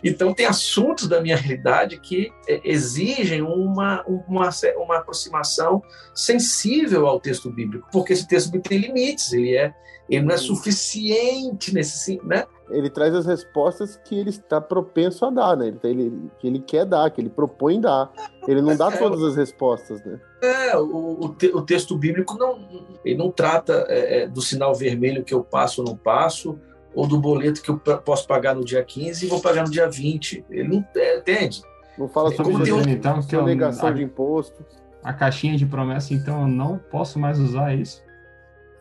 Então, 0.03 0.35
tem 0.35 0.47
assuntos 0.47 1.09
da 1.09 1.21
minha 1.21 1.37
realidade 1.37 1.99
que 1.99 2.31
é, 2.49 2.61
exigem 2.65 3.43
uma, 3.43 4.05
uma, 4.07 4.51
uma 4.77 4.97
aproximação 4.99 5.83
sensível 6.15 7.07
ao 7.07 7.21
texto 7.21 7.51
bíblico, 7.51 7.89
porque 7.91 8.13
esse 8.13 8.27
texto 8.27 8.51
bíblico 8.51 8.69
tem 8.69 8.79
limites, 8.79 9.33
ele, 9.33 9.57
é, 9.57 9.75
ele 10.09 10.25
não 10.25 10.35
é 10.35 10.39
suficiente 10.39 11.75
nesse 11.75 12.21
né? 12.25 12.45
Ele 12.69 12.91
traz 12.91 13.15
as 13.15 13.27
respostas 13.27 13.97
que 14.05 14.19
ele 14.19 14.31
está 14.31 14.61
propenso 14.61 15.25
a 15.25 15.31
dar, 15.31 15.57
né? 15.57 15.69
Ele, 15.85 16.03
ele, 16.03 16.31
que 16.39 16.47
ele 16.47 16.59
quer 16.59 16.85
dar, 16.85 17.09
que 17.11 17.21
ele 17.21 17.29
propõe 17.29 17.81
dar. 17.81 18.11
Ele 18.47 18.61
não 18.61 18.77
dá 18.77 18.89
é, 18.89 18.97
todas 18.97 19.23
as 19.23 19.37
respostas, 19.37 20.05
né? 20.05 20.21
É, 20.43 20.77
o, 20.77 21.17
o, 21.21 21.29
te, 21.29 21.47
o 21.47 21.63
texto 21.63 21.97
bíblico 21.97 22.37
não, 22.37 22.59
ele 23.05 23.17
não 23.17 23.31
trata 23.31 23.87
é, 23.89 24.23
é 24.23 24.29
do 24.29 24.43
sinal 24.43 24.75
vermelho 24.75 25.25
que 25.25 25.33
eu 25.33 25.45
passo 25.45 25.81
ou 25.81 25.87
não 25.87 25.97
passo, 25.97 26.59
ou 26.97 27.07
do 27.07 27.21
boleto 27.21 27.61
que 27.61 27.69
eu 27.69 27.77
posso 27.79 28.27
pagar 28.27 28.55
no 28.55 28.65
dia 28.65 28.83
15 28.83 29.27
e 29.27 29.29
vou 29.29 29.39
pagar 29.39 29.65
no 29.65 29.71
dia 29.71 29.87
20. 29.89 30.47
Ele 30.49 30.67
não 30.67 30.85
é, 30.97 31.19
entende. 31.19 31.61
Não 31.99 32.09
fala 32.09 32.31
sobre 32.31 32.53
Como 32.53 32.65
um, 32.65 32.89
então, 32.89 33.23
que 33.23 33.37
negação 33.37 33.93
de 33.93 34.03
imposto. 34.03 34.65
A 35.05 35.13
caixinha 35.13 35.57
de 35.57 35.67
promessa, 35.67 36.15
então, 36.15 36.41
eu 36.41 36.49
não 36.49 36.79
posso 36.79 37.19
mais 37.19 37.39
usar 37.39 37.75
isso? 37.75 38.03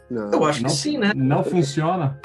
Não. 0.10 0.32
Eu 0.32 0.46
acho 0.46 0.64
não, 0.64 0.70
que 0.70 0.76
sim, 0.76 0.98
né? 0.98 1.12
Não 1.14 1.44
funciona. 1.44 2.20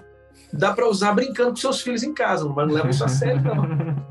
Dá 0.52 0.72
para 0.72 0.88
usar 0.88 1.12
brincando 1.12 1.50
com 1.50 1.56
seus 1.56 1.82
filhos 1.82 2.02
em 2.02 2.14
casa, 2.14 2.48
mas 2.48 2.68
não 2.68 2.74
leva 2.74 2.88
isso 2.88 3.04
a 3.04 3.08
sério, 3.08 3.42
não. 3.42 4.10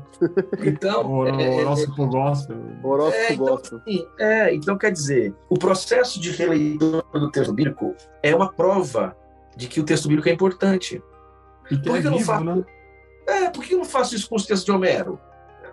Então. 0.62 1.10
O, 1.10 1.26
é, 1.26 1.64
horóscopo 1.64 2.06
gosta. 2.06 2.54
Horóscopo 2.82 3.16
é, 3.16 3.32
então, 3.32 3.46
gosta. 3.46 3.82
É, 4.18 4.54
então, 4.54 4.76
quer 4.76 4.92
dizer, 4.92 5.34
o 5.48 5.58
processo 5.58 6.20
de 6.20 6.30
releitura 6.30 7.02
do 7.14 7.30
texto 7.30 7.54
bíblico 7.54 7.94
é 8.22 8.36
uma 8.36 8.52
prova 8.52 9.16
de 9.56 9.66
que 9.66 9.80
o 9.80 9.82
texto 9.82 10.08
bíblico 10.08 10.28
é 10.28 10.32
importante. 10.32 11.02
E 11.70 11.76
que 11.76 11.82
Por 11.82 12.00
que 12.00 12.06
é 12.06 12.06
eu 12.06 12.10
não 12.10 12.20
faço... 12.20 12.44
né? 12.44 12.64
É, 13.26 13.50
por 13.50 13.64
que 13.64 13.74
eu 13.74 13.78
não 13.78 13.84
faço 13.84 14.14
isso 14.14 14.28
com 14.28 14.36
os 14.36 14.44
textos 14.44 14.64
de 14.64 14.72
Homero? 14.72 15.20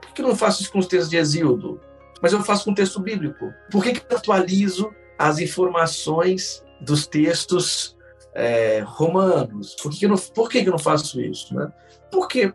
Por 0.01 0.11
que 0.13 0.21
eu 0.21 0.27
não 0.27 0.35
faço 0.35 0.61
isso 0.61 0.71
com 0.71 0.79
os 0.79 0.85
textos 0.85 1.09
de 1.09 1.17
Exildo? 1.17 1.79
Mas 2.21 2.33
eu 2.33 2.43
faço 2.43 2.65
com 2.65 2.71
o 2.71 2.75
texto 2.75 2.99
bíblico. 2.99 3.53
Por 3.71 3.83
que, 3.83 3.93
que 3.93 4.13
eu 4.13 4.17
atualizo 4.17 4.93
as 5.17 5.39
informações 5.39 6.63
dos 6.81 7.07
textos 7.07 7.97
é, 8.33 8.83
romanos? 8.85 9.75
Por 9.75 9.91
que, 9.91 9.99
que, 9.99 10.05
eu 10.05 10.09
não, 10.09 10.17
por 10.17 10.49
que, 10.49 10.61
que 10.61 10.69
eu 10.69 10.71
não 10.71 10.79
faço 10.79 11.19
isso? 11.19 11.55
Né? 11.55 11.71
Porque, 12.11 12.53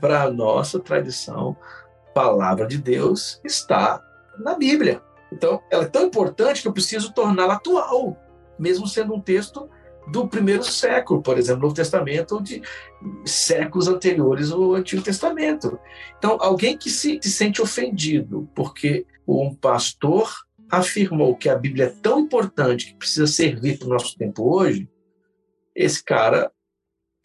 para 0.00 0.24
a 0.24 0.30
nossa 0.30 0.78
tradição, 0.78 1.56
a 2.08 2.12
palavra 2.12 2.66
de 2.66 2.78
Deus 2.78 3.40
está 3.44 4.02
na 4.38 4.54
Bíblia. 4.54 5.02
Então, 5.32 5.60
ela 5.70 5.84
é 5.84 5.88
tão 5.88 6.04
importante 6.04 6.62
que 6.62 6.68
eu 6.68 6.72
preciso 6.72 7.12
torná-la 7.12 7.54
atual, 7.54 8.16
mesmo 8.58 8.86
sendo 8.86 9.14
um 9.14 9.20
texto 9.20 9.68
do 10.06 10.28
primeiro 10.28 10.64
século, 10.64 11.22
por 11.22 11.38
exemplo, 11.38 11.62
Novo 11.62 11.74
Testamento, 11.74 12.36
ou 12.36 12.42
de 12.42 12.62
séculos 13.24 13.88
anteriores 13.88 14.50
ao 14.50 14.74
Antigo 14.74 15.02
Testamento. 15.02 15.78
Então, 16.18 16.36
alguém 16.40 16.76
que 16.76 16.90
se, 16.90 17.18
se 17.22 17.30
sente 17.30 17.62
ofendido 17.62 18.48
porque 18.54 19.06
um 19.26 19.54
pastor 19.54 20.30
afirmou 20.70 21.36
que 21.36 21.48
a 21.48 21.56
Bíblia 21.56 21.86
é 21.86 22.00
tão 22.02 22.20
importante 22.20 22.86
que 22.86 22.96
precisa 22.96 23.26
servir 23.26 23.78
para 23.78 23.86
o 23.86 23.90
nosso 23.90 24.16
tempo 24.16 24.54
hoje, 24.54 24.88
esse 25.74 26.02
cara, 26.02 26.52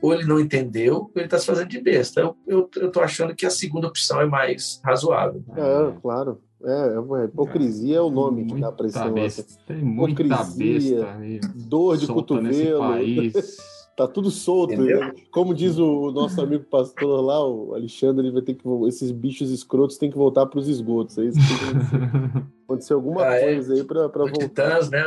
ou 0.02 0.14
ele 0.14 0.26
não 0.26 0.40
entendeu, 0.40 0.96
ou 0.96 1.12
ele 1.16 1.26
está 1.26 1.40
se 1.40 1.46
fazendo 1.46 1.70
de 1.70 1.82
besta. 1.82 2.34
Eu 2.48 2.70
estou 2.76 3.04
achando 3.04 3.36
que 3.36 3.46
a 3.46 3.50
segunda 3.50 3.88
opção 3.88 4.22
é 4.22 4.26
mais 4.26 4.82
razoável. 4.84 5.44
É, 5.56 6.00
claro. 6.02 6.42
É, 6.62 7.22
é, 7.22 7.26
hipocrisia 7.26 7.98
é 7.98 8.02
o 8.02 8.10
nome 8.10 8.46
que 8.46 8.60
dá 8.60 8.72
para 8.72 8.88
esse 8.88 9.00
negócio. 9.00 9.46
Tem 9.66 9.78
muita 9.78 10.22
hipocrisia, 10.22 11.06
besta 11.06 11.48
dor 11.56 11.98
de 11.98 12.08
cotovelo. 12.08 12.84
tá 14.00 14.08
tudo 14.08 14.32
solto. 14.32 14.82
Né? 14.82 15.14
Como 15.30 15.54
diz 15.54 15.78
o 15.78 16.10
nosso 16.12 16.42
amigo 16.42 16.64
pastor 16.64 17.22
lá, 17.22 17.46
o 17.46 17.76
Alexandre, 17.76 18.26
ele 18.26 18.34
vai 18.34 18.42
ter 18.42 18.54
que 18.54 18.64
esses 18.88 19.12
bichos 19.12 19.52
escrotos 19.52 19.98
têm 19.98 20.10
que 20.10 20.18
voltar 20.18 20.46
para 20.46 20.58
os 20.58 20.70
esgotos. 20.70 21.18
É 21.18 21.26
isso 21.26 21.38
que 21.38 22.40
acontecer 22.64 22.94
alguma 22.94 23.24
ah, 23.24 23.36
é. 23.36 23.56
coisa 23.56 23.74
aí 23.74 23.84
para 23.84 24.08
voltar. 24.08 24.40
Titãs, 24.40 24.90
né? 24.90 25.00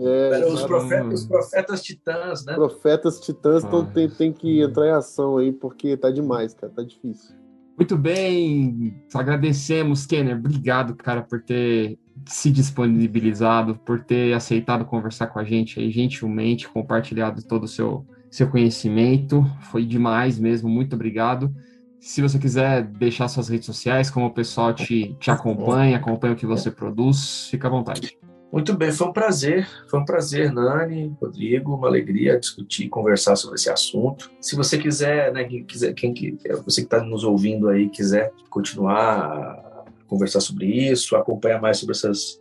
É, 0.00 0.46
os, 0.46 0.62
profetas, 0.64 1.20
os, 1.20 1.26
profetas, 1.26 1.82
titãs, 1.82 2.44
né? 2.44 2.54
Profetas 2.54 3.20
titãs 3.20 3.64
ah. 3.64 3.90
tem, 3.94 4.10
tem 4.10 4.32
que 4.32 4.60
entrar 4.60 4.86
em 4.86 4.92
ação 4.92 5.38
aí, 5.38 5.50
porque 5.50 5.96
tá 5.96 6.10
demais, 6.10 6.52
cara, 6.52 6.70
tá 6.76 6.82
difícil. 6.82 7.34
Muito 7.78 7.96
bem, 7.96 9.02
agradecemos, 9.14 10.06
Kenner. 10.06 10.36
Obrigado, 10.36 10.94
cara, 10.94 11.22
por 11.22 11.42
ter 11.42 11.98
se 12.24 12.50
disponibilizado, 12.50 13.76
por 13.76 14.02
ter 14.02 14.32
aceitado 14.32 14.84
conversar 14.84 15.26
com 15.26 15.38
a 15.38 15.44
gente 15.44 15.78
aí, 15.78 15.90
gentilmente, 15.90 16.68
compartilhado 16.68 17.42
todo 17.42 17.64
o 17.64 17.68
seu, 17.68 18.06
seu 18.36 18.50
conhecimento. 18.50 19.44
Foi 19.70 19.84
demais 19.84 20.38
mesmo, 20.38 20.68
muito 20.68 20.94
obrigado. 20.94 21.54
Se 21.98 22.20
você 22.20 22.38
quiser 22.38 22.84
deixar 22.84 23.28
suas 23.28 23.48
redes 23.48 23.64
sociais, 23.64 24.10
como 24.10 24.26
o 24.26 24.30
pessoal 24.30 24.74
te, 24.74 25.16
te 25.18 25.30
acompanha, 25.30 25.96
acompanha 25.96 26.34
o 26.34 26.36
que 26.36 26.44
você 26.44 26.70
produz, 26.70 27.48
fica 27.50 27.66
à 27.66 27.70
vontade. 27.70 28.16
Muito 28.52 28.74
bem, 28.74 28.92
foi 28.92 29.08
um 29.08 29.12
prazer, 29.12 29.66
foi 29.88 30.00
um 30.00 30.04
prazer, 30.04 30.52
Nani, 30.52 31.16
Rodrigo, 31.20 31.74
uma 31.74 31.88
alegria 31.88 32.38
discutir, 32.38 32.88
conversar 32.88 33.36
sobre 33.36 33.56
esse 33.56 33.70
assunto. 33.70 34.30
Se 34.40 34.54
você 34.54 34.78
quiser, 34.78 35.32
né, 35.32 35.44
quem 35.44 35.64
quiser, 35.64 35.94
quem 35.94 36.14
você 36.64 36.82
que 36.82 36.86
está 36.86 37.02
nos 37.02 37.24
ouvindo 37.24 37.68
aí 37.68 37.88
quiser 37.88 38.32
continuar 38.50 39.32
a 39.32 39.84
conversar 40.06 40.40
sobre 40.40 40.66
isso, 40.66 41.16
acompanhar 41.16 41.60
mais 41.60 41.78
sobre 41.78 41.94
essas 41.94 42.40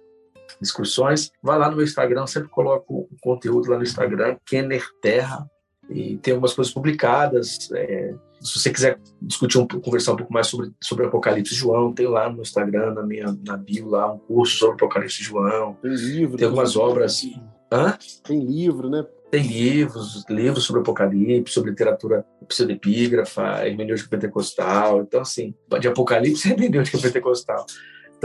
discussões, 0.61 1.31
vá 1.41 1.55
lá 1.55 1.69
no 1.69 1.77
meu 1.77 1.85
Instagram, 1.85 2.27
sempre 2.27 2.49
coloco 2.49 3.07
o 3.11 3.17
conteúdo 3.21 3.71
lá 3.71 3.77
no 3.77 3.83
Instagram, 3.83 4.37
Kenner 4.45 4.85
Terra, 5.01 5.49
e 5.89 6.17
tem 6.17 6.33
algumas 6.33 6.53
coisas 6.53 6.73
publicadas. 6.73 7.69
É, 7.73 8.13
Se 8.41 8.59
você 8.59 8.71
quiser 8.71 8.99
discutir 9.21 9.57
um 9.57 9.67
conversar 9.67 10.13
um 10.13 10.17
pouco 10.17 10.33
mais 10.33 10.47
sobre, 10.47 10.71
sobre 10.81 11.05
Apocalipse 11.05 11.53
João, 11.53 11.93
tem 11.93 12.07
lá 12.07 12.29
no 12.29 12.41
Instagram, 12.41 12.93
na 12.93 13.03
minha 13.03 13.37
na 13.45 13.57
bio 13.57 13.89
lá, 13.89 14.11
um 14.11 14.19
curso 14.19 14.57
sobre 14.57 14.75
Apocalipse 14.75 15.23
João. 15.23 15.77
Tem 15.81 15.91
livro. 15.93 16.37
Tem 16.37 16.45
algumas 16.45 16.75
obras. 16.75 17.21
Hã? 17.71 17.97
Tem 18.23 18.39
livro, 18.39 18.89
né? 18.89 19.05
Tem 19.31 19.41
livros, 19.45 20.23
livros 20.29 20.63
sobre 20.63 20.81
Apocalipse, 20.81 21.53
sobre 21.53 21.71
literatura 21.71 22.25
pseudepígrafa, 22.47 23.67
hermenêutica 23.67 24.09
pentecostal. 24.09 25.01
Então, 25.01 25.21
assim, 25.21 25.53
de 25.79 25.87
Apocalipse 25.87 26.47
e 26.47 26.51
hermenêutica 26.53 26.99
pentecostal. 26.99 27.65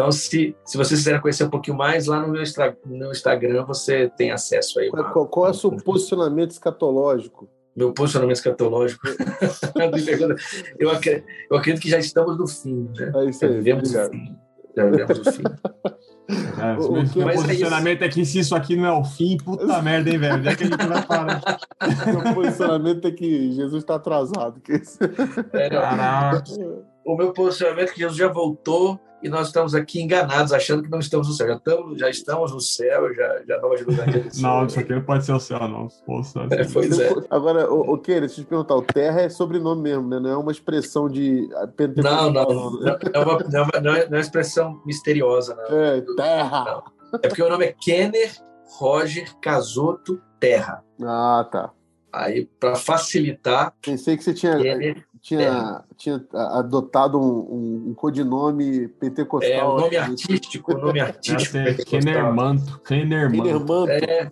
Então, 0.01 0.11
se, 0.11 0.57
se 0.65 0.79
vocês 0.79 0.99
quiserem 0.99 1.21
conhecer 1.21 1.45
um 1.45 1.51
pouquinho 1.51 1.77
mais, 1.77 2.07
lá 2.07 2.23
no 2.23 2.29
meu, 2.29 2.43
no 2.87 3.11
Instagram 3.13 3.67
você 3.67 4.11
tem 4.17 4.31
acesso 4.31 4.81
aí. 4.81 4.89
Qual, 4.89 5.13
qual, 5.13 5.27
qual 5.27 5.47
é 5.49 5.51
o 5.51 5.55
seu 5.55 5.71
posicionamento 5.73 6.53
escatológico? 6.53 7.47
Meu 7.77 7.93
posicionamento 7.93 8.37
escatológico. 8.37 9.07
eu, 10.79 10.91
acredito, 10.91 11.27
eu 11.51 11.59
acredito 11.59 11.83
que 11.83 11.91
já 11.91 11.99
estamos 11.99 12.39
no 12.39 12.47
fim. 12.47 12.89
Né? 12.99 13.13
É 13.15 13.25
isso 13.27 13.45
aí. 13.45 13.51
Já 13.51 13.57
vivemos 13.59 13.95
o 13.95 14.11
fim. 14.11 14.37
Já 14.75 14.85
vivemos 14.87 15.19
o 15.19 15.33
fim. 15.33 15.43
É, 16.31 16.79
o, 16.79 16.93
meu, 16.93 17.27
meu 17.27 17.35
posicionamento 17.35 18.03
é, 18.03 18.07
é, 18.07 18.09
que 18.09 18.25
se 18.25 18.39
isso 18.39 18.55
aqui 18.55 18.77
não 18.77 18.87
é 18.87 18.93
o 18.93 19.05
fim, 19.05 19.37
puta 19.37 19.67
merda, 19.83 20.09
hein, 20.09 20.17
velho? 20.17 20.43
Já 20.43 20.57
que 20.57 20.65
a 20.65 20.67
gente 20.67 20.87
vai 20.87 21.05
parar. 21.05 21.43
Meu 22.07 22.35
posicionamento 22.35 23.07
é 23.07 23.11
que 23.11 23.53
Jesus 23.53 23.83
está 23.83 23.97
atrasado. 23.97 24.61
Que 24.61 24.81
é, 25.53 25.69
Caraca. 25.69 26.43
O 27.05 27.17
meu 27.17 27.33
posicionamento 27.35 27.91
é 27.91 27.93
que 27.93 28.01
Jesus 28.01 28.17
já 28.17 28.29
voltou 28.29 28.99
e 29.23 29.29
nós 29.29 29.49
estamos 29.49 29.75
aqui 29.75 30.01
enganados, 30.01 30.53
achando 30.53 30.83
que 30.83 30.91
não 30.91 30.99
estamos 30.99 31.29
no 31.29 31.35
céu. 31.35 31.49
Já 31.49 31.55
estamos, 31.57 31.99
já 31.99 32.11
estamos 32.11 32.53
no 32.53 32.61
céu, 32.61 33.15
já, 33.15 33.43
já 33.47 33.61
Nova 33.61 33.77
Jerusalém. 33.77 34.25
não, 34.41 34.67
isso 34.67 34.81
aqui 34.81 34.95
não 34.95 35.03
pode 35.03 35.25
ser 35.25 35.33
o 35.33 35.41
céu, 35.41 35.69
não. 35.69 35.89
Poxa, 36.07 36.47
é, 36.51 36.65
pois 36.73 36.99
é. 36.99 37.11
Agora, 37.29 37.71
o, 37.71 37.95
o 37.95 37.99
Keira, 37.99 38.21
deixa 38.21 38.41
eu 38.41 38.45
te 38.45 38.49
perguntar, 38.49 38.77
o 38.77 38.83
terra 38.83 39.23
é 39.23 39.29
sobrenome 39.29 39.83
mesmo, 39.83 40.09
né? 40.09 40.19
Não 40.19 40.31
é 40.31 40.37
uma 40.37 40.53
expressão 40.53 41.09
de 41.09 41.49
Não, 41.97 42.33
não, 42.33 42.45
não. 42.47 42.71
Não, 42.81 42.89
é, 43.13 43.19
uma, 43.19 43.39
não, 43.39 43.69
é, 43.75 43.81
não 43.81 43.95
é 43.95 44.07
uma 44.07 44.21
expressão 44.21 44.81
misteriosa, 44.87 45.55
não. 45.55 45.79
É, 45.79 46.01
terra. 46.17 46.65
Não. 46.65 47.01
É 47.23 47.29
porque 47.29 47.43
o 47.43 47.49
nome 47.49 47.67
é 47.67 47.73
Kenner 47.73 48.33
Roger 48.79 49.35
Casoto 49.41 50.21
Terra. 50.39 50.83
Ah, 51.03 51.47
tá. 51.51 51.71
Aí, 52.13 52.49
para 52.59 52.75
facilitar. 52.75 53.75
Pensei 53.83 54.17
que 54.17 54.25
você 54.25 54.35
tinha. 54.35 54.57
Kenner 54.57 55.05
tinha, 55.21 55.83
é. 55.89 55.95
tinha 55.97 56.25
adotado 56.33 57.21
um, 57.21 57.91
um, 57.91 57.95
codinome 57.95 58.89
pentecostal. 58.89 59.51
É, 59.51 59.65
um 59.65 59.77
nome 59.77 59.97
artístico, 59.97 60.73
nome 60.75 61.01
artístico. 61.01 61.59
É, 61.59 61.75
Kenner 61.75 62.33
Manto. 62.33 62.81
Kenner 62.81 63.31
Manto. 63.31 63.91
É, 63.91 64.31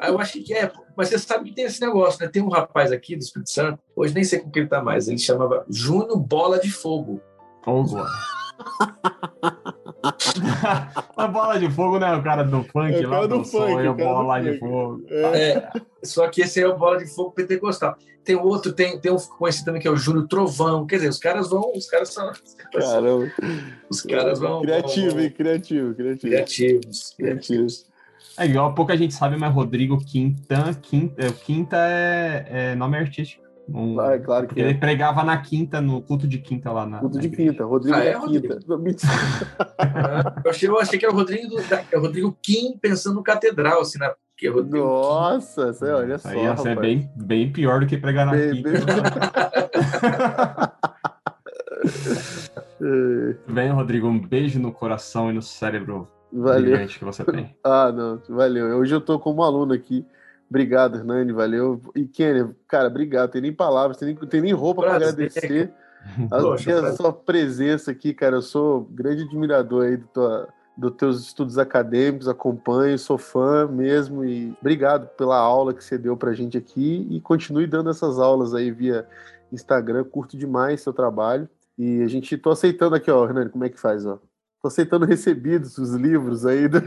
ah, 0.00 0.08
eu 0.08 0.18
acho 0.18 0.42
que 0.42 0.54
é. 0.54 0.72
Mas 0.96 1.08
você 1.08 1.18
sabe 1.18 1.50
que 1.50 1.54
tem 1.54 1.66
esse 1.66 1.80
negócio, 1.80 2.24
né? 2.24 2.30
Tem 2.30 2.42
um 2.42 2.48
rapaz 2.48 2.90
aqui 2.92 3.14
do 3.14 3.22
Espírito 3.22 3.50
Santo, 3.50 3.78
hoje 3.94 4.14
nem 4.14 4.24
sei 4.24 4.40
com 4.40 4.50
que 4.50 4.58
ele 4.60 4.68
tá 4.68 4.82
mais, 4.82 5.06
ele 5.08 5.18
chamava 5.18 5.64
Júnior 5.68 6.18
Bola 6.18 6.58
de 6.58 6.70
Fogo. 6.70 7.20
Fogo. 7.62 7.98
a 11.16 11.28
bola 11.28 11.58
de 11.58 11.70
fogo, 11.70 11.98
né? 11.98 12.14
O 12.14 12.22
cara 12.22 12.42
do 12.42 12.64
funk 12.64 12.94
é, 12.94 13.06
lá 13.06 13.26
do 13.26 13.44
funk, 13.44 13.48
sonho, 13.48 13.94
bola 13.94 14.40
de 14.40 14.58
fogo. 14.58 15.04
É, 15.08 15.70
só 16.02 16.28
que 16.28 16.42
esse 16.42 16.60
é 16.60 16.66
o 16.66 16.76
bola 16.76 16.98
de 16.98 17.06
fogo 17.06 17.30
pentecostal. 17.30 17.96
Tem 18.24 18.36
outro, 18.36 18.72
tem, 18.72 19.00
tem 19.00 19.12
um 19.12 19.16
conhecido 19.16 19.66
também 19.66 19.80
que 19.80 19.88
é 19.88 19.90
o 19.90 19.96
Júlio 19.96 20.28
Trovão. 20.28 20.86
Quer 20.86 20.96
dizer, 20.96 21.08
os 21.08 21.18
caras 21.18 21.50
vão, 21.50 21.72
os 21.74 21.86
caras 21.86 22.12
são. 22.12 22.30
Caramba. 22.72 23.32
Os 23.88 24.00
caras 24.02 24.38
vão. 24.38 24.62
Criativo, 24.62 25.10
vão, 25.10 25.20
hein? 25.20 25.30
Criativo, 25.30 25.94
criativo. 25.94 26.20
Criativos. 26.20 27.14
Criativos. 27.16 27.92
É 28.38 28.46
igual, 28.46 28.74
pouca 28.74 28.96
gente 28.96 29.14
sabe, 29.14 29.36
mas 29.36 29.52
Rodrigo 29.52 29.98
Quinta, 29.98 30.74
Quinta, 30.80 31.26
é, 31.26 31.30
Quinta 31.32 31.76
é, 31.76 32.46
é 32.48 32.74
nome 32.74 32.96
artístico. 32.96 33.42
Um, 33.74 33.98
ah, 33.98 34.12
é 34.12 34.18
claro 34.18 34.46
que 34.46 34.60
ele 34.60 34.72
é. 34.72 34.74
pregava 34.74 35.24
na 35.24 35.38
quinta, 35.38 35.80
no 35.80 36.02
culto 36.02 36.28
de 36.28 36.38
quinta 36.38 36.70
lá 36.70 36.84
na. 36.84 36.98
Culto 36.98 37.18
de 37.18 37.30
quinta, 37.30 37.64
Rodrigo 37.64 37.96
ah, 37.96 38.04
é, 38.04 38.20
Quinta. 38.20 38.58
eu, 40.44 40.50
achei, 40.50 40.68
eu 40.68 40.78
achei 40.78 40.98
que 40.98 41.06
era 41.06 41.14
o 41.14 41.16
Rodrigo, 41.16 41.48
do, 41.48 41.56
é 41.90 41.96
o 41.96 42.00
Rodrigo 42.00 42.36
Kim 42.42 42.76
pensando 42.76 43.14
no 43.14 43.22
catedral, 43.22 43.80
assim, 43.80 43.98
na. 43.98 44.14
Que 44.36 44.48
é 44.48 44.50
Rodrigo 44.50 44.84
Nossa, 44.84 45.72
você 45.72 45.86
olha 45.86 46.18
só. 46.18 46.28
Aí 46.28 46.42
ia 46.42 46.56
ser 46.56 46.78
bem, 46.78 47.10
bem 47.16 47.50
pior 47.50 47.80
do 47.80 47.86
que 47.86 47.96
pregar 47.96 48.26
na 48.26 48.32
bem, 48.32 48.62
quinta. 48.62 48.70
Bem... 52.78 53.54
bem, 53.54 53.70
Rodrigo, 53.72 54.06
um 54.06 54.18
beijo 54.18 54.58
no 54.58 54.72
coração 54.72 55.30
e 55.30 55.34
no 55.34 55.42
cérebro 55.42 56.08
valeu. 56.30 56.86
que 56.86 57.04
você 57.04 57.24
tem. 57.24 57.56
Ah, 57.64 57.90
não, 57.90 58.20
valeu. 58.28 58.76
Hoje 58.78 58.94
eu 58.94 59.00
tô 59.00 59.18
como 59.18 59.42
aluno 59.42 59.72
aqui 59.72 60.04
Obrigado, 60.52 60.98
Hernani, 60.98 61.32
valeu. 61.32 61.80
E 61.96 62.04
Kenner, 62.04 62.50
cara, 62.68 62.88
obrigado. 62.88 63.30
Tem 63.30 63.40
nem 63.40 63.54
palavras, 63.54 63.96
tem 63.96 64.08
nem, 64.08 64.16
tem 64.28 64.42
nem 64.42 64.52
roupa 64.52 64.82
para 64.82 64.96
agradecer. 64.96 65.72
A, 66.32 66.88
a 66.88 66.92
sua 66.94 67.12
presença 67.12 67.92
aqui, 67.92 68.12
cara. 68.12 68.36
Eu 68.36 68.42
sou 68.42 68.82
grande 68.90 69.22
admirador 69.22 69.86
aí 69.86 69.96
do 69.96 70.06
tua, 70.08 70.48
dos 70.76 70.94
teus 70.96 71.20
estudos 71.20 71.58
acadêmicos, 71.58 72.26
acompanho, 72.26 72.98
sou 72.98 73.16
fã 73.16 73.68
mesmo 73.68 74.24
e 74.24 74.52
obrigado 74.60 75.06
pela 75.16 75.38
aula 75.38 75.72
que 75.72 75.82
você 75.82 75.96
deu 75.96 76.16
pra 76.16 76.32
gente 76.32 76.58
aqui 76.58 77.06
e 77.08 77.20
continue 77.20 77.68
dando 77.68 77.88
essas 77.88 78.18
aulas 78.18 78.52
aí 78.52 78.72
via 78.72 79.06
Instagram, 79.52 80.02
curto 80.02 80.36
demais 80.36 80.80
seu 80.80 80.92
trabalho. 80.92 81.48
E 81.78 82.02
a 82.02 82.08
gente 82.08 82.36
tô 82.36 82.50
aceitando 82.50 82.96
aqui, 82.96 83.08
ó, 83.08 83.24
Hernani, 83.24 83.50
como 83.50 83.64
é 83.64 83.68
que 83.68 83.78
faz, 83.78 84.04
ó? 84.04 84.18
Tô 84.62 84.68
aceitando 84.68 85.04
recebidos 85.04 85.76
os 85.76 85.92
livros 85.94 86.46
aí. 86.46 86.68
Do... 86.70 86.80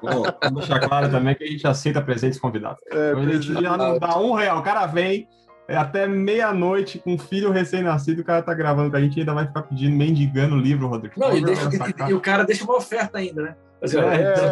Vou 0.00 0.24
deixar 0.54 0.78
claro 0.78 1.10
também 1.10 1.34
que 1.34 1.42
a 1.42 1.46
gente 1.48 1.66
aceita 1.66 2.00
presentes 2.00 2.38
convidados. 2.38 2.80
É, 2.92 3.10
a 3.10 3.24
gente 3.24 3.52
já 3.60 3.76
não 3.76 3.98
dá 3.98 4.16
um 4.16 4.32
real. 4.32 4.60
O 4.60 4.62
cara 4.62 4.86
vem 4.86 5.26
é 5.66 5.76
até 5.76 6.06
meia-noite 6.06 7.00
com 7.00 7.14
um 7.14 7.18
filho 7.18 7.50
recém-nascido, 7.50 8.22
o 8.22 8.24
cara 8.24 8.42
tá 8.42 8.54
gravando 8.54 8.90
com 8.90 8.96
a 8.96 9.00
gente 9.00 9.16
e 9.16 9.20
ainda 9.20 9.34
vai 9.34 9.46
ficar 9.46 9.62
pedindo, 9.62 9.96
mendigando 9.96 10.54
o 10.54 10.58
livro, 10.58 10.86
Rodrigo. 10.86 11.14
Não, 11.16 11.36
e, 11.36 11.44
deixa, 11.44 11.68
e, 11.68 11.70
e, 12.10 12.14
o 12.14 12.20
cara 12.20 12.44
deixa 12.44 12.64
uma 12.64 12.76
oferta 12.76 13.18
ainda, 13.18 13.42
né? 13.42 13.56
Assim, 13.82 13.98
é, 13.98 14.32
então... 14.32 14.46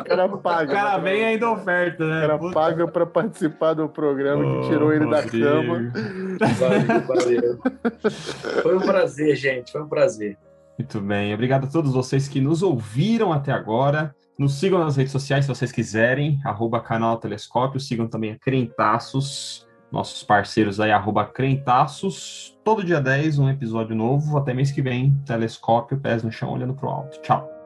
o 0.00 0.04
cara 0.04 0.28
paga. 0.38 0.72
O 0.72 0.74
cara 0.74 0.98
né? 0.98 1.10
vem 1.10 1.24
ainda 1.24 1.50
oferta, 1.50 2.06
né? 2.06 2.18
O 2.18 2.20
cara 2.20 2.38
Puta. 2.38 2.54
paga 2.54 2.88
para 2.88 3.06
participar 3.06 3.74
do 3.74 3.88
programa 3.88 4.44
oh, 4.44 4.60
que 4.60 4.68
tirou 4.68 4.92
ele 4.92 5.08
da 5.10 5.22
cama. 5.22 5.92
Valeu, 6.58 7.06
valeu. 7.06 7.58
Foi 8.62 8.76
um 8.76 8.80
prazer, 8.80 9.36
gente. 9.36 9.72
Foi 9.72 9.82
um 9.82 9.88
prazer. 9.88 10.38
Muito 10.78 11.00
bem. 11.00 11.34
Obrigado 11.34 11.64
a 11.64 11.70
todos 11.70 11.92
vocês 11.92 12.26
que 12.26 12.40
nos 12.40 12.62
ouviram 12.62 13.32
até 13.32 13.52
agora. 13.52 14.14
Nos 14.38 14.58
sigam 14.58 14.78
nas 14.78 14.96
redes 14.96 15.12
sociais 15.12 15.44
se 15.44 15.48
vocês 15.50 15.70
quiserem, 15.70 16.40
arroba 16.42 16.80
canal 16.80 17.18
Telescópio, 17.18 17.78
sigam 17.78 18.08
também 18.08 18.32
a 18.32 18.38
Crentaços 18.38 19.68
nossos 19.90 20.22
parceiros 20.22 20.80
aí, 20.80 20.90
arroba 20.90 21.24
Crentaços. 21.24 22.58
Todo 22.64 22.84
dia 22.84 23.00
10, 23.00 23.38
um 23.38 23.48
episódio 23.48 23.94
novo. 23.94 24.38
Até 24.38 24.54
mês 24.54 24.70
que 24.70 24.82
vem, 24.82 25.14
telescópio, 25.26 25.98
pés 25.98 26.22
no 26.22 26.30
chão, 26.30 26.52
olhando 26.52 26.74
pro 26.74 26.88
alto. 26.88 27.20
Tchau. 27.22 27.59